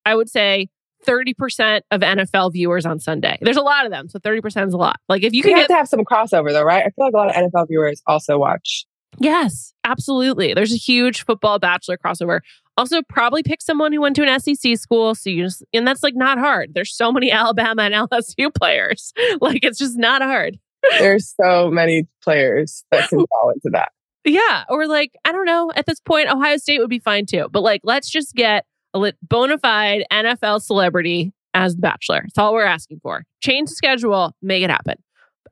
I 0.05 0.14
would 0.14 0.29
say 0.29 0.68
30% 1.07 1.81
of 1.90 2.01
NFL 2.01 2.53
viewers 2.53 2.85
on 2.85 3.01
Sunday. 3.01 3.38
There's 3.40 3.57
a 3.57 3.62
lot 3.62 3.87
of 3.87 3.90
them. 3.90 4.09
So 4.09 4.18
30% 4.18 4.68
is 4.68 4.75
a 4.75 4.77
lot. 4.77 4.99
Like 5.09 5.22
if 5.22 5.33
you 5.33 5.38
You 5.38 5.42
can 5.44 5.53
have 5.53 5.62
get, 5.62 5.68
to 5.68 5.77
have 5.77 5.88
some 5.88 6.01
crossover 6.01 6.53
though, 6.53 6.62
right? 6.62 6.85
I 6.85 6.90
feel 6.90 7.07
like 7.07 7.14
a 7.14 7.16
lot 7.16 7.29
of 7.29 7.35
NFL 7.35 7.68
viewers 7.68 8.03
also 8.07 8.38
watch. 8.38 8.87
Yes, 9.18 9.72
absolutely. 9.85 10.55
There's 10.55 10.72
a 10.72 10.76
huge 10.76 11.24
football 11.24 11.59
bachelor 11.59 11.96
crossover. 11.96 12.40
Also, 12.79 13.01
probably 13.09 13.43
pick 13.43 13.62
someone 13.62 13.93
who 13.93 14.01
went 14.03 14.16
to 14.16 14.22
an 14.22 14.38
SEC 14.40 14.76
school. 14.76 15.14
So 15.14 15.30
you 15.30 15.45
just, 15.45 15.64
and 15.72 15.86
that's 15.88 16.03
like 16.03 16.14
not 16.14 16.38
hard. 16.38 16.74
There's 16.74 16.95
so 16.95 17.11
many 17.11 17.30
Alabama 17.32 17.82
and 17.82 17.95
LSU 17.95 18.55
players. 18.55 19.12
Like 19.40 19.64
it's 19.64 19.78
just 19.78 19.97
not 19.99 20.22
hard. 20.22 20.59
There's 20.99 21.34
so 21.40 21.70
many 21.70 22.07
players 22.22 22.84
that 22.90 23.09
can 23.09 23.18
fall 23.26 23.51
into 23.51 23.70
that. 23.72 23.90
Yeah. 24.24 24.64
Or 24.68 24.86
like, 24.86 25.12
I 25.24 25.32
don't 25.32 25.47
know, 25.47 25.72
at 25.74 25.86
this 25.86 26.01
point, 26.01 26.28
Ohio 26.30 26.57
State 26.59 26.78
would 26.80 26.90
be 26.90 26.99
fine 26.99 27.26
too. 27.26 27.49
But 27.51 27.62
like, 27.62 27.80
let's 27.84 28.09
just 28.11 28.34
get 28.34 28.64
a 28.95 28.99
lit- 28.99 29.16
bona 29.22 29.59
fide 29.59 30.05
NFL 30.12 30.62
celebrity 30.62 31.32
as 31.55 31.74
the 31.76 31.80
bachelor. 31.80 32.20
That's 32.22 32.38
all 32.38 32.53
we're 32.53 32.64
asking 32.64 33.01
for. 33.03 33.24
Change 33.40 33.68
the 33.70 33.74
schedule, 33.74 34.34
make 34.43 34.62
it 34.62 34.70
happen. 34.70 34.97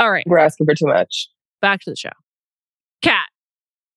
All 0.00 0.10
right, 0.10 0.24
We're 0.26 0.38
asking 0.38 0.66
for 0.66 0.74
too 0.74 0.86
much. 0.86 1.28
back 1.62 1.80
to 1.82 1.90
the 1.90 1.96
show. 1.96 2.10
Kat, 3.02 3.26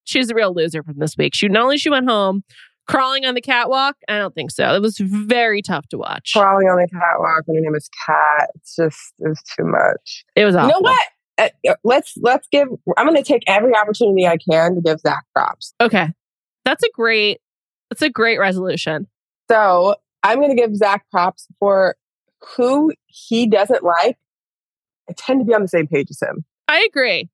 she's 0.08 0.28
the 0.28 0.36
real 0.36 0.54
loser 0.54 0.84
from 0.84 0.96
this 0.98 1.16
week. 1.18 1.34
She 1.36 1.48
not 1.48 1.64
only 1.64 1.78
she 1.78 1.90
went 1.90 2.10
home 2.10 2.44
crawling 2.88 3.26
on 3.26 3.36
the 3.36 3.42
catwalk. 3.42 3.96
I 4.08 4.18
don't 4.18 4.34
think 4.34 4.52
so. 4.52 4.74
It 4.74 4.82
was 4.82 4.98
very 4.98 5.62
tough 5.62 5.88
to 5.90 5.98
watch. 5.98 6.32
Crawling 6.34 6.68
on 6.68 6.78
the 6.78 6.88
catwalk 6.88 7.44
when 7.46 7.58
her 7.58 7.62
name 7.62 7.76
is 7.76 7.90
Cat. 8.06 8.50
It's 8.56 8.76
just 8.76 9.14
it 9.20 9.28
was 9.28 9.42
too 9.56 9.66
much. 9.66 10.26
It 10.36 10.46
was 10.46 10.56
awful. 10.56 10.70
You 10.70 10.74
know 10.74 10.80
what? 10.80 11.08
uh, 11.38 11.74
let's 11.84 12.14
let's 12.22 12.48
give. 12.52 12.68
I'm 12.98 13.06
going 13.06 13.18
to 13.18 13.24
take 13.24 13.44
every 13.48 13.76
opportunity 13.76 14.26
I 14.26 14.38
can 14.38 14.76
to 14.76 14.82
give 14.82 15.00
Zach 15.00 15.24
props. 15.34 15.74
Okay. 15.82 16.08
That's 16.66 16.84
a 16.84 16.90
great 16.94 17.40
that's 17.90 18.02
a 18.02 18.10
great 18.10 18.40
resolution. 18.40 19.08
So 19.50 19.96
I'm 20.24 20.40
going 20.40 20.56
to 20.56 20.56
give 20.56 20.76
Zach 20.76 21.06
props 21.12 21.48
for 21.60 21.96
who 22.56 22.94
he 23.08 23.48
doesn't 23.48 23.84
like. 23.84 24.18
I 25.10 25.14
tend 25.16 25.40
to 25.40 25.46
be 25.46 25.54
on 25.54 25.62
the 25.62 25.68
same 25.68 25.88
page 25.88 26.08
as 26.10 26.22
him. 26.22 26.44
I 26.68 26.86
agree. 26.90 27.30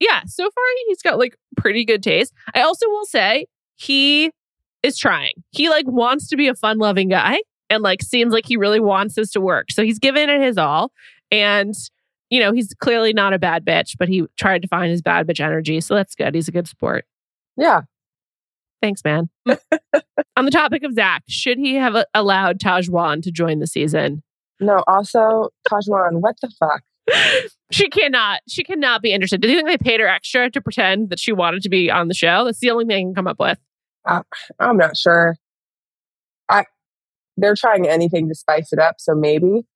Yeah, 0.00 0.22
so 0.26 0.44
far 0.44 0.64
he's 0.88 1.02
got 1.02 1.18
like 1.18 1.36
pretty 1.56 1.84
good 1.84 2.02
taste. 2.02 2.32
I 2.54 2.62
also 2.62 2.88
will 2.88 3.06
say 3.06 3.46
he 3.76 4.30
is 4.82 4.98
trying. 4.98 5.32
He 5.50 5.68
like 5.68 5.86
wants 5.86 6.28
to 6.28 6.36
be 6.36 6.48
a 6.48 6.54
fun-loving 6.54 7.08
guy 7.08 7.38
and 7.70 7.82
like 7.82 8.02
seems 8.02 8.32
like 8.32 8.46
he 8.46 8.56
really 8.56 8.80
wants 8.80 9.14
this 9.14 9.30
to 9.32 9.40
work. 9.40 9.70
So 9.70 9.82
he's 9.82 9.98
given 9.98 10.28
it 10.28 10.40
his 10.40 10.58
all 10.58 10.92
and 11.30 11.74
you 12.30 12.40
know, 12.40 12.52
he's 12.52 12.74
clearly 12.80 13.12
not 13.12 13.32
a 13.32 13.38
bad 13.38 13.64
bitch, 13.64 13.94
but 13.98 14.08
he 14.08 14.24
tried 14.36 14.62
to 14.62 14.68
find 14.68 14.90
his 14.90 15.00
bad 15.00 15.26
bitch 15.26 15.40
energy. 15.40 15.80
So 15.80 15.94
that's 15.94 16.14
good. 16.14 16.34
He's 16.34 16.48
a 16.48 16.52
good 16.52 16.66
sport. 16.66 17.04
Yeah. 17.56 17.82
Thanks, 18.82 19.02
man. 19.04 19.30
On 20.36 20.44
the 20.44 20.50
topic 20.50 20.82
of 20.82 20.92
Zach, 20.92 21.22
should 21.28 21.58
he 21.58 21.74
have 21.76 21.94
a- 21.94 22.06
allowed 22.14 22.58
Tahzjuan 22.58 23.22
to 23.22 23.30
join 23.30 23.60
the 23.60 23.66
season? 23.66 24.22
No, 24.60 24.82
also, 24.86 25.50
Tahzjuan, 25.70 26.20
what 26.20 26.36
the 26.42 26.50
fuck? 26.50 26.82
she 27.70 27.88
cannot. 27.88 28.40
She 28.48 28.64
cannot 28.64 29.02
be 29.02 29.12
interested. 29.12 29.40
Do 29.40 29.48
you 29.48 29.56
think 29.56 29.68
they 29.68 29.78
paid 29.78 30.00
her 30.00 30.06
extra 30.06 30.50
to 30.50 30.60
pretend 30.60 31.10
that 31.10 31.18
she 31.18 31.32
wanted 31.32 31.62
to 31.62 31.68
be 31.68 31.90
on 31.90 32.08
the 32.08 32.14
show? 32.14 32.44
That's 32.44 32.60
the 32.60 32.70
only 32.70 32.84
thing 32.84 32.96
I 32.96 33.00
can 33.00 33.14
come 33.14 33.26
up 33.26 33.40
with. 33.40 33.58
I'm 34.06 34.76
not 34.76 34.96
sure. 34.96 35.36
I 36.48 36.64
they're 37.36 37.56
trying 37.56 37.88
anything 37.88 38.28
to 38.28 38.34
spice 38.34 38.72
it 38.72 38.78
up, 38.78 38.96
so 38.98 39.14
maybe 39.14 39.66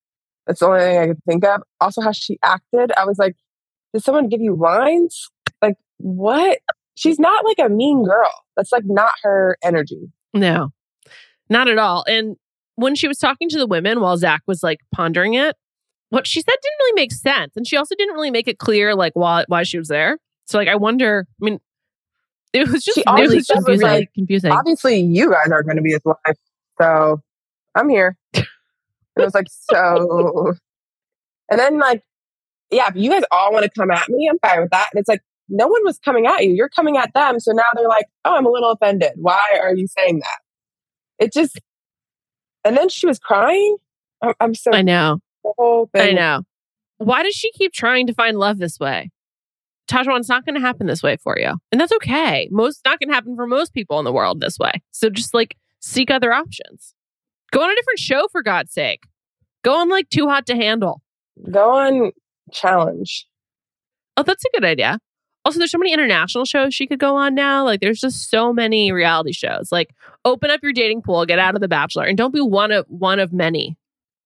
that's 0.46 0.60
the 0.60 0.66
only 0.66 0.80
thing 0.80 0.98
I 0.98 1.06
could 1.08 1.24
think 1.24 1.44
of. 1.44 1.62
Also, 1.80 2.00
how 2.00 2.12
she 2.12 2.38
acted, 2.42 2.92
I 2.96 3.04
was 3.04 3.18
like, 3.18 3.36
did 3.92 4.02
someone 4.02 4.28
give 4.28 4.40
you 4.40 4.56
lines? 4.56 5.28
Like 5.60 5.76
what? 5.98 6.58
She's 6.94 7.18
not 7.18 7.44
like 7.44 7.58
a 7.58 7.68
mean 7.68 8.04
girl. 8.04 8.32
That's 8.56 8.72
like 8.72 8.84
not 8.86 9.12
her 9.22 9.56
energy. 9.64 10.12
No, 10.32 10.70
not 11.48 11.68
at 11.68 11.78
all. 11.78 12.04
And 12.06 12.36
when 12.76 12.94
she 12.94 13.08
was 13.08 13.18
talking 13.18 13.48
to 13.48 13.58
the 13.58 13.66
women 13.66 14.00
while 14.00 14.16
Zach 14.16 14.42
was 14.46 14.62
like 14.62 14.78
pondering 14.94 15.34
it, 15.34 15.56
what 16.10 16.26
she 16.26 16.40
said 16.40 16.54
didn't 16.62 16.78
really 16.80 17.02
make 17.02 17.12
sense. 17.12 17.52
And 17.56 17.66
she 17.66 17.76
also 17.76 17.94
didn't 17.96 18.14
really 18.14 18.30
make 18.30 18.46
it 18.46 18.58
clear 18.58 18.94
like 18.94 19.14
why 19.14 19.44
why 19.48 19.62
she 19.62 19.78
was 19.78 19.88
there. 19.88 20.18
So 20.46 20.58
like 20.58 20.68
I 20.68 20.76
wonder, 20.76 21.26
I 21.40 21.44
mean, 21.44 21.60
it 22.52 22.68
was 22.68 22.84
just 22.84 22.98
it 22.98 23.04
was 23.06 23.46
just 23.46 23.66
was 23.66 23.66
really 23.66 24.00
like, 24.00 24.14
confusing. 24.14 24.52
Obviously, 24.52 25.00
you 25.00 25.30
guys 25.30 25.50
aren't 25.50 25.66
going 25.66 25.76
to 25.76 25.82
be 25.82 25.92
his 25.92 26.02
wife, 26.04 26.36
so 26.80 27.20
I'm 27.74 27.88
here. 27.88 28.16
And 29.16 29.24
it 29.24 29.26
was 29.26 29.34
like 29.34 29.48
so. 29.50 30.54
And 31.50 31.58
then 31.58 31.80
like, 31.80 32.04
yeah, 32.70 32.86
if 32.88 32.94
you 32.94 33.10
guys 33.10 33.24
all 33.32 33.52
want 33.52 33.64
to 33.64 33.70
come 33.70 33.90
at 33.90 34.08
me, 34.08 34.28
I'm 34.30 34.38
fine 34.38 34.60
with 34.60 34.70
that. 34.70 34.88
And 34.92 35.00
it's 35.00 35.08
like 35.08 35.20
no 35.48 35.66
one 35.66 35.84
was 35.84 35.98
coming 35.98 36.26
at 36.26 36.44
you. 36.44 36.54
You're 36.54 36.68
coming 36.68 36.96
at 36.96 37.12
them. 37.12 37.40
So 37.40 37.50
now 37.50 37.64
they're 37.74 37.88
like, 37.88 38.06
oh, 38.24 38.36
I'm 38.36 38.46
a 38.46 38.50
little 38.50 38.70
offended. 38.70 39.12
Why 39.16 39.58
are 39.60 39.74
you 39.74 39.88
saying 39.88 40.20
that? 40.20 41.24
It 41.24 41.32
just. 41.32 41.60
And 42.64 42.76
then 42.76 42.88
she 42.88 43.06
was 43.06 43.18
crying. 43.18 43.76
I'm, 44.22 44.34
I'm 44.38 44.54
so. 44.54 44.72
I 44.72 44.82
know. 44.82 45.18
The 45.56 45.62
whole 45.62 45.90
thing. 45.94 46.18
I 46.18 46.20
know. 46.20 46.42
Why 46.98 47.22
does 47.22 47.34
she 47.34 47.50
keep 47.52 47.72
trying 47.72 48.06
to 48.06 48.14
find 48.14 48.38
love 48.38 48.58
this 48.58 48.78
way? 48.78 49.10
Tahzjuan, 49.88 50.20
it's 50.20 50.28
not 50.28 50.44
going 50.44 50.54
to 50.54 50.60
happen 50.60 50.86
this 50.86 51.02
way 51.02 51.16
for 51.16 51.38
you. 51.38 51.54
And 51.72 51.80
that's 51.80 51.92
okay. 51.92 52.48
Most 52.50 52.82
not 52.84 53.00
going 53.00 53.08
to 53.08 53.14
happen 53.14 53.34
for 53.34 53.46
most 53.46 53.74
people 53.74 53.98
in 53.98 54.04
the 54.04 54.12
world 54.12 54.40
this 54.40 54.58
way. 54.58 54.72
So 54.90 55.10
just 55.10 55.34
like 55.34 55.56
seek 55.80 56.10
other 56.10 56.32
options. 56.32 56.94
Go 57.52 57.62
on 57.62 57.70
a 57.70 57.74
different 57.74 57.98
show 57.98 58.28
for 58.30 58.42
God's 58.42 58.72
sake. 58.72 59.02
Go 59.64 59.80
on 59.80 59.88
like 59.88 60.08
Too 60.08 60.28
Hot 60.28 60.46
to 60.46 60.54
Handle. 60.54 61.02
Go 61.50 61.70
on 61.70 62.12
challenge. 62.52 63.26
Oh, 64.16 64.22
that's 64.22 64.44
a 64.44 64.50
good 64.52 64.64
idea. 64.64 64.98
Also, 65.44 65.58
there's 65.58 65.70
so 65.70 65.78
many 65.78 65.92
international 65.92 66.44
shows 66.44 66.74
she 66.74 66.86
could 66.86 66.98
go 67.00 67.16
on 67.16 67.34
now. 67.34 67.64
Like, 67.64 67.80
there's 67.80 68.00
just 68.00 68.28
so 68.30 68.52
many 68.52 68.92
reality 68.92 69.32
shows. 69.32 69.72
Like, 69.72 69.94
open 70.24 70.50
up 70.50 70.60
your 70.62 70.74
dating 70.74 71.00
pool, 71.00 71.24
get 71.24 71.38
out 71.38 71.54
of 71.54 71.62
The 71.62 71.68
Bachelor, 71.68 72.04
and 72.04 72.18
don't 72.18 72.34
be 72.34 72.42
one 72.42 72.70
of 72.70 72.84
one 72.88 73.18
of 73.18 73.32
many. 73.32 73.76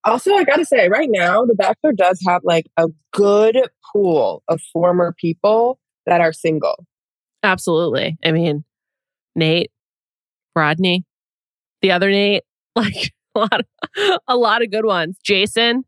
Also, 0.04 0.34
I 0.34 0.44
gotta 0.44 0.64
say, 0.64 0.88
right 0.88 1.08
now, 1.10 1.44
The 1.44 1.54
Bachelor 1.54 1.92
does 1.92 2.20
have 2.26 2.42
like 2.44 2.66
a 2.76 2.88
good 3.12 3.70
pool 3.92 4.42
of 4.48 4.60
former 4.72 5.14
people 5.18 5.78
that 6.06 6.20
are 6.20 6.32
single. 6.32 6.84
Absolutely. 7.42 8.18
I 8.24 8.32
mean, 8.32 8.64
Nate, 9.34 9.70
Rodney, 10.54 11.04
the 11.82 11.92
other 11.92 12.10
Nate, 12.10 12.44
like 12.76 13.12
a 13.34 13.38
lot 13.40 13.60
of, 13.60 14.20
a 14.28 14.36
lot 14.36 14.62
of 14.62 14.70
good 14.70 14.84
ones. 14.84 15.16
Jason. 15.22 15.84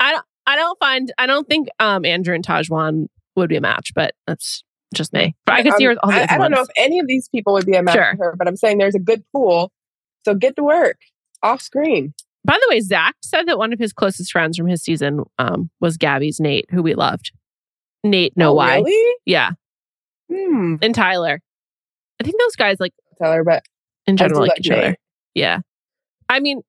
I 0.00 0.12
don't 0.12 0.24
I 0.46 0.56
don't 0.56 0.78
find 0.78 1.12
I 1.18 1.26
don't 1.26 1.46
think 1.48 1.68
um 1.78 2.04
Andrew 2.04 2.34
and 2.34 2.44
Tahzjuan 2.44 3.06
would 3.36 3.48
be 3.48 3.56
a 3.56 3.60
match, 3.60 3.92
but 3.94 4.14
that's 4.26 4.64
just 4.94 5.12
me. 5.12 5.34
But 5.46 5.54
I 5.54 5.62
could 5.62 5.74
see 5.74 5.84
her 5.84 5.92
Um, 5.92 5.98
all 6.02 6.10
I, 6.10 6.26
I 6.28 6.38
don't 6.38 6.50
know 6.50 6.60
if 6.62 6.68
any 6.76 6.98
of 6.98 7.06
these 7.06 7.28
people 7.28 7.52
would 7.54 7.66
be 7.66 7.76
a 7.76 7.82
match 7.82 7.94
Sure. 7.94 8.14
for 8.16 8.24
her, 8.24 8.34
but 8.36 8.46
I'm 8.48 8.56
saying 8.56 8.78
there's 8.78 8.94
a 8.94 9.00
good 9.00 9.22
pool. 9.32 9.70
So 10.24 10.34
get 10.34 10.56
to 10.56 10.62
work 10.64 10.98
off 11.42 11.62
screen. 11.62 12.14
By 12.44 12.54
the 12.54 12.66
way, 12.70 12.80
Zach 12.80 13.14
said 13.22 13.46
that 13.46 13.58
one 13.58 13.72
of 13.72 13.78
his 13.78 13.92
closest 13.92 14.32
friends 14.32 14.56
from 14.56 14.66
his 14.66 14.82
season 14.82 15.24
um 15.38 15.70
was 15.80 15.96
Gabby's 15.96 16.40
Nate, 16.40 16.66
who 16.70 16.82
we 16.82 16.94
loved. 16.94 17.32
Nate, 18.04 18.36
know 18.36 18.50
Oh, 18.50 18.54
why? 18.54 18.78
Really? 18.78 19.16
Yeah. 19.26 19.50
Hmm. 20.30 20.76
And 20.82 20.94
Tyler. 20.94 21.40
I 22.20 22.24
think 22.24 22.36
those 22.38 22.56
guys 22.56 22.78
like 22.80 22.92
Tyler, 23.20 23.44
but 23.44 23.62
in 24.06 24.16
general 24.16 24.40
like 24.40 24.58
each 24.58 24.70
other. 24.70 24.96
Yeah. 25.34 25.60
I 26.28 26.40
mean, 26.40 26.62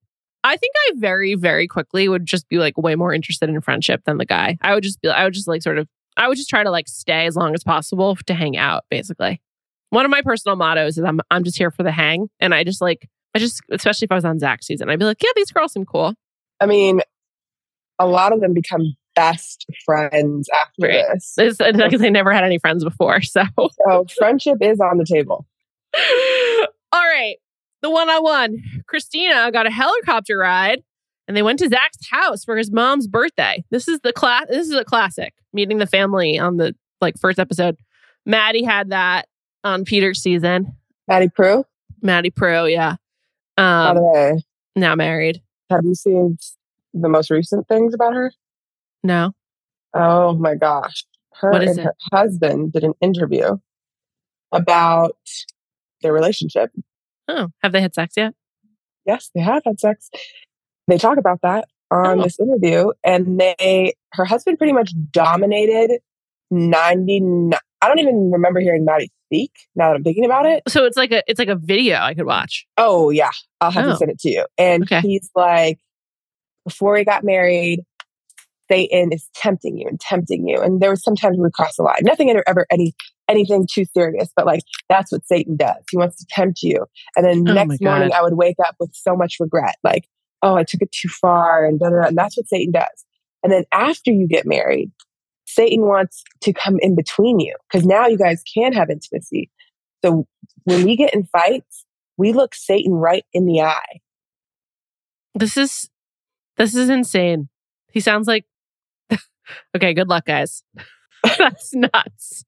I 0.44 0.56
think 0.56 0.74
I 0.88 0.92
very, 0.96 1.34
very 1.34 1.66
quickly 1.66 2.08
would 2.08 2.26
just 2.26 2.48
be 2.48 2.58
like 2.58 2.76
way 2.76 2.94
more 2.94 3.12
interested 3.14 3.48
in 3.48 3.60
friendship 3.60 4.02
than 4.04 4.18
the 4.18 4.26
guy. 4.26 4.58
I 4.60 4.74
would 4.74 4.82
just 4.82 5.00
be, 5.00 5.08
I 5.08 5.24
would 5.24 5.32
just 5.32 5.48
like 5.48 5.62
sort 5.62 5.78
of, 5.78 5.88
I 6.16 6.28
would 6.28 6.36
just 6.36 6.50
try 6.50 6.62
to 6.62 6.70
like 6.70 6.86
stay 6.86 7.26
as 7.26 7.34
long 7.34 7.54
as 7.54 7.64
possible 7.64 8.16
to 8.26 8.34
hang 8.34 8.56
out, 8.56 8.84
basically. 8.90 9.40
One 9.90 10.04
of 10.04 10.10
my 10.10 10.22
personal 10.22 10.56
mottos 10.56 10.98
is 10.98 11.04
I'm, 11.04 11.20
I'm 11.30 11.44
just 11.44 11.56
here 11.56 11.70
for 11.70 11.82
the 11.82 11.92
hang. 11.92 12.28
And 12.40 12.54
I 12.54 12.62
just 12.62 12.80
like, 12.80 13.08
I 13.34 13.38
just, 13.38 13.60
especially 13.70 14.06
if 14.06 14.12
I 14.12 14.16
was 14.16 14.24
on 14.24 14.38
Zach's 14.38 14.66
season, 14.66 14.88
I'd 14.88 14.98
be 14.98 15.04
like, 15.04 15.22
yeah, 15.22 15.30
these 15.36 15.50
girls 15.50 15.72
seem 15.72 15.84
cool. 15.84 16.14
I 16.60 16.66
mean, 16.66 17.00
a 17.98 18.06
lot 18.06 18.32
of 18.32 18.40
them 18.40 18.54
become 18.54 18.94
best 19.14 19.66
friends 19.84 20.48
after 20.52 20.86
Right. 20.86 21.04
this. 21.12 21.34
It's, 21.38 21.60
like 21.60 21.90
they 21.98 22.10
never 22.10 22.32
had 22.32 22.44
any 22.44 22.58
friends 22.58 22.84
before. 22.84 23.20
So, 23.22 23.42
So 23.86 24.06
friendship 24.18 24.58
is 24.60 24.80
on 24.80 24.98
the 24.98 25.04
table. 25.04 25.46
all 26.92 27.00
right. 27.02 27.36
The 27.82 27.90
one 27.90 28.08
on 28.08 28.22
one. 28.22 28.62
Christina 28.86 29.50
got 29.52 29.66
a 29.66 29.70
helicopter 29.70 30.38
ride 30.38 30.82
and 31.28 31.36
they 31.36 31.42
went 31.42 31.58
to 31.60 31.68
Zach's 31.68 32.08
house 32.10 32.44
for 32.44 32.56
his 32.56 32.70
mom's 32.70 33.06
birthday. 33.06 33.64
This 33.70 33.88
is 33.88 34.00
the 34.00 34.12
class 34.12 34.46
this 34.48 34.66
is 34.68 34.74
a 34.74 34.84
classic. 34.84 35.34
Meeting 35.52 35.78
the 35.78 35.86
family 35.86 36.38
on 36.38 36.56
the 36.56 36.74
like 37.00 37.18
first 37.18 37.38
episode. 37.38 37.76
Maddie 38.26 38.64
had 38.64 38.90
that 38.90 39.28
on 39.62 39.84
Peter's 39.84 40.20
season. 40.20 40.74
Maddie 41.06 41.28
Prue, 41.28 41.64
Maddie 42.02 42.30
Pro, 42.30 42.64
yeah. 42.64 42.96
By 43.56 43.94
the 43.94 44.00
Um 44.00 44.12
way, 44.12 44.42
now 44.76 44.94
married. 44.94 45.42
have 45.70 45.80
you 45.84 45.94
seen 45.94 46.36
the 46.92 47.08
most 47.08 47.30
recent 47.30 47.66
things 47.68 47.94
about 47.94 48.14
her? 48.14 48.32
No. 49.02 49.32
Oh 49.94 50.32
my 50.34 50.54
gosh. 50.54 51.04
Her 51.40 51.50
What 51.52 51.62
is 51.64 51.70
and 51.76 51.80
it? 51.80 51.84
her 51.84 51.94
husband 52.18 52.72
did 52.72 52.84
an 52.84 52.94
interview 53.00 53.56
about 54.52 55.16
their 56.02 56.12
relationship. 56.12 56.70
Oh, 57.28 57.48
have 57.62 57.72
they 57.72 57.80
had 57.80 57.94
sex 57.94 58.14
yet? 58.16 58.34
Yes, 59.06 59.30
they 59.34 59.40
have 59.40 59.62
had 59.64 59.80
sex. 59.80 60.10
They 60.86 60.98
talk 60.98 61.18
about 61.18 61.40
that 61.42 61.66
on 61.90 62.20
Oh. 62.20 62.22
this 62.24 62.38
interview, 62.38 62.92
and 63.04 63.40
they 63.40 63.94
her 64.12 64.24
husband 64.24 64.58
pretty 64.58 64.72
much 64.72 64.92
dominated 65.10 66.00
ninety. 66.50 67.20
I 67.82 67.88
don't 67.88 67.98
even 67.98 68.30
remember 68.30 68.60
hearing 68.60 68.84
Maddie 68.84 69.10
speak. 69.34 69.52
Now 69.74 69.88
that 69.90 69.96
I'm 69.96 70.04
thinking 70.04 70.24
about 70.24 70.46
it. 70.46 70.62
So 70.68 70.84
it's 70.84 70.96
like 70.96 71.12
a 71.12 71.22
it's 71.26 71.38
like 71.38 71.48
a 71.48 71.56
video 71.56 71.98
I 71.98 72.14
could 72.14 72.26
watch. 72.26 72.66
Oh 72.76 73.10
yeah, 73.10 73.30
I'll 73.60 73.70
have 73.70 73.86
Oh. 73.86 73.90
to 73.92 73.96
send 73.96 74.10
it 74.10 74.18
to 74.20 74.30
you. 74.30 74.44
And 74.58 74.84
Okay. 74.84 75.00
he's 75.00 75.30
like, 75.34 75.78
before 76.64 76.96
he 76.96 77.04
got 77.04 77.24
married, 77.24 77.80
Satan 78.70 79.12
is 79.12 79.28
tempting 79.34 79.76
you 79.78 79.86
and 79.88 80.00
tempting 80.00 80.46
you. 80.48 80.60
And 80.60 80.80
there 80.80 80.90
was 80.90 81.02
sometimes 81.02 81.36
we 81.38 81.50
cross 81.52 81.76
the 81.76 81.82
line. 81.82 81.98
Nothing 82.02 82.30
ever, 82.30 82.44
ever 82.46 82.66
any 82.70 82.94
anything 83.28 83.66
too 83.70 83.84
serious, 83.96 84.28
but 84.36 84.46
like 84.46 84.60
that's 84.88 85.10
what 85.12 85.26
Satan 85.26 85.56
does. 85.56 85.76
He 85.90 85.96
wants 85.96 86.16
to 86.18 86.26
tempt 86.30 86.62
you. 86.62 86.86
And 87.16 87.24
then 87.26 87.44
Oh 87.48 87.52
next 87.54 87.80
morning, 87.82 88.12
I 88.14 88.22
would 88.22 88.34
wake 88.34 88.56
up 88.64 88.76
with 88.78 88.90
so 88.94 89.16
much 89.16 89.36
regret, 89.40 89.76
like, 89.82 90.04
oh, 90.42 90.54
I 90.56 90.64
took 90.64 90.82
it 90.82 90.92
too 90.92 91.08
far, 91.08 91.64
and 91.64 91.78
da, 91.80 91.90
da, 91.90 92.02
da. 92.02 92.06
and 92.08 92.16
that's 92.18 92.36
what 92.36 92.46
Satan 92.48 92.72
does. 92.72 93.04
And 93.42 93.52
then 93.52 93.64
after 93.72 94.10
you 94.10 94.26
get 94.28 94.46
married, 94.46 94.90
Satan 95.54 95.86
wants 95.86 96.22
to 96.42 96.52
come 96.52 96.78
in 96.80 96.94
between 96.94 97.40
you 97.40 97.54
because 97.70 97.86
now 97.86 98.06
you 98.06 98.18
guys 98.18 98.42
can 98.52 98.72
have 98.72 98.90
intimacy. 98.90 99.50
So 100.04 100.26
when 100.64 100.84
we 100.84 100.96
get 100.96 101.14
in 101.14 101.24
fights, 101.24 101.84
we 102.16 102.32
look 102.32 102.54
Satan 102.54 102.92
right 102.92 103.24
in 103.32 103.46
the 103.46 103.62
eye. 103.62 104.00
This 105.34 105.56
is 105.56 105.90
this 106.56 106.74
is 106.74 106.88
insane. 106.88 107.48
He 107.92 108.00
sounds 108.00 108.28
like 108.28 108.44
Okay, 109.76 109.94
good 109.94 110.08
luck, 110.08 110.26
guys. 110.26 110.62
That's 111.38 111.74
nuts. 111.74 112.44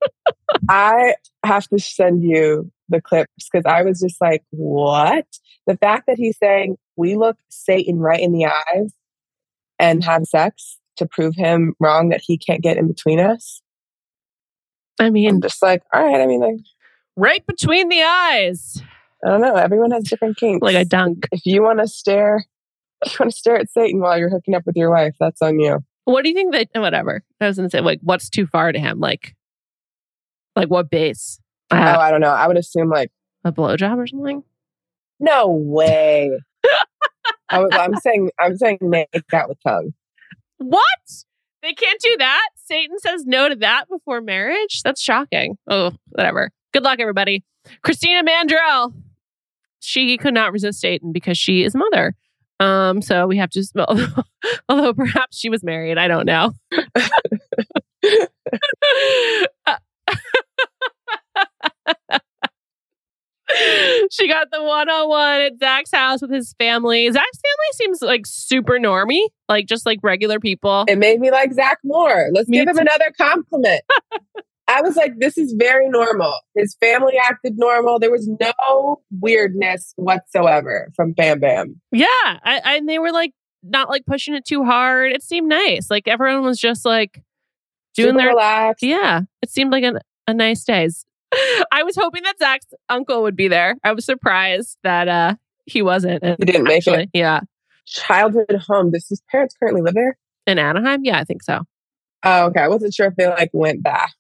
I 0.69 1.15
have 1.45 1.67
to 1.69 1.79
send 1.79 2.23
you 2.23 2.71
the 2.89 3.01
clips 3.01 3.49
because 3.51 3.65
I 3.67 3.83
was 3.83 4.01
just 4.01 4.21
like, 4.21 4.43
what? 4.51 5.27
The 5.67 5.77
fact 5.77 6.07
that 6.07 6.19
he's 6.19 6.39
saying 6.39 6.77
we 6.97 7.17
look 7.17 7.37
Satan 7.49 7.99
right 7.99 8.21
in 8.21 8.33
the 8.33 8.47
eyes 8.47 8.93
and 9.79 10.05
have 10.05 10.25
sex, 10.25 10.79
to 10.97 11.07
prove 11.07 11.35
him 11.37 11.75
wrong 11.81 12.09
that 12.11 12.21
he 12.25 12.39
can't 12.39 12.63
get 12.63 12.77
in 12.77 12.89
between 12.89 13.21
us. 13.21 13.63
I 14.99 15.11
mean, 15.11 15.29
I'm 15.29 15.41
just 15.41 15.63
like, 15.63 15.83
all 15.93 16.03
right. 16.05 16.21
I 16.21 16.27
mean, 16.27 16.41
like, 16.41 16.57
right 17.17 17.47
between 17.47 17.89
the 17.89 18.03
eyes, 18.03 18.83
I 19.25 19.29
don't 19.29 19.41
know. 19.41 19.55
Everyone 19.57 19.91
has 19.91 20.05
different 20.05 20.37
kinks. 20.37 20.63
like 20.63 20.77
a 20.77 20.85
dunk. 20.85 21.27
if 21.33 21.45
you 21.45 21.63
want 21.63 21.81
to 21.81 21.87
stare, 21.89 22.45
if 23.05 23.13
you 23.13 23.17
want 23.21 23.33
to 23.33 23.39
stare 23.39 23.57
at 23.59 23.71
Satan 23.71 24.01
while 24.01 24.19
you're 24.19 24.31
hooking 24.31 24.55
up 24.55 24.63
with 24.67 24.77
your 24.77 24.91
wife, 24.91 25.15
that's 25.21 25.43
on 25.43 25.59
you. 25.61 25.81
What 26.05 26.23
do 26.23 26.29
you 26.31 26.35
think 26.35 26.53
that? 26.53 26.69
Whatever. 26.75 27.23
I 27.41 27.47
was 27.49 27.57
gonna 27.57 27.69
say, 27.71 27.81
like, 27.81 27.99
what's 28.03 28.31
too 28.31 28.47
far 28.47 28.73
to 28.73 28.79
him? 28.79 29.01
Like, 29.01 29.35
like 30.55 30.69
what 30.69 30.89
base? 30.91 31.41
oh, 31.73 31.77
Uh, 31.77 31.99
I 31.99 32.11
don't 32.11 32.21
know. 32.21 32.31
I 32.31 32.47
would 32.47 32.57
assume 32.57 32.89
like, 32.89 33.11
a 33.45 33.53
blowjob 33.53 33.97
or 33.99 34.07
something? 34.07 34.43
no 35.19 35.49
way. 35.49 36.31
I 37.49 37.61
was, 37.61 37.71
I'm 37.73 37.95
saying, 37.97 38.31
I'm 38.39 38.57
saying 38.57 38.79
make 38.83 39.09
out 39.33 39.49
with 39.49 39.59
tongue. 39.67 39.95
What? 40.59 41.25
They 41.63 41.73
can't 41.73 42.01
do 42.01 42.17
that? 42.19 42.49
Satan 42.55 42.99
says 42.99 43.25
no 43.27 43.49
to 43.49 43.57
that 43.57 43.89
before 43.89 44.21
marriage? 44.21 44.83
That's 44.83 45.01
shocking. 45.01 45.59
Oh, 45.69 45.93
whatever. 46.11 46.51
Good 46.73 46.83
luck, 46.83 47.01
everybody. 47.01 47.45
Christina 47.83 48.23
Mandrell. 48.23 48.93
She 49.81 50.17
could 50.17 50.35
not 50.35 50.53
resist 50.53 50.81
Satan 50.81 51.13
because 51.13 51.39
she 51.39 51.63
is 51.65 51.75
a 51.75 51.79
mother. 51.79 52.15
Um, 52.59 53.03
so 53.03 53.27
we 53.27 53.37
have 53.37 53.51
to, 53.51 53.65
although, 53.77 54.23
although 54.69 54.95
perhaps 54.95 55.37
she 55.39 55.51
was 55.51 55.63
married, 55.63 55.99
I 55.99 56.09
don't 56.09 56.27
know. 56.27 56.53
she 64.11 64.29
got 64.29 64.49
the 64.53 64.63
one 64.63 64.89
on 64.89 65.09
one 65.09 65.41
at 65.41 65.53
Zach's 65.59 65.91
house 65.93 66.21
with 66.23 66.31
his 66.31 66.55
family. 66.59 67.11
Zach's 67.11 67.39
family 67.39 67.73
seems 67.73 68.03
like 68.03 68.27
super 68.27 68.75
normy, 68.79 69.23
like 69.49 69.67
just 69.67 69.87
like 69.87 69.99
regular 70.03 70.39
people. 70.41 70.85
It 70.89 70.99
made 70.99 71.21
me 71.21 71.31
like 71.31 71.53
Zach 71.53 71.79
more. 71.85 72.29
Let's 72.33 72.49
Me 72.49 72.59
give 72.59 72.69
him 72.69 72.77
too. 72.77 72.81
another 72.83 73.13
compliment. 73.19 73.83
I 74.69 74.83
was 74.83 74.97
like, 74.97 75.13
this 75.19 75.39
is 75.39 75.55
very 75.57 75.89
normal. 75.89 76.41
His 76.57 76.77
family 76.81 77.15
acted 77.23 77.55
normal. 77.57 78.01
There 78.01 78.11
was 78.11 78.29
no 78.29 79.01
weirdness 79.21 79.93
whatsoever 79.97 80.91
from 80.97 81.13
Bam 81.13 81.39
Bam. 81.39 81.81
Yeah, 81.93 82.07
I, 82.13 82.61
I, 82.65 82.77
and 82.77 82.89
they 82.89 82.99
were 82.99 83.13
like 83.13 83.31
not 83.63 83.89
like 83.89 84.05
pushing 84.07 84.35
it 84.35 84.45
too 84.45 84.65
hard. 84.65 85.13
It 85.13 85.23
seemed 85.23 85.49
nice. 85.49 85.89
Like 85.89 86.09
everyone 86.09 86.43
was 86.43 86.59
just 86.59 86.85
like 86.85 87.23
doing 87.95 88.09
Super 88.11 88.19
their 88.19 88.29
relaxed. 88.31 88.83
yeah. 88.83 89.21
It 89.41 89.51
seemed 89.51 89.71
like 89.71 89.85
a, 89.85 90.01
a 90.27 90.35
nice 90.35 90.65
day. 90.65 90.89
I 91.73 91.83
was 91.83 91.97
hoping 91.97 92.23
that 92.25 92.39
Zach's 92.39 92.67
uncle 92.89 93.23
would 93.23 93.37
be 93.37 93.49
there. 93.49 93.77
I 93.85 93.93
was 93.93 94.05
surprised 94.05 94.77
that 94.83 95.09
uh 95.09 95.35
he 95.67 95.83
wasn't. 95.83 96.25
He 96.25 96.35
didn't 96.45 96.65
make 96.65 96.87
it. 96.87 97.11
Yeah, 97.13 97.41
Childhood 97.87 98.63
home. 98.67 98.91
Does 98.93 99.09
his 99.09 99.23
parents 99.31 99.55
currently 99.59 99.83
live 99.83 99.95
there? 99.95 100.17
in 100.47 100.59
Anaheim. 100.61 101.05
Yeah, 101.05 101.19
I 101.19 101.25
think 101.25 101.43
so. 101.43 101.63
Oh, 102.23 102.47
okay. 102.47 102.61
I 102.61 102.69
wasn't 102.69 102.95
sure 102.95 103.07
if 103.09 103.17
they 103.17 103.27
like 103.27 103.51
went 103.53 103.83
back. 103.83 104.13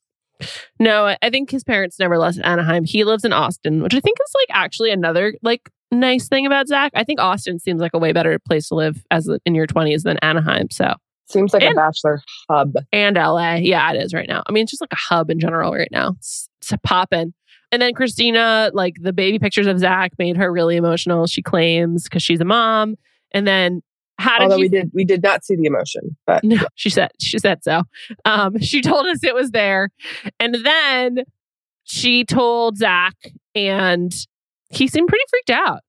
No, 0.80 1.06
I- 1.06 1.18
I 1.22 1.30
think 1.30 1.50
his 1.50 1.62
parents 1.64 1.98
never 2.00 2.18
left 2.18 2.38
Anaheim. 2.42 2.84
He 2.84 3.04
lives 3.04 3.24
in 3.24 3.32
Austin, 3.32 3.80
which 3.82 3.94
I 3.94 4.00
think 4.00 4.18
is 4.20 4.34
like 4.34 4.58
actually 4.58 4.90
another 4.90 5.34
like 5.42 5.70
nice 5.92 6.28
thing 6.28 6.44
about 6.44 6.66
Zach. 6.66 6.90
I 6.96 7.04
think 7.04 7.20
Austin 7.20 7.58
seems 7.60 7.80
like 7.80 7.92
a 7.94 7.98
way 7.98 8.12
better 8.12 8.36
place 8.40 8.68
to 8.68 8.74
live 8.74 9.04
as 9.12 9.30
in 9.46 9.54
your 9.54 9.66
twenties 9.68 10.02
than 10.02 10.18
Anaheim. 10.18 10.68
So 10.70 10.94
Seems 11.28 11.52
like 11.52 11.62
And- 11.62 11.72
a 11.72 11.76
bachelor 11.76 12.20
hub. 12.50 12.74
and 12.92 13.16
LA. 13.16 13.54
Yeah, 13.56 13.92
it 13.92 14.00
is 14.02 14.12
right 14.14 14.28
now. 14.28 14.42
I 14.46 14.52
mean, 14.52 14.62
it's 14.64 14.70
just 14.72 14.80
like 14.80 14.92
a 14.92 14.96
hub 14.96 15.30
in 15.30 15.40
general 15.40 15.72
right 15.72 15.90
now. 15.90 16.10
It's, 16.18 16.48
it's 16.66 16.72
a 16.72 16.78
poppin'. 16.78 17.32
And 17.72 17.82
then 17.82 17.94
Christina, 17.94 18.70
like 18.74 18.94
the 19.00 19.12
baby 19.12 19.38
pictures 19.38 19.66
of 19.66 19.78
Zach 19.78 20.12
made 20.18 20.36
her 20.36 20.52
really 20.52 20.76
emotional. 20.76 21.26
She 21.26 21.42
claims 21.42 22.04
because 22.04 22.22
she's 22.22 22.40
a 22.40 22.44
mom. 22.44 22.96
And 23.32 23.46
then 23.46 23.82
how 24.18 24.38
did 24.38 24.44
Although 24.44 24.56
you? 24.56 24.62
we 24.62 24.68
did 24.68 24.90
we 24.94 25.04
did 25.04 25.22
not 25.22 25.44
see 25.44 25.56
the 25.56 25.66
emotion, 25.66 26.16
but 26.26 26.42
no, 26.42 26.58
she 26.74 26.90
said 26.90 27.10
she 27.20 27.38
said 27.38 27.62
so. 27.62 27.82
Um, 28.24 28.58
she 28.60 28.80
told 28.80 29.06
us 29.06 29.22
it 29.22 29.34
was 29.34 29.50
there, 29.50 29.90
and 30.40 30.54
then 30.64 31.24
she 31.84 32.24
told 32.24 32.78
Zach, 32.78 33.14
and 33.54 34.12
he 34.70 34.88
seemed 34.88 35.08
pretty 35.08 35.24
freaked 35.28 35.50
out. 35.50 35.80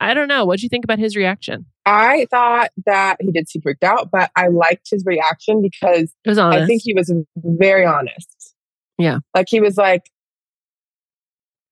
I 0.00 0.14
don't 0.14 0.28
know. 0.28 0.44
What 0.44 0.58
do 0.58 0.64
you 0.64 0.68
think 0.68 0.84
about 0.84 0.98
his 0.98 1.14
reaction? 1.14 1.66
I 1.86 2.26
thought 2.30 2.70
that 2.86 3.18
he 3.20 3.30
did 3.30 3.48
seem 3.48 3.62
freaked 3.62 3.84
out, 3.84 4.10
but 4.10 4.30
I 4.34 4.48
liked 4.48 4.88
his 4.90 5.04
reaction 5.06 5.62
because. 5.62 6.12
I 6.26 6.66
think 6.66 6.82
he 6.84 6.94
was 6.94 7.12
very 7.36 7.86
honest. 7.86 8.54
Yeah. 8.98 9.18
Like 9.34 9.46
he 9.48 9.60
was 9.60 9.76
like, 9.76 10.10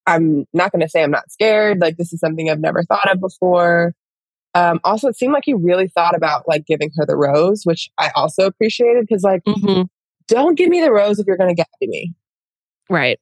I'm 0.07 0.47
not 0.53 0.73
going 0.73 0.81
to 0.83 0.89
say 0.89 1.03
I'm 1.03 1.11
not 1.11 1.31
scared. 1.31 1.81
Like 1.81 1.97
this 1.97 2.13
is 2.13 2.21
something 2.21 2.49
I've 2.51 2.61
never 2.61 2.83
thought 2.85 3.11
of 3.11 3.21
before. 3.21 3.95
Um, 4.55 4.81
also, 4.85 5.09
it 5.09 5.17
seemed 5.17 5.33
like 5.35 5.43
he 5.45 5.53
really 5.55 5.89
thought 5.89 6.15
about 6.15 6.49
like 6.49 6.65
giving 6.67 6.91
her 6.97 7.05
the 7.05 7.17
rose, 7.17 7.63
which 7.65 7.91
I 7.99 8.11
also 8.15 8.47
appreciated 8.47 9.07
because 9.07 9.23
like, 9.23 9.43
Mhm. 9.45 9.89
don't 10.29 10.57
give 10.57 10.69
me 10.71 10.81
the 10.81 10.91
rose 10.93 11.19
if 11.19 11.27
you're 11.27 11.37
going 11.37 11.51
to 11.51 11.55
get 11.55 11.67
me. 11.83 12.15
right, 12.89 13.19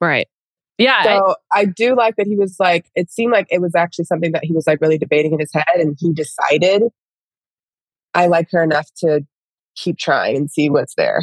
right. 0.00 0.28
Yeah, 0.76 0.98
I- 1.00 1.04
So 1.04 1.34
I 1.52 1.64
do 1.64 1.96
like 1.96 2.14
that 2.16 2.26
he 2.26 2.36
was 2.36 2.56
like, 2.60 2.86
it 2.94 3.10
seemed 3.10 3.32
like 3.32 3.46
it 3.50 3.60
was 3.60 3.74
actually 3.74 4.04
something 4.04 4.30
that 4.32 4.44
he 4.44 4.52
was 4.52 4.66
like 4.66 4.80
really 4.80 4.98
debating 4.98 5.32
in 5.32 5.40
his 5.40 5.52
head 5.52 5.64
and 5.76 5.96
he 5.98 6.12
decided 6.12 6.82
I 8.14 8.26
like 8.26 8.48
her 8.52 8.62
enough 8.62 8.88
to 8.98 9.22
keep 9.76 9.98
trying 9.98 10.36
and 10.36 10.50
see 10.50 10.70
what's 10.70 10.94
there. 10.94 11.22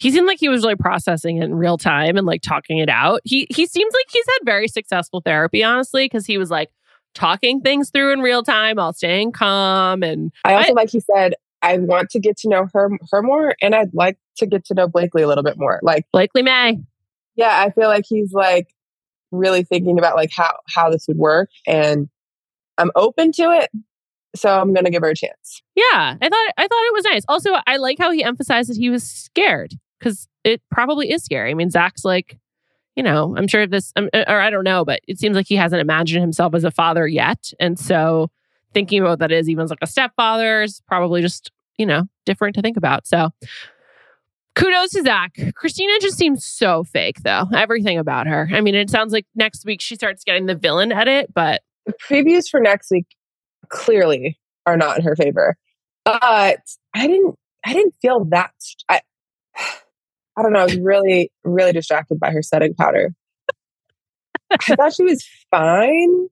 He 0.00 0.10
seemed 0.10 0.26
like 0.26 0.40
he 0.40 0.48
was 0.48 0.62
really 0.62 0.76
processing 0.76 1.36
it 1.36 1.44
in 1.44 1.54
real 1.54 1.76
time 1.76 2.16
and 2.16 2.26
like 2.26 2.40
talking 2.40 2.78
it 2.78 2.88
out. 2.88 3.20
He 3.24 3.46
he 3.50 3.66
seems 3.66 3.94
like 3.94 4.06
he's 4.10 4.24
had 4.26 4.44
very 4.44 4.66
successful 4.66 5.20
therapy, 5.20 5.62
honestly, 5.62 6.06
because 6.06 6.26
he 6.26 6.38
was 6.38 6.50
like 6.50 6.70
talking 7.14 7.60
things 7.60 7.90
through 7.90 8.12
in 8.12 8.20
real 8.20 8.42
time 8.42 8.76
while 8.76 8.92
staying 8.92 9.32
calm 9.32 10.02
and 10.02 10.32
I 10.44 10.54
also 10.54 10.72
like 10.72 10.90
he 10.90 11.00
said, 11.00 11.34
I 11.60 11.76
want 11.78 12.08
to 12.10 12.18
get 12.18 12.36
to 12.38 12.48
know 12.48 12.66
her 12.72 12.90
her 13.10 13.22
more 13.22 13.54
and 13.60 13.74
I'd 13.74 13.92
like 13.92 14.18
to 14.38 14.46
get 14.46 14.64
to 14.66 14.74
know 14.74 14.88
Blakely 14.88 15.22
a 15.22 15.28
little 15.28 15.44
bit 15.44 15.58
more. 15.58 15.78
Like, 15.82 16.06
Blakely 16.12 16.42
May. 16.42 16.78
yeah, 17.36 17.60
I 17.60 17.70
feel 17.70 17.88
like 17.88 18.04
he's 18.08 18.32
like 18.32 18.68
really 19.30 19.64
thinking 19.64 19.98
about 19.98 20.16
like 20.16 20.30
how 20.34 20.52
how 20.74 20.90
this 20.90 21.06
would 21.08 21.18
work 21.18 21.50
and 21.66 22.08
I'm 22.78 22.90
open 22.96 23.32
to 23.32 23.50
it. 23.50 23.70
So 24.34 24.58
I'm 24.58 24.72
gonna 24.72 24.90
give 24.90 25.02
her 25.02 25.10
a 25.10 25.14
chance. 25.14 25.60
Yeah, 25.74 26.16
I 26.20 26.28
thought 26.28 26.52
I 26.56 26.62
thought 26.62 26.86
it 26.86 26.94
was 26.94 27.04
nice. 27.04 27.22
Also, 27.28 27.50
I 27.66 27.76
like 27.76 27.98
how 27.98 28.12
he 28.12 28.24
emphasized 28.24 28.70
that 28.70 28.78
he 28.78 28.88
was 28.88 29.02
scared 29.04 29.74
because 30.00 30.26
it 30.42 30.62
probably 30.70 31.12
is 31.12 31.22
scary. 31.22 31.50
I 31.50 31.54
mean, 31.54 31.70
Zach's 31.70 32.04
like, 32.04 32.38
you 32.96 33.02
know, 33.02 33.36
I'm 33.36 33.46
sure 33.46 33.66
this, 33.66 33.92
um, 33.94 34.08
or 34.14 34.40
I 34.40 34.50
don't 34.50 34.64
know, 34.64 34.84
but 34.84 35.00
it 35.06 35.18
seems 35.18 35.36
like 35.36 35.46
he 35.46 35.56
hasn't 35.56 35.80
imagined 35.80 36.22
himself 36.22 36.54
as 36.54 36.64
a 36.64 36.70
father 36.70 37.06
yet, 37.06 37.52
and 37.60 37.78
so 37.78 38.30
thinking 38.74 39.00
about 39.00 39.18
that 39.20 39.30
is, 39.32 39.48
even 39.48 39.64
as 39.64 39.70
like 39.70 39.78
a 39.82 39.86
stepfather, 39.86 40.62
is 40.62 40.82
probably 40.88 41.22
just 41.22 41.52
you 41.78 41.86
know 41.86 42.04
different 42.26 42.56
to 42.56 42.62
think 42.62 42.76
about. 42.76 43.06
So. 43.06 43.30
Kudos 44.56 44.90
to 44.90 45.02
Zach. 45.02 45.38
Christina 45.54 45.92
just 46.00 46.18
seems 46.18 46.44
so 46.44 46.82
fake, 46.82 47.20
though. 47.22 47.46
Everything 47.54 47.98
about 47.98 48.26
her. 48.26 48.48
I 48.52 48.60
mean, 48.60 48.74
it 48.74 48.90
sounds 48.90 49.12
like 49.12 49.24
next 49.34 49.64
week 49.64 49.80
she 49.80 49.94
starts 49.94 50.24
getting 50.24 50.46
the 50.46 50.56
villain 50.56 50.90
edit, 50.90 51.32
but 51.32 51.62
The 51.86 51.94
previews 51.94 52.48
for 52.50 52.60
next 52.60 52.90
week 52.90 53.06
clearly 53.68 54.38
are 54.66 54.76
not 54.76 54.98
in 54.98 55.04
her 55.04 55.16
favor. 55.16 55.56
But 56.04 56.60
I 56.94 57.06
didn't 57.06 57.36
I 57.64 57.72
didn't 57.72 57.94
feel 58.02 58.24
that 58.26 58.52
I 58.88 59.00
I 60.36 60.42
don't 60.42 60.52
know, 60.52 60.60
I 60.60 60.64
was 60.64 60.78
really, 60.78 61.30
really 61.44 61.72
distracted 61.72 62.18
by 62.20 62.30
her 62.30 62.42
setting 62.42 62.74
powder. 62.74 63.14
I 64.50 64.74
thought 64.74 64.94
she 64.94 65.04
was 65.04 65.24
fine. 65.50 66.28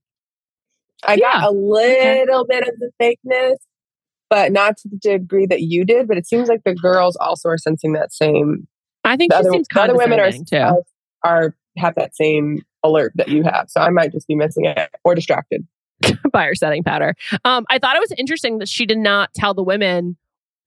I 1.07 1.17
got 1.19 1.45
a 1.45 1.51
little 1.51 2.45
bit 2.47 2.67
of 2.67 2.75
the 2.79 2.91
fakeness, 3.01 3.57
but 4.29 4.51
not 4.51 4.77
to 4.79 4.89
the 4.89 4.97
degree 4.97 5.47
that 5.47 5.63
you 5.63 5.85
did. 5.85 6.09
But 6.09 6.17
it 6.19 6.27
seems 6.27 6.49
like 6.49 6.65
the 6.65 6.75
girls 6.75 7.17
also 7.17 7.49
are 7.51 7.59
sensing 7.59 7.93
that 7.93 8.13
same. 8.13 8.67
I 9.05 9.17
think 9.17 9.31
The 9.31 9.37
she 9.37 9.41
other, 9.41 9.51
seems 9.53 9.69
the 9.73 9.81
other 9.81 9.97
women 9.97 10.19
are, 10.19 10.33
too. 10.33 10.57
are 10.57 10.83
are 11.23 11.57
have 11.77 11.95
that 11.95 12.17
same 12.17 12.63
alert 12.83 13.13
that 13.17 13.29
you 13.29 13.45
have. 13.45 13.67
So 13.69 13.81
I 13.81 13.91
might 13.91 14.13
just 14.13 14.27
be 14.27 14.35
missing 14.35 14.65
it 14.65 14.91
or 15.05 15.15
distracted. 15.15 15.67
by 16.33 16.45
her 16.45 16.55
setting 16.55 16.85
powder. 16.85 17.15
Um, 17.45 17.67
I 17.71 17.79
thought 17.79 17.97
it 17.97 18.01
was 18.01 18.13
interesting 18.17 18.59
that 18.59 18.69
she 18.69 18.87
did 18.87 18.99
not 18.99 19.35
tell 19.35 19.55
the 19.55 19.65
women 19.65 20.17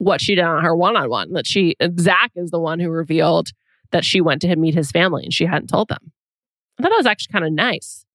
what 0.02 0.22
she 0.22 0.36
did 0.36 0.44
on 0.44 0.64
her 0.64 0.76
one-on-one. 0.76 1.34
That 1.34 1.48
she 1.48 1.76
Zach 2.00 2.32
is 2.36 2.52
the 2.52 2.60
one 2.60 2.80
who 2.80 2.90
revealed 2.90 3.50
that 3.92 4.06
she 4.06 4.22
went 4.22 4.42
to 4.42 4.48
him 4.48 4.62
meet 4.62 4.74
his 4.74 4.92
family 4.92 5.24
and 5.24 5.34
she 5.34 5.46
hadn't 5.46 5.68
told 5.68 5.90
them. 5.90 6.12
I 6.80 6.84
thought 6.84 6.90
that 6.90 6.98
was 6.98 7.06
actually 7.06 7.34
kind 7.34 7.46
of 7.46 7.52
nice 7.52 8.06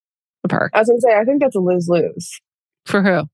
of 0.44 0.50
her. 0.50 0.70
I 0.72 0.80
was 0.80 0.88
gonna 0.88 1.00
say, 1.00 1.14
I 1.14 1.24
think 1.24 1.40
that's 1.40 1.56
a 1.56 1.60
lose 1.60 1.88
lose. 1.88 2.40
For 2.84 3.02
who? 3.02 3.28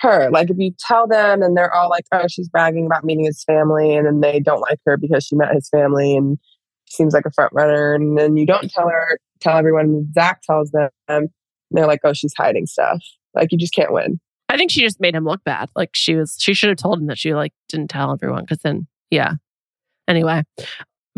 her. 0.00 0.30
Like 0.30 0.50
if 0.50 0.58
you 0.58 0.72
tell 0.78 1.06
them 1.06 1.42
and 1.42 1.56
they're 1.56 1.72
all 1.72 1.88
like, 1.88 2.04
oh, 2.12 2.26
she's 2.28 2.48
bragging 2.48 2.86
about 2.86 3.04
meeting 3.04 3.24
his 3.24 3.42
family, 3.44 3.94
and 3.94 4.06
then 4.06 4.20
they 4.20 4.40
don't 4.40 4.60
like 4.60 4.78
her 4.86 4.96
because 4.96 5.24
she 5.24 5.36
met 5.36 5.54
his 5.54 5.68
family 5.68 6.16
and 6.16 6.38
seems 6.88 7.12
like 7.12 7.26
a 7.26 7.32
front 7.32 7.52
runner, 7.52 7.94
and 7.94 8.16
then 8.16 8.36
you 8.36 8.46
don't 8.46 8.70
tell 8.70 8.88
her, 8.88 9.18
tell 9.40 9.56
everyone. 9.56 10.10
Zach 10.14 10.42
tells 10.42 10.70
them, 10.70 10.90
and 11.08 11.28
they're 11.70 11.86
like, 11.86 12.00
oh, 12.04 12.12
she's 12.12 12.34
hiding 12.36 12.66
stuff. 12.66 13.00
Like 13.34 13.52
you 13.52 13.58
just 13.58 13.74
can't 13.74 13.92
win. 13.92 14.20
I 14.48 14.56
think 14.56 14.70
she 14.70 14.80
just 14.80 15.00
made 15.00 15.14
him 15.14 15.24
look 15.24 15.44
bad. 15.44 15.70
Like 15.76 15.90
she 15.94 16.14
was, 16.14 16.36
she 16.38 16.54
should 16.54 16.70
have 16.70 16.78
told 16.78 16.98
him 16.98 17.06
that 17.06 17.18
she 17.18 17.34
like 17.34 17.52
didn't 17.68 17.90
tell 17.90 18.12
everyone 18.12 18.42
because 18.42 18.58
then, 18.58 18.86
yeah. 19.10 19.34
Anyway, 20.06 20.42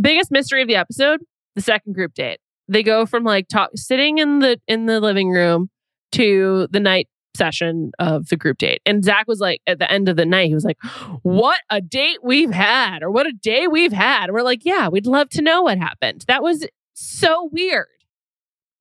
biggest 0.00 0.30
mystery 0.30 0.62
of 0.62 0.68
the 0.68 0.76
episode: 0.76 1.20
the 1.54 1.62
second 1.62 1.94
group 1.94 2.14
date. 2.14 2.40
They 2.68 2.82
go 2.82 3.06
from 3.06 3.24
like 3.24 3.48
talk, 3.48 3.70
sitting 3.76 4.18
in 4.18 4.40
the 4.40 4.60
in 4.66 4.86
the 4.86 5.00
living 5.00 5.30
room 5.30 5.70
to 6.12 6.66
the 6.70 6.80
night 6.80 7.08
session 7.36 7.92
of 7.98 8.28
the 8.28 8.36
group 8.36 8.58
date. 8.58 8.80
And 8.84 9.04
Zach 9.04 9.26
was 9.28 9.40
like, 9.40 9.60
at 9.66 9.78
the 9.78 9.90
end 9.90 10.08
of 10.08 10.16
the 10.16 10.26
night, 10.26 10.48
he 10.48 10.54
was 10.54 10.64
like, 10.64 10.78
What 11.22 11.60
a 11.70 11.80
date 11.80 12.18
we've 12.22 12.50
had, 12.52 13.02
or 13.02 13.10
what 13.10 13.26
a 13.26 13.32
day 13.32 13.66
we've 13.66 13.92
had. 13.92 14.24
And 14.24 14.32
we're 14.32 14.42
like, 14.42 14.64
Yeah, 14.64 14.88
we'd 14.88 15.06
love 15.06 15.28
to 15.30 15.42
know 15.42 15.62
what 15.62 15.78
happened. 15.78 16.24
That 16.28 16.42
was 16.42 16.66
so 16.94 17.48
weird. 17.52 17.86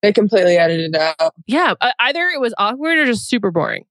They 0.02 0.14
completely 0.14 0.58
edited 0.58 0.96
it 0.96 1.16
out. 1.20 1.34
Yeah. 1.46 1.74
either 2.00 2.28
it 2.28 2.40
was 2.40 2.54
awkward 2.58 2.98
or 2.98 3.06
just 3.06 3.28
super 3.28 3.52
boring. 3.52 3.86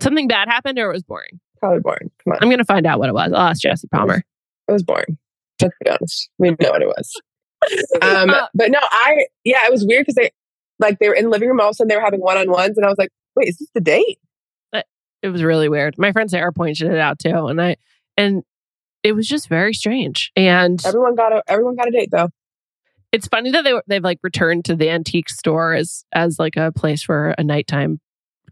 Something 0.00 0.28
bad 0.28 0.48
happened 0.48 0.78
or 0.78 0.90
it 0.90 0.94
was 0.94 1.02
boring. 1.02 1.40
Probably 1.60 1.80
boring. 1.80 2.10
Come 2.24 2.32
on. 2.32 2.38
I'm 2.42 2.48
going 2.48 2.58
to 2.58 2.64
find 2.64 2.86
out 2.86 2.98
what 2.98 3.08
it 3.08 3.14
was. 3.14 3.32
I'll 3.32 3.48
ask 3.48 3.60
Jesse 3.62 3.86
Palmer. 3.88 4.22
It 4.68 4.72
was 4.72 4.82
boring. 4.82 5.18
Let's 5.60 5.74
be 5.84 5.90
honest. 5.90 6.28
We 6.38 6.50
know 6.50 6.70
what 6.70 6.82
it 6.82 6.88
was. 6.88 7.12
Um, 8.02 8.30
Uh, 8.30 8.48
but 8.54 8.72
no, 8.72 8.80
I 8.82 9.26
yeah, 9.44 9.58
it 9.64 9.70
was 9.70 9.86
weird 9.86 10.04
because 10.04 10.16
they 10.16 10.30
like 10.80 10.98
they 10.98 11.08
were 11.08 11.14
in 11.14 11.24
the 11.26 11.30
living 11.30 11.48
room. 11.48 11.60
All 11.60 11.68
of 11.68 11.70
a 11.70 11.74
sudden, 11.74 11.88
they 11.88 11.94
were 11.94 12.02
having 12.02 12.20
one 12.20 12.36
on 12.36 12.50
ones, 12.50 12.76
and 12.76 12.84
I 12.84 12.88
was 12.88 12.98
like, 12.98 13.10
"Wait, 13.36 13.46
is 13.46 13.58
this 13.58 13.68
the 13.72 13.80
date?" 13.80 14.18
it 15.22 15.28
was 15.28 15.44
really 15.44 15.68
weird. 15.68 15.94
My 15.96 16.10
friend 16.10 16.28
Sarah 16.28 16.52
pointed 16.52 16.90
it 16.90 16.98
out 16.98 17.20
too. 17.20 17.46
And 17.46 17.62
I, 17.62 17.76
and 18.16 18.42
it 19.04 19.12
was 19.12 19.28
just 19.28 19.48
very 19.48 19.72
strange. 19.72 20.32
And 20.34 20.84
Everyone 20.84 21.14
got 21.14 21.32
a 21.32 21.44
everyone 21.46 21.76
got 21.76 21.86
a 21.86 21.92
date 21.92 22.08
though. 22.10 22.30
it's 23.12 23.28
funny 23.28 23.52
that 23.52 23.62
they 23.62 23.72
they've 23.86 24.02
like 24.02 24.18
returned 24.24 24.64
to 24.64 24.74
the 24.74 24.90
antique 24.90 25.28
store 25.28 25.74
as 25.74 26.04
as 26.12 26.40
like 26.40 26.56
a 26.56 26.72
place 26.72 27.04
for 27.04 27.36
a 27.38 27.44
nighttime 27.44 28.00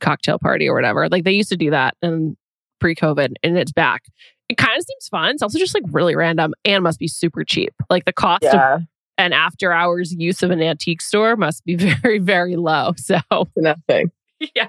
cocktail 0.00 0.38
party 0.38 0.68
or 0.68 0.74
whatever. 0.74 1.08
Like 1.08 1.24
they 1.24 1.32
used 1.32 1.50
to 1.50 1.56
do 1.56 1.70
that 1.70 1.94
and 2.02 2.36
pre-COVID, 2.80 3.34
and 3.42 3.58
it's 3.58 3.72
back. 3.72 4.02
It 4.48 4.56
kind 4.56 4.76
of 4.76 4.84
seems 4.84 5.08
fun. 5.08 5.30
It's 5.30 5.42
also 5.42 5.58
just 5.58 5.74
like 5.74 5.84
really 5.90 6.16
random 6.16 6.54
and 6.64 6.82
must 6.82 6.98
be 6.98 7.06
super 7.06 7.44
cheap. 7.44 7.72
Like 7.88 8.04
the 8.04 8.12
cost 8.12 8.44
of 8.44 8.82
an 9.18 9.32
after 9.32 9.70
hours 9.70 10.12
use 10.12 10.42
of 10.42 10.50
an 10.50 10.62
antique 10.62 11.02
store 11.02 11.36
must 11.36 11.64
be 11.64 11.76
very 12.02 12.18
very 12.18 12.56
low. 12.56 12.92
So 12.96 13.20
nothing. 13.56 14.10
yeah, 14.54 14.68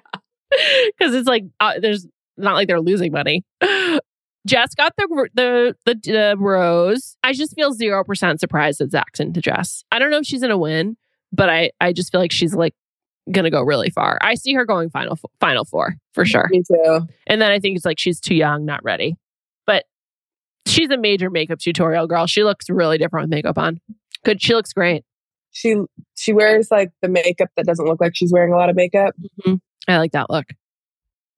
because 0.50 1.16
it's 1.16 1.28
like 1.28 1.46
uh, 1.60 1.80
there's 1.80 2.06
not 2.38 2.54
like 2.54 2.68
they're 2.68 2.82
losing 2.82 3.12
money. 3.12 3.44
Jess 4.48 4.74
got 4.76 4.94
the 4.98 5.30
the 5.34 5.76
the, 5.86 5.96
the 6.04 6.36
rose. 6.38 7.16
I 7.24 7.34
just 7.34 7.56
feel 7.56 7.72
zero 7.74 8.04
percent 8.04 8.40
surprised 8.40 8.80
that 8.80 8.92
Zach's 8.92 9.20
into 9.20 9.42
Jess. 9.42 9.84
I 9.92 10.00
don't 10.00 10.12
know 10.12 10.18
if 10.18 10.26
she's 10.26 10.42
gonna 10.42 10.58
win, 10.58 10.98
but 11.32 11.50
I 11.50 11.72
I 11.80 11.94
just 11.94 12.12
feel 12.12 12.22
like 12.22 12.32
she's 12.32 12.54
like 12.54 12.74
gonna 13.30 13.52
go 13.52 13.62
really 13.62 13.90
far. 13.90 14.18
I 14.22 14.36
see 14.36 14.54
her 14.54 14.66
going 14.66 14.90
final 14.90 15.18
final 15.40 15.66
four 15.66 15.96
for 16.14 16.26
sure. 16.26 16.48
Me 16.50 16.64
too. 16.68 17.08
And 17.28 17.42
then 17.42 17.52
I 17.52 17.60
think 17.60 17.76
it's 17.76 17.86
like 17.86 18.00
she's 18.00 18.20
too 18.20 18.36
young, 18.36 18.66
not 18.66 18.84
ready. 18.84 19.16
But 19.68 19.86
she's 20.66 20.90
a 20.90 20.98
major 20.98 21.30
makeup 21.30 21.60
tutorial 21.60 22.08
girl. 22.08 22.28
She 22.28 22.44
looks 22.44 22.70
really 22.70 22.98
different 22.98 23.26
with 23.26 23.32
makeup 23.32 23.58
on. 23.58 23.80
Good. 24.24 24.42
She 24.42 24.54
looks 24.54 24.74
great. 24.74 25.04
She 25.52 25.76
she 26.16 26.34
wears 26.34 26.72
like 26.72 26.92
the 27.02 27.10
makeup 27.10 27.50
that 27.58 27.66
doesn't 27.66 27.86
look 27.86 28.00
like 28.00 28.14
she's 28.16 28.32
wearing 28.32 28.54
a 28.54 28.58
lot 28.58 28.70
of 28.70 28.76
makeup. 28.76 29.14
Mm-hmm. 29.46 29.56
I 29.88 29.98
like 29.98 30.12
that 30.12 30.30
look. 30.30 30.46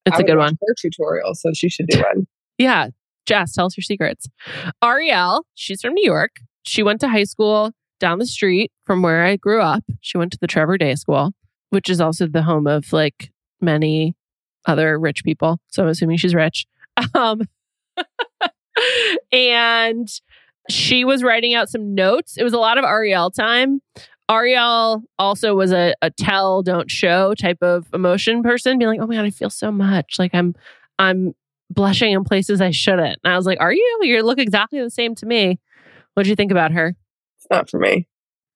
It's 0.06 0.18
I 0.18 0.22
a 0.22 0.24
good 0.24 0.38
one. 0.38 0.58
Her 0.62 0.76
tutorial, 0.80 1.34
so 1.34 1.52
she 1.54 1.70
should 1.70 1.88
do 1.88 2.00
one. 2.00 2.28
Yeah. 2.60 2.90
Jess, 3.26 3.54
tell 3.54 3.66
us 3.66 3.76
your 3.76 3.82
secrets. 3.82 4.28
Ariel, 4.84 5.44
she's 5.56 5.82
from 5.82 5.94
New 5.94 6.06
York. 6.06 6.36
She 6.64 6.84
went 6.84 7.02
to 7.02 7.10
high 7.10 7.24
school 7.24 7.72
down 8.00 8.20
the 8.20 8.28
street 8.28 8.72
from 8.86 9.02
where 9.02 9.26
I 9.26 9.38
grew 9.38 9.60
up. 9.60 9.84
She 10.02 10.20
went 10.20 10.32
to 10.34 10.38
the 10.40 10.46
Trevor 10.46 10.78
Day 10.78 10.94
School, 10.94 11.32
which 11.74 11.90
is 11.90 12.00
also 12.00 12.28
the 12.28 12.44
home 12.44 12.68
of 12.68 12.94
like 12.94 13.32
many 13.60 14.16
other 14.66 15.00
rich 15.00 15.24
people. 15.24 15.60
So 15.70 15.84
I'm 15.84 15.90
assuming 15.90 16.18
she's 16.18 16.36
rich. 16.36 16.66
Um, 17.16 17.42
and 19.32 20.08
she 20.70 21.04
was 21.06 21.24
writing 21.24 21.54
out 21.54 21.70
some 21.70 21.94
notes. 21.96 22.38
It 22.38 22.44
was 22.44 22.54
a 22.54 22.58
lot 22.60 22.78
of 22.78 22.84
Ariel 22.86 23.32
time. 23.32 23.82
Ariel 24.30 25.04
also 25.20 25.54
was 25.56 25.72
a, 25.72 25.94
a 26.02 26.10
tell, 26.12 26.62
don't 26.64 26.90
show 26.90 27.34
type 27.34 27.58
of 27.62 27.88
emotion 27.94 28.42
person, 28.44 28.78
being 28.78 28.90
like, 28.90 29.00
oh 29.02 29.08
my 29.08 29.16
God, 29.16 29.26
I 29.26 29.30
feel 29.32 29.50
so 29.50 29.72
much. 29.72 30.16
Like 30.18 30.34
I'm 30.34 30.56
I'm 31.00 31.34
blushing 31.70 32.14
in 32.14 32.24
places 32.24 32.62
I 32.62 32.72
shouldn't. 32.72 33.20
And 33.24 33.34
I 33.34 33.36
was 33.36 33.46
like, 33.46 33.60
Are 33.60 33.74
you? 33.74 34.00
You 34.04 34.24
look 34.24 34.40
exactly 34.40 34.80
the 34.82 34.90
same 34.90 35.16
to 35.16 35.26
me. 35.26 35.60
What'd 36.14 36.30
you 36.30 36.36
think 36.36 36.52
about 36.52 36.72
her? 36.72 36.96
It's 37.38 37.48
not 37.52 37.70
for 37.70 37.80
me. 37.80 38.08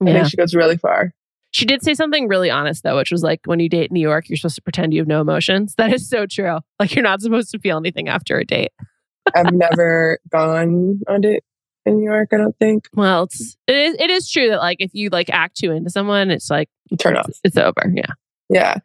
I 0.02 0.06
Yeah. 0.06 0.14
think 0.14 0.30
she 0.30 0.38
goes 0.38 0.56
really 0.56 0.78
far. 0.78 1.14
She 1.52 1.66
did 1.66 1.82
say 1.82 1.94
something 1.94 2.28
really 2.28 2.50
honest 2.50 2.84
though, 2.84 2.98
which 2.98 3.12
was 3.12 3.24
like 3.24 3.42
when 3.46 3.60
you 3.60 3.70
date 3.70 3.90
in 3.90 3.94
New 3.94 4.02
York, 4.02 4.30
you're 4.30 4.38
supposed 4.38 4.56
to 4.56 4.62
pretend 4.62 4.94
you 4.94 5.00
have 5.02 5.08
no 5.08 5.22
emotions. 5.22 5.74
That 5.78 5.94
is 5.94 6.10
so 6.10 6.26
true. 6.26 6.60
Like 6.80 6.94
you're 6.96 7.04
not 7.04 7.22
supposed 7.22 7.52
to 7.52 7.60
feel 7.60 7.78
anything 7.78 8.10
after 8.10 8.38
a 8.38 8.46
date. 8.46 8.72
I've 9.36 9.54
never 9.54 10.20
gone 10.30 11.02
on 11.08 11.24
it 11.24 11.44
in 11.86 11.98
New 11.98 12.06
York. 12.06 12.30
I 12.34 12.38
don't 12.38 12.58
think. 12.58 12.88
Well, 12.94 13.24
it's 13.24 13.58
it 13.68 13.76
is 13.76 13.96
it 14.00 14.10
is 14.10 14.30
true 14.30 14.50
that 14.50 14.60
like 14.60 14.78
if 14.80 14.92
you 14.94 15.10
like 15.10 15.30
act 15.30 15.58
too 15.58 15.72
into 15.72 15.90
someone, 15.90 16.32
it's 16.32 16.50
like 16.50 16.70
Turn 17.00 17.18
off. 17.18 17.28
it's, 17.30 17.40
it's 17.44 17.58
over. 17.58 17.92
Yeah. 17.94 18.14
Yeah. 18.50 18.76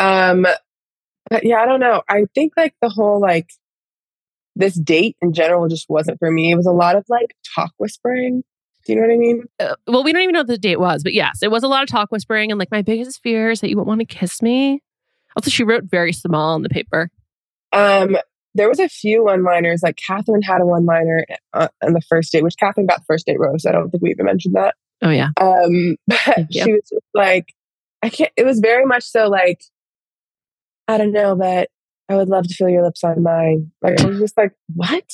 Um 0.00 0.46
but 1.30 1.44
yeah, 1.44 1.60
I 1.60 1.66
don't 1.66 1.80
know. 1.80 2.02
I 2.08 2.24
think 2.34 2.54
like 2.56 2.74
the 2.80 2.88
whole 2.88 3.20
like 3.20 3.50
this 4.56 4.74
date 4.74 5.16
in 5.22 5.32
general 5.32 5.68
just 5.68 5.86
wasn't 5.88 6.18
for 6.18 6.30
me. 6.30 6.50
It 6.50 6.56
was 6.56 6.66
a 6.66 6.72
lot 6.72 6.96
of 6.96 7.04
like 7.08 7.34
talk 7.54 7.72
whispering. 7.78 8.42
Do 8.88 8.94
you 8.94 9.00
know 9.00 9.06
what 9.06 9.12
I 9.12 9.18
mean? 9.18 9.44
Uh, 9.60 9.74
well, 9.86 10.02
we 10.02 10.14
don't 10.14 10.22
even 10.22 10.32
know 10.32 10.40
what 10.40 10.46
the 10.46 10.56
date 10.56 10.80
was, 10.80 11.02
but 11.02 11.12
yes, 11.12 11.42
it 11.42 11.50
was 11.50 11.62
a 11.62 11.68
lot 11.68 11.82
of 11.82 11.90
talk 11.90 12.10
whispering 12.10 12.50
and 12.50 12.58
like 12.58 12.70
my 12.70 12.80
biggest 12.80 13.20
fear 13.22 13.50
is 13.50 13.60
that 13.60 13.68
you 13.68 13.76
won't 13.76 13.86
want 13.86 14.00
to 14.00 14.06
kiss 14.06 14.40
me. 14.40 14.82
Also, 15.36 15.50
she 15.50 15.62
wrote 15.62 15.84
very 15.84 16.14
small 16.14 16.54
on 16.54 16.62
the 16.62 16.70
paper. 16.70 17.10
Um 17.74 18.16
there 18.54 18.66
was 18.66 18.80
a 18.80 18.88
few 18.88 19.24
one-liners. 19.24 19.82
Like 19.82 19.98
Catherine 19.98 20.40
had 20.40 20.62
a 20.62 20.66
one-liner 20.66 21.26
uh, 21.52 21.68
on 21.84 21.92
the 21.92 22.00
first 22.00 22.32
date, 22.32 22.42
which 22.42 22.56
Catherine 22.58 22.86
got 22.86 23.00
the 23.00 23.04
first 23.04 23.26
date 23.26 23.38
rose. 23.38 23.66
I 23.66 23.72
don't 23.72 23.90
think 23.90 24.02
we 24.02 24.10
even 24.10 24.24
mentioned 24.24 24.56
that. 24.56 24.74
Oh 25.02 25.10
yeah. 25.10 25.28
Um, 25.38 25.96
but 26.06 26.46
she 26.50 26.72
was 26.72 26.88
just 26.88 27.04
like, 27.12 27.52
I 28.02 28.08
can't. 28.08 28.32
It 28.38 28.46
was 28.46 28.58
very 28.58 28.86
much 28.86 29.04
so 29.04 29.28
like, 29.28 29.60
I 30.88 30.96
don't 30.96 31.12
know, 31.12 31.36
but 31.36 31.68
I 32.08 32.16
would 32.16 32.30
love 32.30 32.48
to 32.48 32.54
feel 32.54 32.70
your 32.70 32.82
lips 32.82 33.04
on 33.04 33.22
mine. 33.22 33.70
Like 33.82 34.00
I 34.00 34.06
was 34.06 34.18
just 34.18 34.36
like, 34.38 34.52
what? 34.74 35.04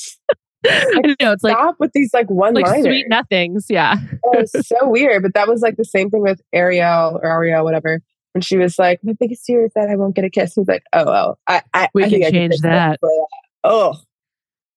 I 0.69 1.15
know 1.21 1.31
it's 1.31 1.43
like 1.43 1.53
Stop 1.53 1.75
with 1.79 1.91
these 1.93 2.13
like 2.13 2.29
one 2.29 2.53
like 2.53 2.67
sweet 2.67 3.07
nothings. 3.09 3.67
Yeah. 3.69 3.95
it 4.01 4.19
was 4.53 4.67
so 4.67 4.77
weird. 4.89 5.23
But 5.23 5.33
that 5.33 5.47
was 5.47 5.61
like 5.61 5.77
the 5.77 5.85
same 5.85 6.09
thing 6.09 6.21
with 6.21 6.41
Ariel 6.53 7.19
or 7.21 7.25
Ariel, 7.25 7.63
whatever. 7.63 8.01
When 8.33 8.41
she 8.41 8.57
was 8.57 8.77
like, 8.77 8.99
my 9.01 9.13
biggest 9.17 9.45
fear 9.45 9.63
is 9.65 9.71
that 9.75 9.89
I 9.89 9.95
won't 9.95 10.13
get 10.13 10.25
a 10.25 10.29
kiss. 10.29 10.55
He's 10.55 10.67
like, 10.67 10.83
oh, 10.91 11.05
well, 11.05 11.39
I, 11.47 11.61
I 11.73 11.87
We 11.93 12.03
I 12.03 12.09
can 12.09 12.31
change 12.31 12.57
that. 12.63 12.99
for 12.99 13.09
Oh, 13.63 13.95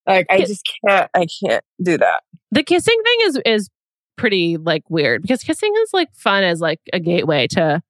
like 0.07 0.27
I 0.31 0.41
just 0.45 0.69
can't. 0.87 1.11
I 1.15 1.27
can't 1.45 1.65
do 1.83 1.99
that. 1.99 2.23
The 2.51 2.63
kissing 2.63 2.99
thing 3.05 3.29
is 3.29 3.41
is 3.45 3.71
pretty 4.17 4.57
like 4.57 4.83
weird 4.89 5.23
because 5.23 5.43
kissing 5.43 5.73
is 5.83 5.91
like 5.93 6.09
fun 6.15 6.43
as 6.43 6.61
like 6.61 6.81
a 6.93 6.99
gateway 6.99 7.47
to 7.49 7.83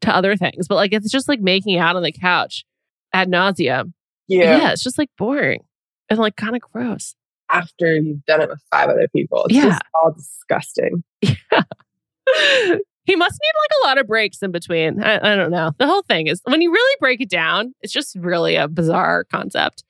to 0.00 0.14
other 0.14 0.36
things, 0.36 0.66
but 0.68 0.76
like 0.76 0.92
it's 0.92 1.10
just 1.10 1.28
like 1.28 1.40
making 1.40 1.78
out 1.78 1.96
on 1.96 2.02
the 2.02 2.12
couch 2.12 2.64
ad 3.12 3.28
nauseum. 3.28 3.92
Yeah. 4.28 4.58
Yeah, 4.58 4.72
it's 4.72 4.82
just 4.82 4.98
like 4.98 5.10
boring 5.18 5.60
and 6.08 6.18
like 6.18 6.36
kind 6.36 6.56
of 6.56 6.62
gross. 6.62 7.14
After 7.50 7.96
you've 7.96 8.24
done 8.26 8.40
it 8.42 8.48
with 8.48 8.60
five 8.70 8.88
other 8.88 9.08
people, 9.08 9.44
it's 9.46 9.54
Yeah. 9.54 9.68
just 9.70 9.82
all 9.94 10.12
disgusting. 10.12 11.02
Yeah. 11.22 11.32
he 13.04 13.16
must 13.16 13.38
need 13.40 13.52
like 13.60 13.70
a 13.82 13.86
lot 13.86 13.98
of 13.98 14.06
breaks 14.06 14.42
in 14.42 14.50
between. 14.52 15.02
I, 15.02 15.32
I 15.32 15.34
don't 15.36 15.50
know. 15.50 15.72
The 15.78 15.86
whole 15.86 16.02
thing 16.02 16.26
is 16.26 16.40
when 16.44 16.60
you 16.60 16.70
really 16.70 16.96
break 17.00 17.20
it 17.20 17.30
down, 17.30 17.74
it's 17.80 17.92
just 17.92 18.14
really 18.16 18.56
a 18.56 18.68
bizarre 18.68 19.24
concept. 19.24 19.82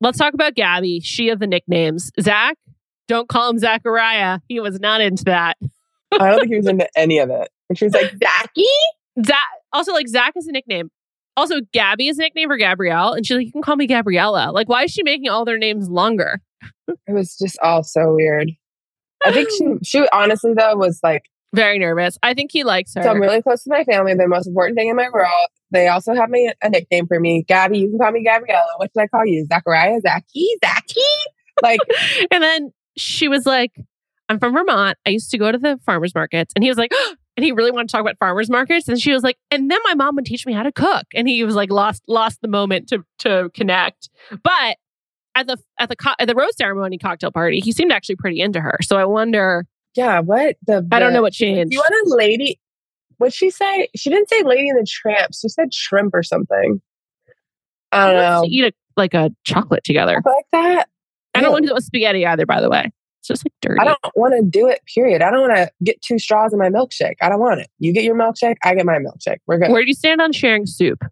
Let's 0.00 0.18
talk 0.18 0.34
about 0.34 0.54
Gabby, 0.54 1.00
she 1.00 1.28
of 1.28 1.38
the 1.38 1.46
nicknames. 1.46 2.10
Zach, 2.20 2.56
don't 3.06 3.28
call 3.28 3.50
him 3.50 3.58
Zachariah. 3.58 4.40
He 4.48 4.58
was 4.58 4.80
not 4.80 5.00
into 5.00 5.24
that. 5.24 5.56
I 6.12 6.30
don't 6.30 6.40
think 6.40 6.50
he 6.50 6.56
was 6.56 6.66
into 6.66 6.88
any 6.98 7.18
of 7.18 7.30
it. 7.30 7.50
And 7.68 7.78
she 7.78 7.84
was 7.84 7.92
like, 7.94 8.10
Zachy? 8.24 8.66
Zach, 9.24 9.36
also 9.72 9.92
like 9.92 10.08
Zach 10.08 10.32
is 10.36 10.46
a 10.48 10.52
nickname. 10.52 10.90
Also, 11.36 11.60
Gabby 11.72 12.08
is 12.08 12.18
a 12.18 12.22
nickname 12.22 12.48
for 12.48 12.56
Gabrielle, 12.56 13.12
and 13.12 13.24
she's 13.26 13.36
like, 13.36 13.46
"You 13.46 13.52
can 13.52 13.62
call 13.62 13.76
me 13.76 13.86
Gabriella." 13.86 14.50
Like, 14.52 14.68
why 14.68 14.84
is 14.84 14.90
she 14.90 15.02
making 15.02 15.28
all 15.28 15.44
their 15.44 15.58
names 15.58 15.88
longer? 15.88 16.40
It 16.88 17.12
was 17.12 17.36
just 17.36 17.58
all 17.62 17.82
so 17.82 18.14
weird. 18.14 18.50
I 19.24 19.32
think 19.32 19.48
she, 19.50 19.64
she 19.84 20.08
honestly, 20.12 20.52
though, 20.56 20.76
was 20.76 21.00
like, 21.02 21.22
Very 21.54 21.78
nervous. 21.78 22.18
I 22.22 22.34
think 22.34 22.50
he 22.52 22.64
likes 22.64 22.94
her. 22.94 23.02
so 23.02 23.10
I'm 23.10 23.20
really 23.20 23.42
close 23.42 23.62
to 23.64 23.70
my 23.70 23.84
family. 23.84 24.14
The 24.14 24.26
most 24.28 24.46
important 24.46 24.76
thing 24.76 24.88
in 24.88 24.96
my 24.96 25.08
world. 25.12 25.48
They 25.72 25.86
also 25.88 26.14
have 26.14 26.30
me 26.30 26.52
a 26.62 26.68
nickname 26.68 27.06
for 27.06 27.20
me. 27.20 27.44
Gabby, 27.46 27.78
you 27.78 27.90
can 27.90 27.98
call 27.98 28.10
me 28.10 28.24
Gabriella. 28.24 28.66
What 28.78 28.90
should 28.92 29.02
I 29.02 29.06
call 29.06 29.24
you? 29.24 29.46
Zachariah? 29.46 30.00
Zachy? 30.00 30.46
Zachy? 30.64 31.00
Like, 31.62 31.80
and 32.32 32.42
then 32.42 32.72
she 32.96 33.28
was 33.28 33.46
like, 33.46 33.72
"I'm 34.28 34.40
from 34.40 34.52
Vermont. 34.52 34.98
I 35.06 35.10
used 35.10 35.30
to 35.30 35.38
go 35.38 35.52
to 35.52 35.58
the 35.58 35.78
farmers 35.86 36.14
markets," 36.14 36.52
and 36.56 36.64
he 36.64 36.70
was 36.70 36.78
like. 36.78 36.90
Oh, 37.00 37.14
And 37.40 37.44
he 37.46 37.52
really 37.52 37.70
wanted 37.70 37.88
to 37.88 37.92
talk 37.92 38.02
about 38.02 38.18
farmers 38.18 38.50
markets, 38.50 38.86
and 38.86 39.00
she 39.00 39.12
was 39.12 39.22
like, 39.22 39.38
"And 39.50 39.70
then 39.70 39.78
my 39.84 39.94
mom 39.94 40.14
would 40.16 40.26
teach 40.26 40.44
me 40.44 40.52
how 40.52 40.62
to 40.62 40.70
cook." 40.70 41.06
And 41.14 41.26
he 41.26 41.42
was 41.42 41.54
like, 41.54 41.70
lost 41.70 42.02
lost 42.06 42.42
the 42.42 42.48
moment 42.48 42.88
to 42.90 43.02
to 43.20 43.48
connect. 43.54 44.10
But 44.42 44.76
at 45.34 45.46
the 45.46 45.56
at 45.78 45.88
the 45.88 45.96
co- 45.96 46.12
at 46.18 46.28
the 46.28 46.34
rose 46.34 46.54
ceremony 46.56 46.98
cocktail 46.98 47.30
party, 47.32 47.60
he 47.60 47.72
seemed 47.72 47.92
actually 47.92 48.16
pretty 48.16 48.40
into 48.42 48.60
her. 48.60 48.76
So 48.82 48.98
I 48.98 49.06
wonder. 49.06 49.64
yeah, 49.94 50.20
what? 50.20 50.56
The, 50.66 50.86
I 50.92 50.98
don't 50.98 51.14
know 51.14 51.22
what 51.22 51.32
Do 51.32 51.46
changed. 51.46 51.72
you 51.72 51.78
want 51.78 52.12
a 52.12 52.14
lady? 52.14 52.60
What'd 53.16 53.32
she 53.34 53.50
say? 53.50 53.88
She 53.96 54.10
didn't 54.10 54.28
say 54.28 54.42
lady 54.42 54.68
in 54.68 54.76
the 54.76 54.86
tramp. 54.86 55.30
She 55.34 55.48
said 55.48 55.72
shrimp 55.72 56.12
or 56.14 56.22
something. 56.22 56.82
I 57.92 58.06
don't 58.06 58.16
Who 58.16 58.22
know. 58.22 58.42
to 58.42 58.48
eat 58.50 58.64
a, 58.64 58.72
like 58.96 59.14
a 59.14 59.30
chocolate 59.44 59.84
together. 59.84 60.22
Like 60.24 60.44
that? 60.52 60.88
I 61.34 61.40
don't 61.40 61.48
Ew. 61.48 61.52
want 61.52 61.62
to 61.64 61.68
do 61.68 61.72
it 61.72 61.74
with 61.76 61.84
spaghetti 61.84 62.26
either, 62.26 62.44
by 62.46 62.60
the 62.60 62.68
way. 62.70 62.90
It's 63.20 63.28
just 63.28 63.44
like 63.44 63.52
dirty. 63.60 63.78
I 63.80 63.84
don't 63.84 63.98
want 64.16 64.34
to 64.34 64.42
do 64.42 64.66
it, 64.66 64.80
period. 64.92 65.20
I 65.22 65.30
don't 65.30 65.40
want 65.42 65.54
to 65.56 65.70
get 65.84 66.00
two 66.00 66.18
straws 66.18 66.52
in 66.54 66.58
my 66.58 66.70
milkshake. 66.70 67.16
I 67.20 67.28
don't 67.28 67.38
want 67.40 67.60
it. 67.60 67.68
You 67.78 67.92
get 67.92 68.02
your 68.04 68.14
milkshake, 68.16 68.56
I 68.64 68.74
get 68.74 68.86
my 68.86 68.98
milkshake. 68.98 69.36
We're 69.46 69.58
good. 69.58 69.70
Where 69.70 69.82
do 69.82 69.88
you 69.88 69.94
stand 69.94 70.20
on 70.22 70.32
sharing 70.32 70.66
soup? 70.66 71.04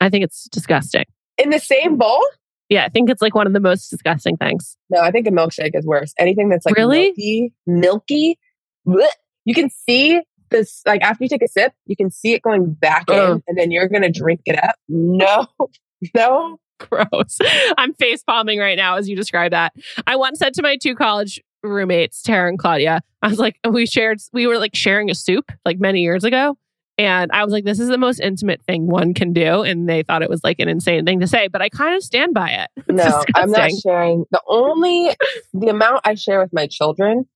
I 0.00 0.10
think 0.10 0.24
it's 0.24 0.46
disgusting. 0.50 1.04
In 1.38 1.50
the 1.50 1.58
same 1.58 1.96
bowl? 1.96 2.22
Yeah, 2.68 2.84
I 2.84 2.88
think 2.90 3.08
it's 3.08 3.22
like 3.22 3.34
one 3.34 3.46
of 3.46 3.52
the 3.54 3.60
most 3.60 3.88
disgusting 3.88 4.36
things. 4.36 4.76
No, 4.90 5.00
I 5.00 5.10
think 5.10 5.26
a 5.26 5.30
milkshake 5.30 5.70
is 5.74 5.86
worse. 5.86 6.12
Anything 6.18 6.48
that's 6.50 6.66
like 6.66 6.76
Really? 6.76 7.08
milky, 7.16 7.52
milky, 7.66 8.38
bleh. 8.86 9.06
you 9.46 9.54
can 9.54 9.70
see 9.70 10.20
this. 10.50 10.82
Like 10.86 11.02
after 11.02 11.24
you 11.24 11.28
take 11.28 11.42
a 11.42 11.48
sip, 11.48 11.72
you 11.86 11.96
can 11.96 12.10
see 12.10 12.32
it 12.34 12.42
going 12.42 12.72
back 12.74 13.04
Ugh. 13.08 13.36
in, 13.36 13.42
and 13.48 13.58
then 13.58 13.70
you're 13.70 13.88
gonna 13.88 14.10
drink 14.12 14.40
it 14.44 14.62
up. 14.62 14.76
No, 14.88 15.46
no. 16.14 16.58
Gross. 16.80 17.38
I'm 17.78 17.94
face 17.94 18.22
palming 18.24 18.58
right 18.58 18.76
now 18.76 18.96
as 18.96 19.08
you 19.08 19.14
describe 19.16 19.52
that. 19.52 19.72
I 20.06 20.16
once 20.16 20.38
said 20.40 20.54
to 20.54 20.62
my 20.62 20.76
two 20.76 20.94
college 20.94 21.40
roommates, 21.64 22.22
Tara 22.22 22.48
and 22.48 22.58
Claudia, 22.58 23.00
I 23.22 23.28
was 23.28 23.38
like, 23.38 23.58
we 23.68 23.86
shared, 23.86 24.18
we 24.32 24.46
were 24.46 24.58
like 24.58 24.74
sharing 24.74 25.10
a 25.10 25.14
soup 25.14 25.50
like 25.64 25.78
many 25.80 26.00
years 26.00 26.24
ago. 26.24 26.56
And 26.96 27.32
I 27.32 27.42
was 27.42 27.52
like, 27.52 27.64
this 27.64 27.80
is 27.80 27.88
the 27.88 27.98
most 27.98 28.20
intimate 28.20 28.62
thing 28.62 28.86
one 28.86 29.14
can 29.14 29.32
do. 29.32 29.62
And 29.62 29.88
they 29.88 30.04
thought 30.04 30.22
it 30.22 30.30
was 30.30 30.44
like 30.44 30.60
an 30.60 30.68
insane 30.68 31.04
thing 31.04 31.18
to 31.20 31.26
say, 31.26 31.48
but 31.48 31.60
I 31.60 31.68
kind 31.68 31.96
of 31.96 32.04
stand 32.04 32.34
by 32.34 32.50
it. 32.50 32.70
It's 32.88 33.04
No, 33.04 33.24
I'm 33.34 33.50
not 33.50 33.70
sharing. 33.82 34.24
The 34.30 34.40
only 34.46 35.10
the 35.52 35.68
amount 35.68 36.02
I 36.04 36.14
share 36.14 36.38
with 36.40 36.52
my 36.52 36.68
children 36.68 37.26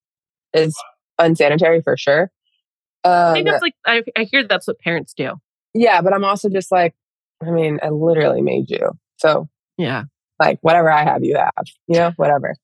is 0.53 0.77
unsanitary 1.17 1.81
for 1.81 1.97
sure. 1.97 2.31
I 3.03 3.27
Um, 3.29 3.33
think 3.33 3.47
that's 3.47 3.61
like, 3.61 3.75
I, 3.85 4.03
I 4.17 4.23
hear 4.23 4.47
that's 4.47 4.67
what 4.67 4.79
parents 4.79 5.13
do. 5.13 5.33
yeah, 5.73 6.01
but 6.01 6.13
I'm 6.13 6.23
also 6.23 6.47
just 6.49 6.71
like, 6.71 6.95
I 7.45 7.49
mean, 7.51 7.79
I 7.83 7.89
literally 7.89 8.41
made 8.41 8.69
you, 8.69 8.91
so 9.17 9.49
Yeah. 9.77 10.03
like 10.39 10.59
whatever 10.61 10.89
I 10.91 11.03
have, 11.03 11.23
you 11.23 11.35
have. 11.37 11.65
You 11.87 11.97
know, 11.99 12.11
whatever. 12.15 12.55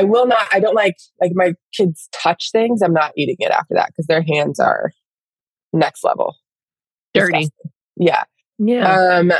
I 0.00 0.04
will 0.04 0.26
not. 0.26 0.48
I 0.52 0.60
don't 0.60 0.74
like 0.74 0.96
like 1.20 1.32
my 1.34 1.54
kids 1.72 2.08
touch 2.12 2.50
things. 2.52 2.80
I'm 2.82 2.92
not 2.94 3.12
eating 3.16 3.36
it 3.38 3.50
after 3.50 3.74
that 3.74 3.88
because 3.88 4.06
their 4.06 4.22
hands 4.22 4.58
are 4.58 4.92
next 5.72 6.02
level 6.02 6.36
Dirty. 7.14 7.32
Disgusting. 7.32 7.70
Yeah. 7.96 8.22
Yeah. 8.58 9.18
Um. 9.18 9.32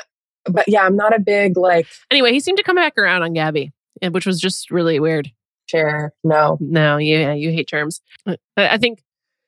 But 0.45 0.65
yeah, 0.69 0.83
I'm 0.83 0.97
not 0.97 1.15
a 1.15 1.21
big 1.21 1.57
like 1.57 1.87
anyway, 2.11 2.33
he 2.33 2.41
seemed 2.41 2.59
to 2.59 2.65
come 2.65 2.77
back 2.77 2.99
around 2.99 3.23
on 3.23 3.33
Gabby, 3.33 3.73
eh, 4.03 4.09
which 4.09 4.27
was 4.27 4.41
just 4.41 4.71
really 4.71 5.01
weird. 5.01 5.31
share. 5.67 6.13
No. 6.25 6.57
No, 6.61 6.97
you, 6.97 7.19
yeah, 7.19 7.33
you 7.35 7.51
hate 7.51 7.69
terms. 7.69 8.01
I, 8.27 8.37
I 8.57 8.79
think 8.79 9.03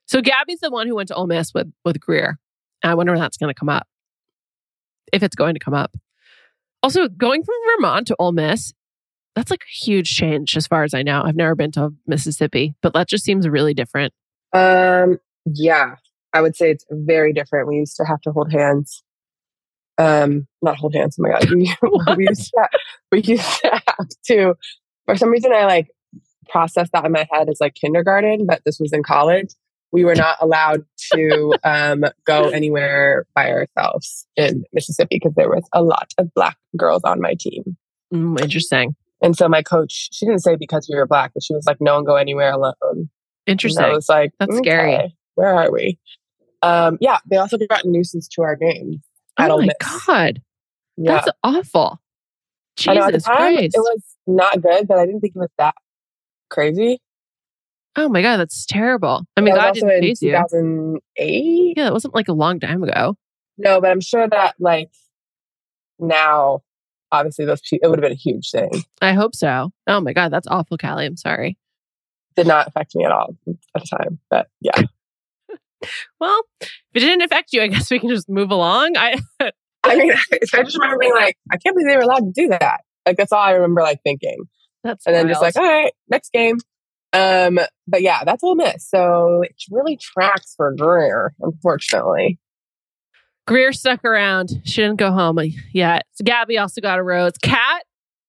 so. 0.06 0.20
Gabby's 0.20 0.60
the 0.60 0.70
one 0.70 0.86
who 0.86 0.94
went 0.94 1.08
to 1.08 1.14
Ole 1.14 1.26
Miss 1.26 1.52
with 1.54 1.72
with 1.84 2.00
Greer. 2.00 2.38
I 2.84 2.94
wonder 2.94 3.12
when 3.12 3.20
that's 3.20 3.36
going 3.36 3.52
to 3.52 3.58
come 3.58 3.68
up, 3.68 3.86
if 5.12 5.22
it's 5.22 5.36
going 5.36 5.54
to 5.54 5.60
come 5.60 5.74
up. 5.74 5.96
Also, 6.82 7.08
going 7.08 7.44
from 7.44 7.54
Vermont 7.76 8.08
to 8.08 8.16
Ole 8.18 8.32
Miss, 8.32 8.72
that's 9.34 9.50
like 9.50 9.62
a 9.62 9.84
huge 9.84 10.14
change 10.14 10.56
as 10.56 10.66
far 10.66 10.84
as 10.84 10.94
I 10.94 11.02
know. 11.02 11.22
I've 11.24 11.36
never 11.36 11.54
been 11.54 11.72
to 11.72 11.94
Mississippi, 12.06 12.74
but 12.82 12.92
that 12.94 13.08
just 13.08 13.24
seems 13.24 13.48
really 13.48 13.74
different. 13.74 14.12
Um, 14.52 15.18
yeah, 15.46 15.96
I 16.32 16.40
would 16.40 16.56
say 16.56 16.70
it's 16.70 16.84
very 16.90 17.32
different. 17.32 17.68
We 17.68 17.76
used 17.76 17.96
to 17.96 18.04
have 18.04 18.20
to 18.22 18.32
hold 18.32 18.52
hands. 18.52 19.02
Um, 19.98 20.46
not 20.60 20.76
hold 20.76 20.94
hands. 20.94 21.16
Oh 21.18 21.22
my 21.22 21.30
god, 21.30 21.50
we, 22.16 22.26
used 22.28 22.50
to, 22.50 22.68
we 23.10 23.22
used 23.22 23.60
to 23.62 23.82
have 23.86 24.08
to. 24.26 24.54
For 25.06 25.16
some 25.16 25.30
reason, 25.30 25.52
I 25.52 25.64
like 25.64 25.88
processed 26.48 26.92
that 26.92 27.04
in 27.04 27.12
my 27.12 27.26
head 27.30 27.48
as 27.48 27.58
like 27.60 27.74
kindergarten, 27.74 28.46
but 28.46 28.62
this 28.64 28.78
was 28.78 28.92
in 28.92 29.02
college. 29.02 29.54
We 29.92 30.04
were 30.04 30.14
not 30.14 30.38
allowed 30.40 30.86
to 31.12 31.54
um, 31.64 32.04
go 32.24 32.48
anywhere 32.48 33.26
by 33.34 33.50
ourselves 33.50 34.26
in 34.36 34.64
Mississippi 34.72 35.16
because 35.16 35.34
there 35.34 35.50
was 35.50 35.68
a 35.74 35.82
lot 35.82 36.12
of 36.16 36.32
black 36.32 36.56
girls 36.76 37.02
on 37.04 37.20
my 37.20 37.34
team. 37.38 37.76
Mm, 38.12 38.40
interesting. 38.40 38.94
And 39.22 39.36
so 39.36 39.48
my 39.48 39.62
coach, 39.62 40.08
she 40.12 40.26
didn't 40.26 40.40
say 40.40 40.56
because 40.56 40.88
we 40.90 40.96
were 40.98 41.06
black, 41.06 41.32
but 41.32 41.42
she 41.42 41.54
was 41.54 41.64
like, 41.66 41.80
"No 41.80 41.94
one 41.94 42.04
go 42.04 42.16
anywhere 42.16 42.52
alone." 42.52 42.74
And 42.92 43.08
Interesting. 43.46 43.84
I 43.84 43.92
was 43.92 44.08
like, 44.08 44.32
That's 44.38 44.56
scary. 44.58 45.16
Where 45.34 45.54
are 45.54 45.70
we? 45.70 45.98
Um, 46.62 46.98
yeah, 47.00 47.18
they 47.28 47.36
also 47.36 47.56
got 47.68 47.84
nuisance 47.84 48.28
to 48.28 48.42
our 48.42 48.56
game. 48.56 49.02
at 49.38 49.50
oh 49.50 49.58
my 49.58 49.66
Miss. 49.66 49.74
god, 50.06 50.42
Yeah, 50.96 51.12
that's 51.14 51.28
awful. 51.42 52.00
Jesus 52.76 53.24
time 53.24 53.36
Christ! 53.36 53.76
it 53.76 53.80
was 53.80 54.02
not 54.26 54.60
good, 54.62 54.88
but 54.88 54.98
I 54.98 55.06
didn't 55.06 55.20
think 55.20 55.34
it 55.36 55.38
was 55.38 55.50
that 55.58 55.74
crazy. 56.50 57.00
oh 57.96 58.08
my 58.08 58.22
god, 58.22 58.38
that's 58.38 58.64
terrible. 58.66 59.24
I 59.36 59.40
mean, 59.40 59.54
that 59.54 59.60
God 59.66 59.74
didn't 59.74 59.88
phase 60.00 60.22
you. 60.22 60.30
2008. 60.32 61.74
Yeah, 61.76 61.86
it 61.88 61.92
wasn't 61.92 62.14
like 62.14 62.28
a 62.28 62.32
long 62.32 62.60
time 62.60 62.82
ago. 62.82 63.16
No, 63.58 63.80
but 63.80 63.90
I'm 63.90 64.00
sure 64.00 64.28
that 64.28 64.54
like 64.58 64.90
now, 65.98 66.62
obviously, 67.12 67.44
those 67.44 67.60
people, 67.60 67.86
it 67.86 67.90
would 67.90 67.98
have 67.98 68.02
been 68.02 68.12
a 68.12 68.16
huge 68.16 68.50
thing. 68.50 68.70
I 69.00 69.12
hope 69.12 69.34
so. 69.36 69.70
Oh 69.86 70.00
my 70.00 70.12
god, 70.12 70.32
that's 70.32 70.48
awful, 70.48 70.76
Callie. 70.76 71.06
I'm 71.06 71.16
sorry. 71.16 71.56
Did 72.34 72.46
not 72.46 72.66
affect 72.66 72.94
me 72.94 73.04
at 73.04 73.12
all 73.12 73.36
at 73.46 73.82
the 73.82 73.96
time, 73.98 74.18
but 74.28 74.48
yeah. 74.60 74.80
Well, 76.20 76.42
if 76.60 76.70
it 76.94 77.00
didn't 77.00 77.22
affect 77.22 77.52
you, 77.52 77.62
I 77.62 77.66
guess 77.68 77.90
we 77.90 77.98
can 77.98 78.08
just 78.08 78.28
move 78.28 78.50
along. 78.50 78.96
I 78.96 79.20
I 79.84 79.96
mean, 79.96 80.12
I 80.32 80.62
just 80.62 80.78
remember 80.78 80.98
being 80.98 81.14
like, 81.14 81.36
I 81.50 81.56
can't 81.56 81.74
believe 81.74 81.88
they 81.88 81.96
were 81.96 82.02
allowed 82.02 82.24
to 82.24 82.32
do 82.34 82.48
that. 82.48 82.80
Like 83.06 83.16
that's 83.16 83.32
all 83.32 83.40
I 83.40 83.52
remember, 83.52 83.82
like 83.82 84.00
thinking. 84.04 84.44
that's 84.84 85.06
and 85.06 85.14
then 85.14 85.28
just 85.28 85.42
like, 85.42 85.56
all 85.56 85.62
right, 85.62 85.92
next 86.08 86.32
game. 86.32 86.58
Um, 87.12 87.58
but 87.86 88.00
yeah, 88.00 88.24
that's 88.24 88.42
Ole 88.42 88.54
Miss. 88.54 88.88
So 88.88 89.42
it 89.42 89.54
really 89.70 89.98
tracks 90.00 90.54
for 90.56 90.72
Greer, 90.74 91.34
unfortunately. 91.40 92.38
Greer 93.46 93.72
stuck 93.72 94.04
around. 94.04 94.62
She 94.64 94.82
didn't 94.82 94.98
go 94.98 95.10
home 95.12 95.38
yet. 95.72 96.06
So 96.12 96.24
Gabby 96.24 96.58
also 96.58 96.80
got 96.80 96.98
a 96.98 97.02
rose. 97.02 97.32
Kat 97.42 97.84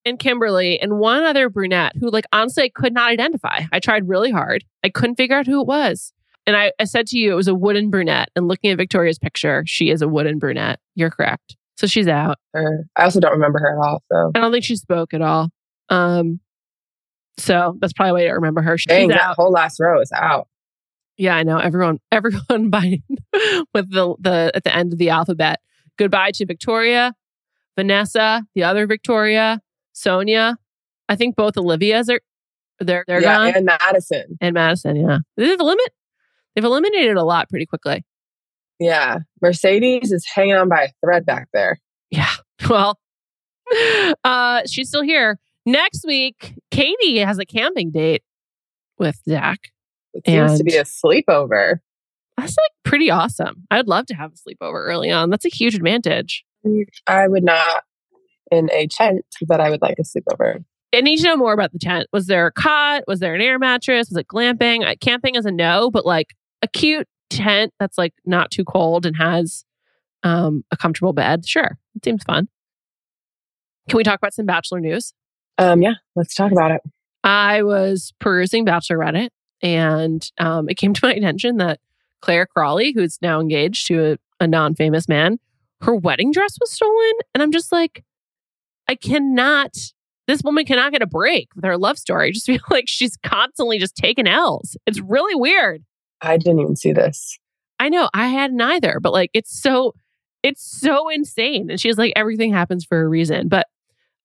and 0.05 0.18
Kimberly 0.18 0.80
and 0.80 0.99
one 0.99 1.24
other 1.24 1.49
brunette 1.49 1.93
who, 1.99 2.09
like, 2.09 2.26
honestly, 2.34 2.64
I 2.64 2.70
could 2.70 2.93
not 2.93 3.09
identify. 3.09 3.61
I 3.72 3.80
tried 3.80 4.09
really 4.09 4.32
hard. 4.32 4.64
I 4.84 4.89
couldn't 4.89 5.16
figure 5.16 5.38
out 5.38 5.45
who 5.45 5.61
it 5.61 5.68
was. 5.68 6.14
And 6.45 6.57
I, 6.57 6.74
I 6.80 6.84
said 6.84 7.07
to 7.07 7.18
you, 7.18 7.32
it 7.32 7.36
was 7.36 7.47
a 7.47 7.55
wooden 7.55 7.89
brunette. 7.89 8.30
And 8.36 8.47
looking 8.47 8.72
at 8.72 8.78
Victoria's 8.78 9.20
picture, 9.20 9.64
she 9.66 9.91
is 9.91 10.01
a 10.01 10.07
wooden 10.07 10.39
brunette. 10.39 10.80
You're 10.95 11.11
correct. 11.11 11.55
So 11.78 11.88
she's 11.88 12.07
out. 12.07 12.38
I 12.55 12.64
also 12.97 13.20
don't 13.20 13.32
remember 13.32 13.59
her 13.59 13.80
at 13.80 13.86
all. 13.86 14.03
So 14.11 14.32
I 14.36 14.39
don't 14.39 14.51
think 14.51 14.66
she 14.66 14.76
spoke 14.76 15.14
at 15.14 15.22
all. 15.22 15.49
Um, 15.89 16.39
so 17.38 17.78
that's 17.80 17.93
probably 17.93 18.11
why 18.14 18.22
I 18.22 18.26
don't 18.26 18.36
remember 18.36 18.61
her. 18.61 18.78
She's 18.78 18.89
dang, 18.89 19.07
that 19.09 19.22
out. 19.22 19.36
whole 19.38 19.51
last 19.51 19.80
row 19.80 20.01
is 20.01 20.11
out. 20.11 20.47
Yeah, 21.18 21.36
I 21.36 21.43
know. 21.43 21.57
Everyone, 21.57 21.99
everyone 22.11 22.70
by 22.70 22.99
with 23.74 23.91
the 23.91 24.16
the 24.20 24.51
at 24.53 24.64
the 24.64 24.76
end 24.76 24.93
of 24.93 24.99
the 24.99 25.09
alphabet. 25.09 25.59
Goodbye 25.97 26.32
to 26.36 26.45
Victoria, 26.45 27.14
Vanessa, 27.78 28.43
the 28.55 28.64
other 28.64 28.88
Victoria, 28.88 29.61
Sonia. 29.93 30.57
I 31.07 31.16
think 31.16 31.36
both 31.36 31.57
Olivia's 31.57 32.09
are 32.09 32.22
they're 32.80 33.03
they're 33.07 33.22
yeah, 33.22 33.38
gone, 33.38 33.55
and 33.55 33.66
Madison. 33.66 34.38
and 34.41 34.53
Madison. 34.53 34.95
Yeah, 34.95 35.20
they've 35.38 35.59
limit. 35.59 35.89
They've 36.55 36.66
eliminated 36.66 37.18
a 37.18 37.24
lot 37.24 37.49
pretty 37.49 37.66
quickly. 37.66 38.03
Yeah, 38.80 39.20
Mercedes 39.41 40.11
is 40.11 40.26
hanging 40.34 40.55
on 40.55 40.70
by 40.70 40.84
a 40.84 40.89
thread 41.03 41.26
back 41.26 41.47
there. 41.53 41.80
Yeah. 42.09 42.30
Well, 42.70 42.97
uh, 44.24 44.61
she's 44.68 44.88
still 44.88 45.03
here. 45.03 45.38
Next 45.66 46.05
week, 46.05 46.53
Katie 46.72 47.20
has 47.20 47.38
a 47.38 47.45
camping 47.45 47.91
date 47.91 48.24
with 48.97 49.20
Zach. 49.28 49.59
It 50.14 50.26
seems 50.26 50.57
to 50.57 50.64
be 50.64 50.76
a 50.76 50.84
sleepover. 50.84 51.80
That's 52.38 52.55
like 52.57 52.72
pretty 52.84 53.11
awesome. 53.11 53.66
I'd 53.72 53.88
love 53.88 54.05
to 54.07 54.16
have 54.16 54.32
a 54.32 54.36
sleepover 54.36 54.86
early 54.86 55.11
on. 55.11 55.30
That's 55.30 55.45
a 55.45 55.49
huge 55.49 55.76
advantage. 55.76 56.43
I 57.07 57.28
would 57.28 57.43
not 57.43 57.84
in 58.51 58.70
a 58.72 58.88
tent, 58.88 59.26
but 59.47 59.59
I 59.59 59.70
would 59.70 59.82
like 59.82 59.97
a 59.99 60.03
sleepover. 60.03 60.64
I 60.93 61.01
need 61.01 61.18
to 61.18 61.24
know 61.24 61.36
more 61.36 61.53
about 61.53 61.72
the 61.72 61.80
tent. 61.80 62.07
Was 62.14 62.28
there 62.28 62.45
a 62.45 62.51
cot? 62.51 63.03
Was 63.07 63.20
there 63.20 63.34
an 63.34 63.41
air 63.41 63.57
mattress? 63.57 64.09
Was 64.09 64.18
it 64.18 64.28
glamping? 64.28 64.86
I, 64.86 64.95
camping 64.95 65.36
is 65.36 65.45
a 65.45 65.51
no, 65.51 65.89
but 65.89 66.05
like 66.05 66.36
a 66.61 66.68
cute 66.68 67.07
tent 67.30 67.74
that's 67.80 67.97
like 67.97 68.14
not 68.26 68.51
too 68.51 68.64
cold 68.64 69.05
and 69.05 69.18
has 69.18 69.66
um, 70.22 70.64
a 70.72 70.78
comfortable 70.78 71.14
bed. 71.14 71.47
Sure, 71.47 71.78
it 71.95 72.05
seems 72.05 72.24
fun. 72.24 72.47
Can 73.89 73.97
we 73.97 74.03
talk 74.03 74.20
about 74.20 74.34
some 74.34 74.45
Bachelor 74.45 74.80
news? 74.80 75.14
Um, 75.57 75.82
yeah, 75.82 75.95
let's 76.16 76.36
talk 76.36 76.51
about 76.51 76.72
it. 76.72 76.82
I 77.24 77.64
was 77.64 78.14
perusing 78.20 78.66
Bachelor 78.66 78.97
Reddit, 78.97 79.30
and 79.64 80.30
um, 80.38 80.70
it 80.70 80.76
came 80.76 80.93
to 80.93 80.99
my 81.07 81.14
attention 81.14 81.57
that 81.57 81.80
Clare 82.22 82.45
Crawley, 82.45 82.91
who's 82.93 83.20
now 83.22 83.39
engaged 83.39 83.88
to 83.88 84.14
a, 84.14 84.18
a 84.43 84.47
non-famous 84.47 85.07
man, 85.07 85.39
her 85.82 85.95
wedding 85.95 86.32
dress 86.32 86.57
was 86.59 86.72
stolen, 86.72 87.14
and 87.34 87.41
I'm 87.41 87.51
just 87.51 87.72
like, 87.72 88.03
I 88.88 88.95
cannot. 88.95 89.76
This 90.26 90.41
woman 90.41 90.64
cannot 90.64 90.93
get 90.93 91.01
a 91.01 91.07
break 91.07 91.49
with 91.53 91.66
her 91.66 91.78
love 91.78 91.97
story. 91.97 92.28
I 92.28 92.32
just 92.32 92.45
feel 92.47 92.59
like 92.70 92.86
she's 92.88 93.18
constantly 93.18 93.80
just 93.80 93.95
taking 93.95 94.28
L's. 94.28 94.78
It's 94.86 94.99
really 94.99 95.36
weird. 95.36 95.84
I 96.22 96.38
didn't 96.38 96.59
even 96.59 96.76
see 96.76 96.93
this. 96.93 97.38
I 97.80 97.89
know 97.89 98.09
I 98.14 98.28
hadn't 98.28 98.61
either, 98.61 98.99
but 99.01 99.11
like 99.11 99.30
it's 99.34 99.59
so 99.59 99.93
it's 100.41 100.61
so 100.64 101.09
insane. 101.09 101.70
And 101.70 101.80
she's 101.80 101.97
like 101.97 102.14
everything 102.16 102.53
happens 102.53 102.86
for 102.86 103.01
a 103.01 103.07
reason, 103.07 103.49
but 103.49 103.68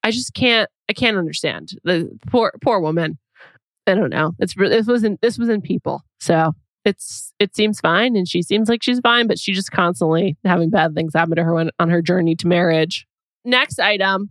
I 0.05 0.12
just 0.12 0.34
can't 0.34 0.70
I 0.89 0.93
can't 0.93 1.16
understand 1.16 1.72
the 1.82 2.09
poor 2.28 2.53
poor 2.62 2.78
woman. 2.78 3.18
I 3.89 3.95
don't 3.95 4.11
know. 4.11 4.32
It's 4.39 4.55
this 4.55 4.86
wasn't 4.86 5.20
this 5.20 5.39
was 5.39 5.49
in 5.49 5.61
people, 5.61 6.03
so 6.20 6.53
it's 6.84 7.32
it 7.39 7.57
seems 7.57 7.80
fine, 7.80 8.16
and 8.16 8.28
she 8.28 8.43
seems 8.43 8.68
like 8.68 8.82
she's 8.82 9.01
fine, 9.01 9.26
but 9.26 9.39
she 9.39 9.53
just 9.53 9.72
constantly 9.72 10.36
having 10.45 10.70
bad 10.70 10.95
things 10.95 11.14
happen 11.14 11.36
to 11.36 11.45
her 11.45 11.55
when, 11.55 11.70
on 11.78 11.91
her 11.91 12.03
journey 12.03 12.36
to 12.36 12.47
marriage. 12.47 13.07
Next 13.45 13.78
item, 13.78 14.30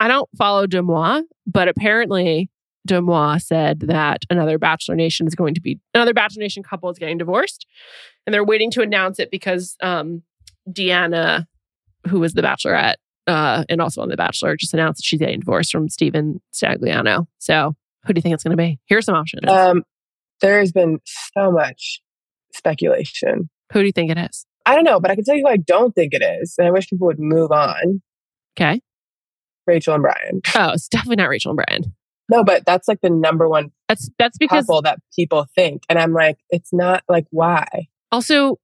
I 0.00 0.08
don't 0.08 0.28
follow 0.36 0.66
DeuxMoi, 0.66 1.22
but 1.46 1.68
apparently 1.68 2.50
DeuxMoi 2.88 3.42
said 3.42 3.80
that 3.80 4.22
another 4.30 4.58
Bachelor 4.58 4.94
Nation 4.94 5.26
is 5.26 5.34
going 5.34 5.54
to 5.54 5.60
be 5.60 5.80
another 5.94 6.14
Bachelor 6.14 6.42
Nation 6.42 6.62
couple 6.62 6.88
is 6.90 6.98
getting 6.98 7.18
divorced, 7.18 7.66
and 8.26 8.32
they're 8.32 8.44
waiting 8.44 8.70
to 8.72 8.82
announce 8.82 9.18
it 9.18 9.30
because 9.30 9.76
um, 9.82 10.22
Deanna 10.70 11.46
who 12.08 12.20
was 12.20 12.34
the 12.34 12.42
Bachelorette 12.42 12.96
uh, 13.26 13.64
and 13.68 13.80
also 13.80 14.02
on 14.02 14.08
The 14.08 14.16
Bachelor, 14.16 14.56
just 14.56 14.74
announced 14.74 14.98
that 14.98 15.04
she's 15.04 15.20
getting 15.20 15.40
divorced 15.40 15.72
from 15.72 15.88
Stephen 15.88 16.40
Stagliano. 16.52 17.26
So 17.38 17.74
who 18.06 18.12
do 18.12 18.18
you 18.18 18.22
think 18.22 18.34
it's 18.34 18.44
going 18.44 18.56
to 18.56 18.56
be? 18.56 18.78
Here's 18.86 19.06
some 19.06 19.14
options. 19.14 19.50
Um, 19.50 19.82
there 20.40 20.58
has 20.58 20.72
been 20.72 20.98
so 21.36 21.50
much 21.50 22.00
speculation. 22.52 23.48
who 23.72 23.80
do 23.80 23.86
you 23.86 23.92
think 23.92 24.10
it 24.10 24.18
is? 24.18 24.46
I 24.66 24.74
don't 24.74 24.84
know, 24.84 25.00
but 25.00 25.10
I 25.10 25.14
can 25.14 25.24
tell 25.24 25.34
you 25.34 25.42
who 25.46 25.52
I 25.52 25.56
don't 25.56 25.94
think 25.94 26.14
it 26.14 26.22
is, 26.22 26.54
and 26.58 26.66
I 26.66 26.70
wish 26.70 26.88
people 26.88 27.06
would 27.06 27.18
move 27.18 27.52
on. 27.52 28.02
Okay. 28.56 28.80
Rachel 29.66 29.94
and 29.94 30.02
Brian. 30.02 30.40
Oh, 30.54 30.72
it's 30.72 30.88
definitely 30.88 31.16
not 31.16 31.28
Rachel 31.28 31.50
and 31.50 31.60
Brian. 31.66 31.94
No, 32.30 32.42
but 32.42 32.64
that's 32.64 32.88
like 32.88 33.00
the 33.02 33.10
number 33.10 33.48
one 33.48 33.70
That's 33.88 34.08
that's 34.18 34.38
because 34.38 34.66
couple 34.66 34.82
that 34.82 34.98
people 35.14 35.46
think, 35.54 35.82
and 35.88 35.98
I'm 35.98 36.12
like, 36.12 36.38
it's 36.50 36.72
not 36.72 37.02
like 37.08 37.26
why. 37.30 37.88
also 38.10 38.58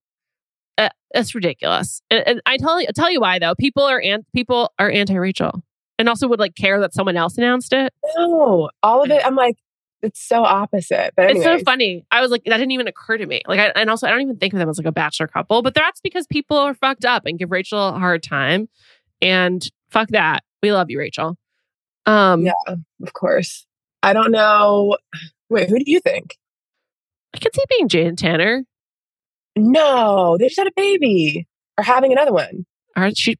uh, 0.78 0.88
that's 1.12 1.34
ridiculous. 1.34 2.00
And, 2.10 2.26
and 2.26 2.42
I 2.46 2.56
tell 2.56 2.80
you, 2.80 2.86
I 2.88 2.92
tell 2.92 3.10
you 3.10 3.20
why 3.20 3.38
though. 3.38 3.54
People 3.54 3.82
are 3.82 4.00
an, 4.00 4.24
people 4.34 4.72
are 4.78 4.90
anti 4.90 5.16
Rachel, 5.16 5.62
and 6.00 6.08
also 6.08 6.26
would 6.26 6.40
like 6.40 6.56
care 6.56 6.80
that 6.80 6.94
someone 6.94 7.16
else 7.16 7.36
announced 7.36 7.74
it. 7.74 7.92
No, 8.16 8.70
all 8.82 9.02
of 9.02 9.10
it. 9.10 9.24
I'm 9.24 9.36
like, 9.36 9.56
it's 10.02 10.26
so 10.26 10.42
opposite. 10.44 11.12
But 11.14 11.30
It's 11.32 11.44
so 11.44 11.58
funny. 11.58 12.06
I 12.10 12.22
was 12.22 12.30
like, 12.30 12.42
that 12.44 12.56
didn't 12.56 12.70
even 12.70 12.88
occur 12.88 13.18
to 13.18 13.26
me. 13.26 13.42
Like, 13.46 13.60
I, 13.60 13.66
and 13.78 13.90
also, 13.90 14.06
I 14.06 14.10
don't 14.10 14.22
even 14.22 14.38
think 14.38 14.54
of 14.54 14.58
them 14.58 14.70
as 14.70 14.78
like 14.78 14.86
a 14.86 14.92
bachelor 14.92 15.28
couple, 15.28 15.60
but 15.60 15.74
that's 15.74 16.00
because 16.00 16.26
people 16.26 16.56
are 16.56 16.72
fucked 16.72 17.04
up 17.04 17.26
and 17.26 17.38
give 17.38 17.50
Rachel 17.50 17.90
a 17.90 17.98
hard 17.98 18.22
time. 18.22 18.70
And 19.20 19.62
fuck 19.90 20.08
that. 20.08 20.42
We 20.62 20.72
love 20.72 20.88
you, 20.88 20.98
Rachel. 20.98 21.36
Um, 22.06 22.46
Yeah, 22.46 22.52
of 22.66 23.12
course. 23.12 23.66
I 24.02 24.14
don't 24.14 24.32
know. 24.32 24.96
Wait, 25.50 25.68
who 25.68 25.78
do 25.78 25.84
you 25.86 26.00
think? 26.00 26.38
I 27.34 27.38
could 27.38 27.54
see 27.54 27.62
being 27.68 27.88
Jade 27.88 28.16
Tanner. 28.16 28.64
No, 29.54 30.38
they 30.38 30.46
just 30.46 30.58
had 30.58 30.66
a 30.66 30.72
baby 30.74 31.46
or 31.76 31.84
having 31.84 32.10
another 32.10 32.32
one. 32.32 32.64
Aren't 32.96 33.18
she 33.18 33.36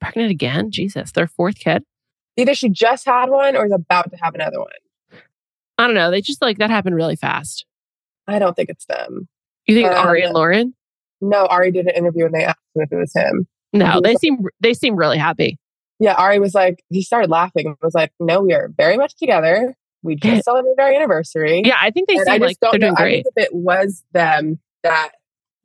pregnant 0.00 0.30
again? 0.30 0.70
Jesus, 0.70 1.12
their 1.12 1.26
fourth 1.26 1.58
kid. 1.58 1.84
Either 2.38 2.54
she 2.54 2.68
just 2.70 3.04
had 3.04 3.28
one 3.28 3.56
or 3.56 3.66
is 3.66 3.72
about 3.72 4.10
to 4.10 4.16
have 4.22 4.34
another 4.34 4.60
one. 4.60 5.20
I 5.76 5.86
don't 5.86 5.94
know. 5.94 6.10
They 6.10 6.20
just 6.22 6.40
like 6.40 6.58
that 6.58 6.70
happened 6.70 6.96
really 6.96 7.16
fast. 7.16 7.66
I 8.26 8.38
don't 8.38 8.54
think 8.54 8.70
it's 8.70 8.86
them. 8.86 9.28
You 9.66 9.74
think 9.74 9.88
Um, 9.88 10.06
Ari 10.06 10.22
and 10.22 10.32
Lauren? 10.34 10.74
No, 11.20 11.46
Ari 11.46 11.72
did 11.72 11.86
an 11.86 11.94
interview 11.94 12.24
and 12.26 12.34
they 12.34 12.44
asked 12.44 12.58
him 12.74 12.82
if 12.82 12.92
it 12.92 12.96
was 12.96 13.12
him. 13.14 13.46
No, 13.72 13.94
think 13.94 14.04
they 14.04 14.12
so. 14.14 14.18
seem 14.20 14.38
they 14.60 14.72
seem 14.74 14.96
really 14.96 15.18
happy. 15.18 15.58
Yeah, 16.00 16.14
Ari 16.14 16.38
was 16.38 16.54
like, 16.54 16.82
he 16.90 17.02
started 17.02 17.28
laughing 17.28 17.66
and 17.66 17.76
was 17.82 17.94
like, 17.94 18.12
no, 18.20 18.40
we 18.40 18.54
are 18.54 18.70
very 18.76 18.96
much 18.96 19.16
together. 19.16 19.74
We 20.04 20.14
just 20.22 20.44
celebrated 20.44 20.78
our 20.80 20.92
anniversary. 20.92 21.62
Yeah, 21.64 21.76
I 21.80 21.90
think 21.90 22.08
they 22.08 22.18
seem 22.18 22.40
like 22.40 22.56
they're 22.60 22.72
know. 22.74 22.78
doing 22.78 22.94
I 22.96 23.02
great. 23.02 23.24
think 23.24 23.26
if 23.36 23.44
it 23.46 23.54
was 23.54 24.04
them, 24.12 24.60
that 24.84 25.10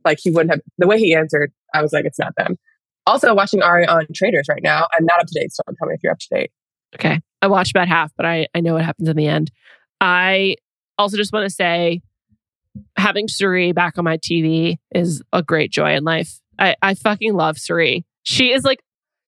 like 0.04 0.18
he 0.22 0.32
wouldn't 0.32 0.50
have 0.52 0.62
the 0.80 0.88
way 0.88 0.98
he 0.98 1.14
answered. 1.14 1.52
I 1.74 1.82
was 1.84 1.94
like, 1.94 2.06
it's 2.06 2.20
not 2.20 2.34
them. 2.36 2.58
Also, 3.06 3.34
watching 3.36 3.62
Ari 3.62 3.86
on 3.86 4.08
Traitors 4.16 4.48
right 4.50 4.64
now. 4.64 4.88
I'm 4.98 5.06
not 5.06 5.20
up 5.20 5.28
to 5.28 5.40
date, 5.40 5.52
so 5.54 5.62
tell 5.78 5.88
me 5.88 5.94
if 5.96 6.02
you're 6.04 6.12
up 6.12 6.20
to 6.20 6.28
date. 6.32 6.52
Okay. 6.96 7.20
I 7.42 7.48
watched 7.48 7.72
about 7.72 7.88
half, 7.88 8.12
but 8.16 8.26
I, 8.26 8.48
I 8.56 8.62
know 8.62 8.74
what 8.74 8.86
happens 8.86 9.10
in 9.10 9.18
the 9.18 9.28
end. 9.28 9.52
I 10.00 10.56
also 10.98 11.18
just 11.18 11.34
want 11.34 11.46
to 11.46 11.50
say 11.50 12.02
having 12.98 13.28
Suri 13.28 13.74
back 13.74 13.98
on 13.98 14.06
my 14.06 14.18
TV 14.18 14.78
is 14.94 15.22
a 15.32 15.44
great 15.44 15.72
joy 15.72 15.94
in 15.96 16.04
life. 16.04 16.40
I, 16.60 16.76
I 16.82 16.94
fucking 16.94 17.34
love 17.34 17.58
Suri. 17.58 18.04
She 18.24 18.52
is 18.52 18.64
like 18.64 18.82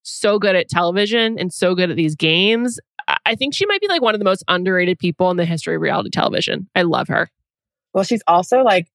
so 0.03 0.39
good 0.39 0.55
at 0.55 0.69
television 0.69 1.37
and 1.39 1.51
so 1.51 1.75
good 1.75 1.89
at 1.89 1.95
these 1.97 2.15
games. 2.15 2.79
I- 3.25 3.35
think 3.35 3.53
she 3.53 3.65
might 3.65 3.81
be 3.81 3.87
like 3.87 4.01
one 4.01 4.15
of 4.15 4.19
the 4.19 4.25
most 4.25 4.43
underrated 4.47 4.97
people 4.97 5.29
in 5.29 5.37
the 5.37 5.45
history 5.45 5.75
of 5.75 5.81
reality 5.81 6.09
television. 6.09 6.69
I 6.75 6.83
love 6.83 7.07
her. 7.09 7.29
Well, 7.93 8.03
she's 8.03 8.23
also 8.27 8.61
like, 8.61 8.87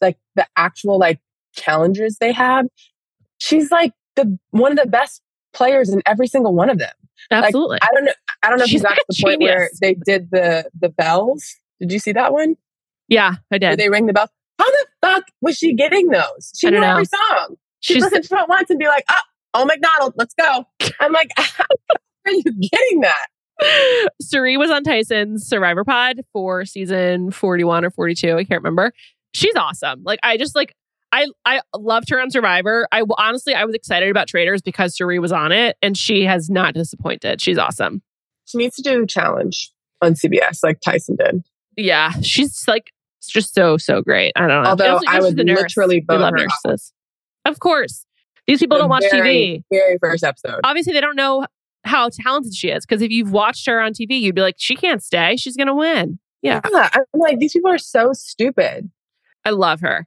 like 0.00 0.18
the 0.34 0.46
actual 0.56 0.98
like 0.98 1.20
challengers 1.54 2.16
they 2.20 2.32
have. 2.32 2.66
She's 3.38 3.70
like 3.70 3.92
the 4.16 4.38
one 4.50 4.72
of 4.72 4.78
the 4.78 4.88
best 4.88 5.22
players 5.52 5.90
in 5.90 6.02
every 6.06 6.26
single 6.26 6.54
one 6.54 6.70
of 6.70 6.78
them. 6.78 6.92
Absolutely. 7.30 7.78
I 7.82 7.88
don't 7.94 8.04
know. 8.04 8.12
I 8.42 8.48
don't 8.50 8.58
know 8.58 8.66
She's 8.66 8.80
if 8.80 8.82
you 8.82 8.88
got 8.88 8.90
like 8.90 9.00
the 9.08 9.22
point 9.22 9.42
where 9.42 9.70
they 9.80 9.94
did 9.94 10.30
the 10.30 10.68
the 10.78 10.88
bells. 10.88 11.56
Did 11.80 11.92
you 11.92 11.98
see 11.98 12.12
that 12.12 12.32
one? 12.32 12.56
yeah, 13.08 13.34
I 13.50 13.56
Where 13.58 13.58
did. 13.58 13.78
they 13.78 13.88
ring 13.88 14.06
the 14.06 14.12
bells. 14.12 14.30
How 14.58 14.64
the 14.70 14.86
fuck 15.02 15.24
was 15.40 15.56
she 15.56 15.74
getting 15.74 16.08
those? 16.08 16.52
She 16.56 16.70
knew 16.70 16.80
know. 16.80 16.92
every 16.92 17.04
song. 17.04 17.56
She'd 17.80 17.94
She's 17.94 18.02
listen 18.02 18.22
to 18.22 18.34
it 18.36 18.48
once 18.48 18.70
and 18.70 18.78
be 18.78 18.86
like, 18.86 19.04
"Oh, 19.10 19.14
oh, 19.54 19.64
McDonald, 19.64 20.14
let's 20.16 20.34
go." 20.34 20.64
I'm 21.00 21.12
like, 21.12 21.30
"How 21.36 21.64
are 22.26 22.32
you 22.32 22.42
getting 22.42 23.00
that?" 23.00 24.08
Suri 24.22 24.58
was 24.58 24.70
on 24.70 24.82
Tyson's 24.82 25.46
Survivor 25.46 25.84
Pod 25.84 26.20
for 26.32 26.64
season 26.64 27.30
41 27.30 27.84
or 27.84 27.90
42. 27.90 28.36
I 28.36 28.44
can't 28.44 28.62
remember. 28.62 28.92
She's 29.34 29.54
awesome. 29.56 30.02
Like 30.04 30.20
I 30.22 30.36
just 30.36 30.54
like 30.54 30.74
I 31.12 31.26
I 31.44 31.60
loved 31.76 32.08
her 32.10 32.20
on 32.20 32.30
Survivor. 32.30 32.88
I 32.90 33.04
honestly 33.18 33.54
I 33.54 33.64
was 33.64 33.74
excited 33.74 34.10
about 34.10 34.28
Traitors 34.28 34.62
because 34.62 34.96
Suri 34.96 35.20
was 35.20 35.32
on 35.32 35.52
it 35.52 35.76
and 35.82 35.96
she 35.96 36.24
has 36.24 36.50
not 36.50 36.74
disappointed. 36.74 37.40
She's 37.40 37.58
awesome. 37.58 38.02
She 38.46 38.58
needs 38.58 38.76
to 38.76 38.82
do 38.82 39.02
a 39.02 39.06
challenge 39.06 39.70
on 40.00 40.14
CBS 40.14 40.60
like 40.62 40.80
Tyson 40.80 41.16
did. 41.16 41.44
Yeah, 41.76 42.12
she's 42.22 42.66
like 42.66 42.92
it's 43.18 43.30
just 43.30 43.54
so 43.54 43.76
so 43.76 44.02
great. 44.02 44.32
I 44.36 44.40
don't 44.40 44.48
know. 44.48 44.70
Although 44.70 45.00
I 45.06 45.20
she's 45.20 45.34
would 45.34 45.46
literally 45.46 46.00
vote 46.00 46.20
love 46.20 46.32
her 46.32 46.46
nurses. 46.64 46.92
Of 47.44 47.60
course. 47.60 48.06
These 48.46 48.58
people 48.58 48.76
The 48.76 48.82
don't 48.82 48.90
watch 48.90 49.04
very, 49.10 49.64
TV. 49.70 49.78
Very 49.78 49.98
first 50.00 50.24
episode. 50.24 50.60
Obviously, 50.64 50.92
they 50.92 51.00
don't 51.00 51.16
know 51.16 51.46
how 51.84 52.08
talented 52.08 52.54
she 52.54 52.70
is 52.70 52.84
because 52.84 53.02
if 53.02 53.10
you've 53.10 53.32
watched 53.32 53.66
her 53.66 53.80
on 53.80 53.92
TV, 53.92 54.20
you'd 54.20 54.34
be 54.34 54.40
like, 54.40 54.56
she 54.58 54.74
can't 54.74 55.02
stay. 55.02 55.36
She's 55.36 55.56
going 55.56 55.68
to 55.68 55.74
win. 55.74 56.18
Yeah. 56.42 56.60
Yeah, 56.70 56.88
I'm 56.92 57.20
like, 57.20 57.38
these 57.38 57.52
people 57.52 57.70
are 57.70 57.78
so 57.78 58.12
stupid. 58.12 58.90
I 59.44 59.50
love 59.50 59.80
her. 59.80 60.06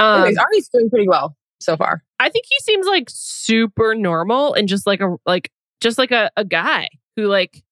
Um, 0.00 0.20
Anyways, 0.22 0.38
Ari's 0.38 0.68
doing 0.68 0.90
pretty 0.90 1.08
well 1.08 1.36
so 1.60 1.76
far. 1.76 2.02
I 2.18 2.28
think 2.28 2.46
he 2.48 2.56
seems 2.60 2.86
like 2.86 3.04
super 3.08 3.94
normal 3.94 4.54
and 4.54 4.66
just 4.68 4.86
like 4.86 5.00
a 5.00 5.16
like 5.26 5.50
just 5.80 5.98
like 5.98 6.10
a, 6.10 6.30
a 6.36 6.44
guy 6.44 6.88
who 7.16 7.26
like 7.26 7.62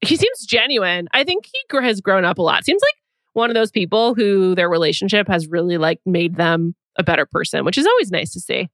he 0.00 0.16
seems 0.16 0.46
genuine. 0.46 1.08
I 1.12 1.24
think 1.24 1.44
he 1.46 1.78
has 1.80 2.00
grown 2.00 2.24
up 2.24 2.38
a 2.38 2.42
lot. 2.42 2.64
Seems 2.64 2.82
like 2.82 2.94
one 3.34 3.50
of 3.50 3.54
those 3.54 3.70
people 3.70 4.14
who 4.14 4.54
their 4.54 4.68
relationship 4.68 5.28
has 5.28 5.46
really 5.48 5.76
like 5.78 6.00
made 6.06 6.36
them 6.36 6.74
a 6.96 7.02
better 7.02 7.26
person, 7.26 7.64
which 7.64 7.78
is 7.78 7.86
always 7.86 8.10
nice 8.10 8.32
to 8.32 8.40
see. 8.40 8.68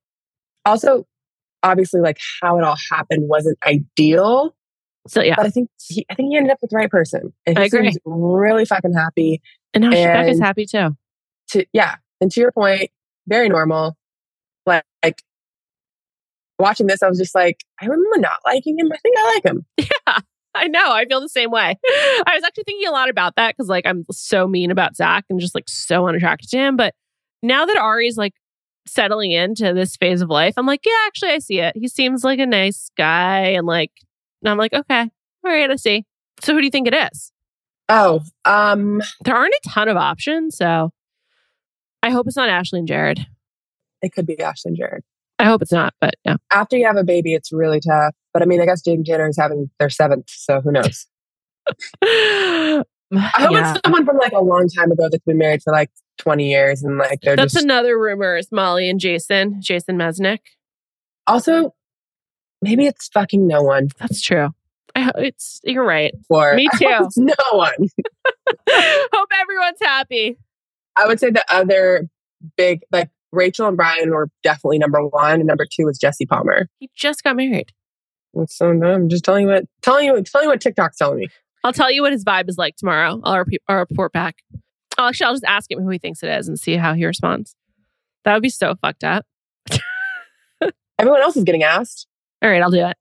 Also, 0.64 1.06
obviously, 1.62 2.00
like 2.00 2.18
how 2.42 2.58
it 2.58 2.64
all 2.64 2.76
happened 2.90 3.28
wasn't 3.28 3.58
ideal, 3.64 4.54
So 5.08 5.22
yeah, 5.22 5.34
but 5.36 5.46
I 5.46 5.50
think 5.50 5.70
he, 5.88 6.04
I 6.10 6.14
think 6.14 6.30
he 6.30 6.36
ended 6.36 6.52
up 6.52 6.58
with 6.60 6.70
the 6.70 6.76
right 6.76 6.90
person, 6.90 7.32
and 7.46 7.56
he 7.56 7.62
I 7.62 7.66
agree. 7.66 7.84
seems 7.90 7.98
really 8.04 8.64
fucking 8.64 8.92
happy. 8.92 9.40
and 9.72 9.82
now 9.84 9.90
and- 9.92 10.42
happy 10.42 10.66
too. 10.66 10.96
To 11.52 11.64
yeah, 11.72 11.96
and 12.20 12.30
to 12.30 12.40
your 12.40 12.52
point, 12.52 12.90
very 13.26 13.48
normal. 13.48 13.96
Like, 14.66 14.84
like 15.02 15.22
watching 16.58 16.86
this, 16.86 17.02
I 17.02 17.08
was 17.08 17.18
just 17.18 17.34
like, 17.34 17.64
I 17.80 17.86
remember 17.86 18.18
not 18.18 18.38
liking 18.44 18.78
him. 18.78 18.90
I 18.92 18.96
think 18.98 19.16
I 19.18 19.34
like 19.34 19.44
him. 19.44 19.66
Yeah. 20.06 20.18
I 20.52 20.66
know. 20.66 20.90
I 20.90 21.04
feel 21.04 21.20
the 21.20 21.28
same 21.28 21.52
way. 21.52 21.76
I 21.88 22.32
was 22.34 22.42
actually 22.44 22.64
thinking 22.64 22.88
a 22.88 22.90
lot 22.90 23.08
about 23.08 23.36
that 23.36 23.54
because, 23.56 23.68
like, 23.68 23.86
I'm 23.86 24.04
so 24.10 24.48
mean 24.48 24.72
about 24.72 24.96
Zach 24.96 25.24
and 25.30 25.38
just 25.38 25.54
like 25.54 25.68
so 25.68 26.08
unattracted 26.08 26.50
to 26.50 26.58
him. 26.58 26.76
But 26.76 26.94
now 27.40 27.66
that 27.66 27.76
Ari's 27.76 28.16
like 28.16 28.34
settling 28.84 29.30
into 29.30 29.72
this 29.72 29.94
phase 29.96 30.20
of 30.22 30.28
life, 30.28 30.54
I'm 30.56 30.66
like, 30.66 30.84
yeah, 30.84 30.92
actually, 31.06 31.30
I 31.30 31.38
see 31.38 31.60
it. 31.60 31.76
He 31.76 31.86
seems 31.86 32.24
like 32.24 32.40
a 32.40 32.46
nice 32.46 32.90
guy, 32.96 33.50
and 33.50 33.64
like, 33.64 33.92
and 34.42 34.50
I'm 34.50 34.58
like, 34.58 34.72
okay, 34.72 35.02
all 35.02 35.52
right, 35.52 35.70
I 35.70 35.76
see. 35.76 36.04
So, 36.42 36.52
who 36.52 36.58
do 36.58 36.64
you 36.64 36.70
think 36.72 36.88
it 36.88 36.94
is? 36.94 37.30
Oh, 37.88 38.20
um, 38.44 39.02
There 39.24 39.36
aren't 39.36 39.54
a 39.54 39.68
ton 39.68 39.86
of 39.86 39.96
options, 39.96 40.56
so 40.56 40.90
I 42.02 42.10
hope 42.10 42.26
it's 42.26 42.36
not 42.36 42.48
Ashley 42.48 42.78
and 42.80 42.88
Jared. 42.88 43.26
it 44.02 44.12
could 44.12 44.26
be 44.26 44.38
Ashley 44.40 44.70
and 44.70 44.76
Jared. 44.76 45.02
I 45.38 45.44
hope 45.44 45.62
it's 45.62 45.72
not, 45.72 45.94
but 46.00 46.14
yeah. 46.24 46.36
After 46.52 46.76
you 46.76 46.86
have 46.86 46.96
a 46.96 47.04
baby, 47.04 47.32
it's 47.34 47.50
really 47.52 47.80
tough. 47.80 48.14
But 48.32 48.42
I 48.42 48.46
mean, 48.46 48.60
I 48.60 48.66
guess 48.66 48.82
Jane 48.82 49.04
Jenner 49.04 49.28
is 49.28 49.36
having 49.38 49.70
their 49.78 49.90
seventh, 49.90 50.28
so 50.28 50.60
who 50.60 50.70
knows? 50.72 51.06
I 52.02 52.82
hope 53.12 53.50
Yeah. 53.52 53.72
it's 53.72 53.80
someone 53.84 54.04
from 54.06 54.18
like 54.18 54.32
a 54.32 54.40
long 54.40 54.68
time 54.68 54.92
ago 54.92 55.08
that's 55.10 55.24
been 55.24 55.38
married 55.38 55.62
for 55.62 55.72
like 55.72 55.90
20 56.18 56.48
years 56.48 56.82
and 56.82 56.98
like 56.98 57.20
they're 57.22 57.34
just 57.36 57.42
That's 57.42 57.52
just 57.54 57.64
another 57.64 57.98
rumor 57.98 58.36
is 58.36 58.52
Molly 58.52 58.88
and 58.88 59.00
Jason, 59.00 59.60
Jason 59.60 59.96
Mesnick. 59.96 60.38
also 61.26 61.74
maybe 62.62 62.86
it's 62.86 63.08
fucking 63.08 63.46
no 63.46 63.62
one 63.62 63.88
That's 63.98 64.20
true. 64.20 64.50
I, 64.94 65.00
ho- 65.02 65.10
it's 65.16 65.60
you're 65.64 65.84
right. 65.84 66.12
for 66.28 66.54
Me 66.54 66.66
hope 66.72 66.78
too. 66.80 66.86
it's 67.06 67.16
no 67.18 67.34
one. 67.52 67.72
Hope 68.68 69.28
everyone's 69.40 69.78
happy. 69.80 70.36
I 71.00 71.06
would 71.06 71.18
say 71.20 71.30
the 71.30 71.44
other 71.52 72.08
big 72.56 72.80
like 72.92 73.10
Rachel 73.32 73.66
and 73.68 73.76
Brian 73.76 74.10
were 74.10 74.28
definitely 74.42 74.78
number 74.78 75.06
one, 75.06 75.34
and 75.34 75.46
number 75.46 75.66
two 75.70 75.86
was 75.86 75.98
Jesse 75.98 76.26
Palmer. 76.26 76.68
He 76.78 76.90
just 76.96 77.22
got 77.22 77.36
married. 77.36 77.72
That's 78.34 78.56
so 78.56 78.68
I'm 78.70 79.08
just 79.08 79.24
telling 79.24 79.46
you 79.46 79.52
what 79.52 79.64
telling 79.82 80.06
you 80.06 80.22
telling 80.22 80.44
you 80.46 80.50
what 80.50 80.60
TikTok's 80.60 80.96
telling 80.96 81.18
me. 81.18 81.28
I'll 81.64 81.72
tell 81.72 81.90
you 81.90 82.02
what 82.02 82.12
his 82.12 82.24
vibe 82.24 82.48
is 82.48 82.56
like 82.56 82.76
tomorrow. 82.76 83.20
I'll, 83.22 83.38
repeat, 83.38 83.60
I'll 83.68 83.76
report 83.76 84.12
back. 84.12 84.36
Oh, 84.96 85.08
actually, 85.08 85.26
I'll 85.26 85.34
just 85.34 85.44
ask 85.44 85.70
him 85.70 85.80
who 85.82 85.90
he 85.90 85.98
thinks 85.98 86.22
it 86.22 86.28
is 86.30 86.48
and 86.48 86.58
see 86.58 86.76
how 86.76 86.94
he 86.94 87.04
responds. 87.04 87.54
That 88.24 88.34
would 88.34 88.42
be 88.42 88.48
so 88.48 88.74
fucked 88.76 89.04
up. 89.04 89.26
Everyone 90.98 91.20
else 91.22 91.36
is 91.36 91.44
getting 91.44 91.62
asked. 91.62 92.06
All 92.42 92.50
right, 92.50 92.62
I'll 92.62 92.70
do 92.70 92.86
it. 92.86 92.96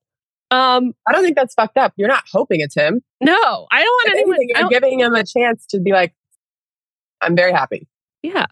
Um, 0.51 0.93
I 1.07 1.11
don't 1.11 1.23
think 1.23 1.35
that's 1.35 1.53
fucked 1.53 1.77
up. 1.77 1.93
You're 1.95 2.07
not 2.07 2.23
hoping 2.31 2.59
it's 2.61 2.75
him. 2.75 3.01
no, 3.21 3.33
I 3.71 3.83
don't 3.83 3.91
want 3.91 4.07
If 4.07 4.13
anyone. 4.13 4.35
anything, 4.35 4.55
you're 4.59 4.69
giving 4.69 4.99
him 4.99 5.13
a 5.13 5.23
chance 5.23 5.65
to 5.67 5.79
be 5.79 5.91
like, 5.91 6.13
I'm 7.21 7.35
very 7.35 7.51
happy. 7.51 7.87
yeah, 8.23 8.45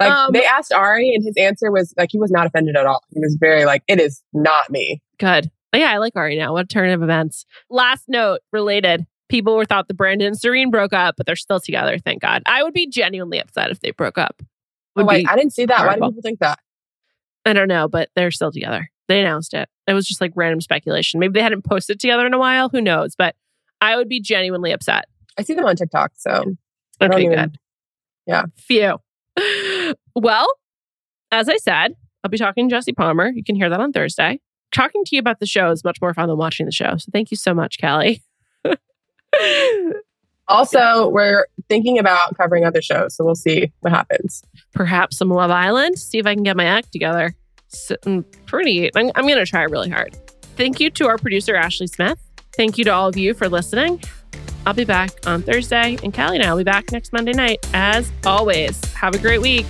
Like 0.00 0.10
Um, 0.10 0.32
they 0.32 0.44
asked 0.44 0.72
Ari, 0.72 1.12
and 1.14 1.24
his 1.24 1.34
answer 1.36 1.70
was 1.70 1.92
like 1.96 2.10
he 2.12 2.18
was 2.18 2.30
not 2.30 2.46
offended 2.46 2.76
at 2.76 2.86
all. 2.86 3.02
He 3.12 3.20
was 3.20 3.36
very 3.40 3.64
like, 3.64 3.82
"It 3.88 4.00
is 4.00 4.22
not 4.32 4.70
me." 4.70 5.02
Good. 5.18 5.50
Oh, 5.72 5.78
yeah, 5.78 5.92
I 5.92 5.98
like 5.98 6.14
Ari 6.16 6.36
now. 6.38 6.52
What 6.52 6.64
a 6.64 6.68
turn 6.68 6.90
of 6.90 7.02
events. 7.02 7.44
Last 7.68 8.04
note 8.08 8.40
related. 8.52 9.06
People 9.28 9.56
were 9.56 9.66
thought 9.66 9.88
the 9.88 9.94
Brandon 9.94 10.28
and 10.28 10.38
Serene 10.38 10.70
broke 10.70 10.94
up, 10.94 11.16
but 11.18 11.26
they're 11.26 11.36
still 11.36 11.60
together. 11.60 11.98
Thank 11.98 12.22
God. 12.22 12.42
I 12.46 12.62
would 12.62 12.72
be 12.72 12.86
genuinely 12.88 13.38
upset 13.38 13.70
if 13.70 13.80
they 13.80 13.90
broke 13.90 14.16
up. 14.16 14.42
Oh, 14.96 15.04
wait, 15.04 15.28
I 15.28 15.36
didn't 15.36 15.52
see 15.52 15.66
that. 15.66 15.86
Why 15.86 15.96
do 15.96 16.00
people 16.06 16.22
think 16.22 16.38
that? 16.38 16.58
I 17.44 17.52
don't 17.52 17.68
know, 17.68 17.88
but 17.88 18.08
they're 18.16 18.30
still 18.30 18.50
together. 18.50 18.90
They 19.08 19.20
announced 19.20 19.52
it. 19.54 19.68
It 19.86 19.92
was 19.92 20.06
just 20.08 20.20
like 20.22 20.32
random 20.34 20.60
speculation. 20.62 21.20
Maybe 21.20 21.32
they 21.34 21.42
hadn't 21.42 21.62
posted 21.64 22.00
together 22.00 22.26
in 22.26 22.32
a 22.34 22.38
while. 22.38 22.68
Who 22.70 22.80
knows? 22.80 23.14
But 23.16 23.36
I 23.80 23.96
would 23.96 24.08
be 24.08 24.20
genuinely 24.20 24.72
upset. 24.72 25.04
I 25.38 25.42
see 25.42 25.54
them 25.54 25.66
on 25.66 25.76
TikTok, 25.76 26.12
so 26.16 26.30
I 27.00 27.08
don't 27.08 27.14
Okay, 27.16 27.24
even- 27.26 27.38
good. 27.38 27.58
Yeah. 28.28 28.44
Phew. 28.56 28.98
Well, 30.14 30.46
as 31.32 31.48
I 31.48 31.56
said, 31.56 31.94
I'll 32.22 32.30
be 32.30 32.38
talking 32.38 32.68
to 32.68 32.74
Jesse 32.74 32.92
Palmer. 32.92 33.28
You 33.28 33.42
can 33.42 33.56
hear 33.56 33.68
that 33.68 33.80
on 33.80 33.92
Thursday. 33.92 34.40
Talking 34.70 35.04
to 35.04 35.16
you 35.16 35.20
about 35.20 35.40
the 35.40 35.46
show 35.46 35.70
is 35.70 35.82
much 35.82 36.00
more 36.00 36.12
fun 36.12 36.28
than 36.28 36.36
watching 36.36 36.66
the 36.66 36.72
show. 36.72 36.96
So 36.98 37.10
thank 37.12 37.30
you 37.30 37.36
so 37.36 37.54
much, 37.54 37.80
Callie. 37.80 38.22
Also, 40.48 41.10
we're 41.10 41.46
thinking 41.68 41.98
about 41.98 42.36
covering 42.38 42.64
other 42.64 42.80
shows, 42.80 43.14
so 43.14 43.24
we'll 43.24 43.34
see 43.34 43.70
what 43.80 43.92
happens. 43.92 44.42
Perhaps 44.72 45.18
some 45.18 45.28
Love 45.28 45.50
Island. 45.50 45.98
See 45.98 46.18
if 46.18 46.26
I 46.26 46.34
can 46.34 46.42
get 46.42 46.56
my 46.56 46.64
act 46.64 46.90
together. 46.90 47.34
So, 47.68 47.96
pretty. 48.46 48.90
I'm, 48.96 49.10
I'm 49.14 49.26
going 49.26 49.36
to 49.36 49.44
try 49.44 49.62
really 49.64 49.90
hard. 49.90 50.16
Thank 50.56 50.80
you 50.80 50.88
to 50.90 51.06
our 51.06 51.18
producer, 51.18 51.54
Ashley 51.54 51.86
Smith. 51.86 52.18
Thank 52.56 52.78
you 52.78 52.84
to 52.84 52.90
all 52.90 53.08
of 53.08 53.16
you 53.18 53.34
for 53.34 53.48
listening. 53.48 54.00
I'll 54.66 54.74
be 54.74 54.84
back 54.84 55.10
on 55.26 55.42
Thursday, 55.42 55.96
and 56.02 56.12
Callie 56.12 56.36
and 56.36 56.44
I 56.44 56.50
will 56.52 56.58
be 56.58 56.64
back 56.64 56.92
next 56.92 57.12
Monday 57.12 57.32
night. 57.32 57.58
As 57.72 58.12
always, 58.26 58.84
have 58.94 59.14
a 59.14 59.18
great 59.18 59.40
week. 59.40 59.66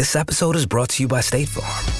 This 0.00 0.16
episode 0.16 0.56
is 0.56 0.64
brought 0.64 0.88
to 0.90 1.02
you 1.02 1.08
by 1.08 1.20
State 1.20 1.48
Farm. 1.48 1.99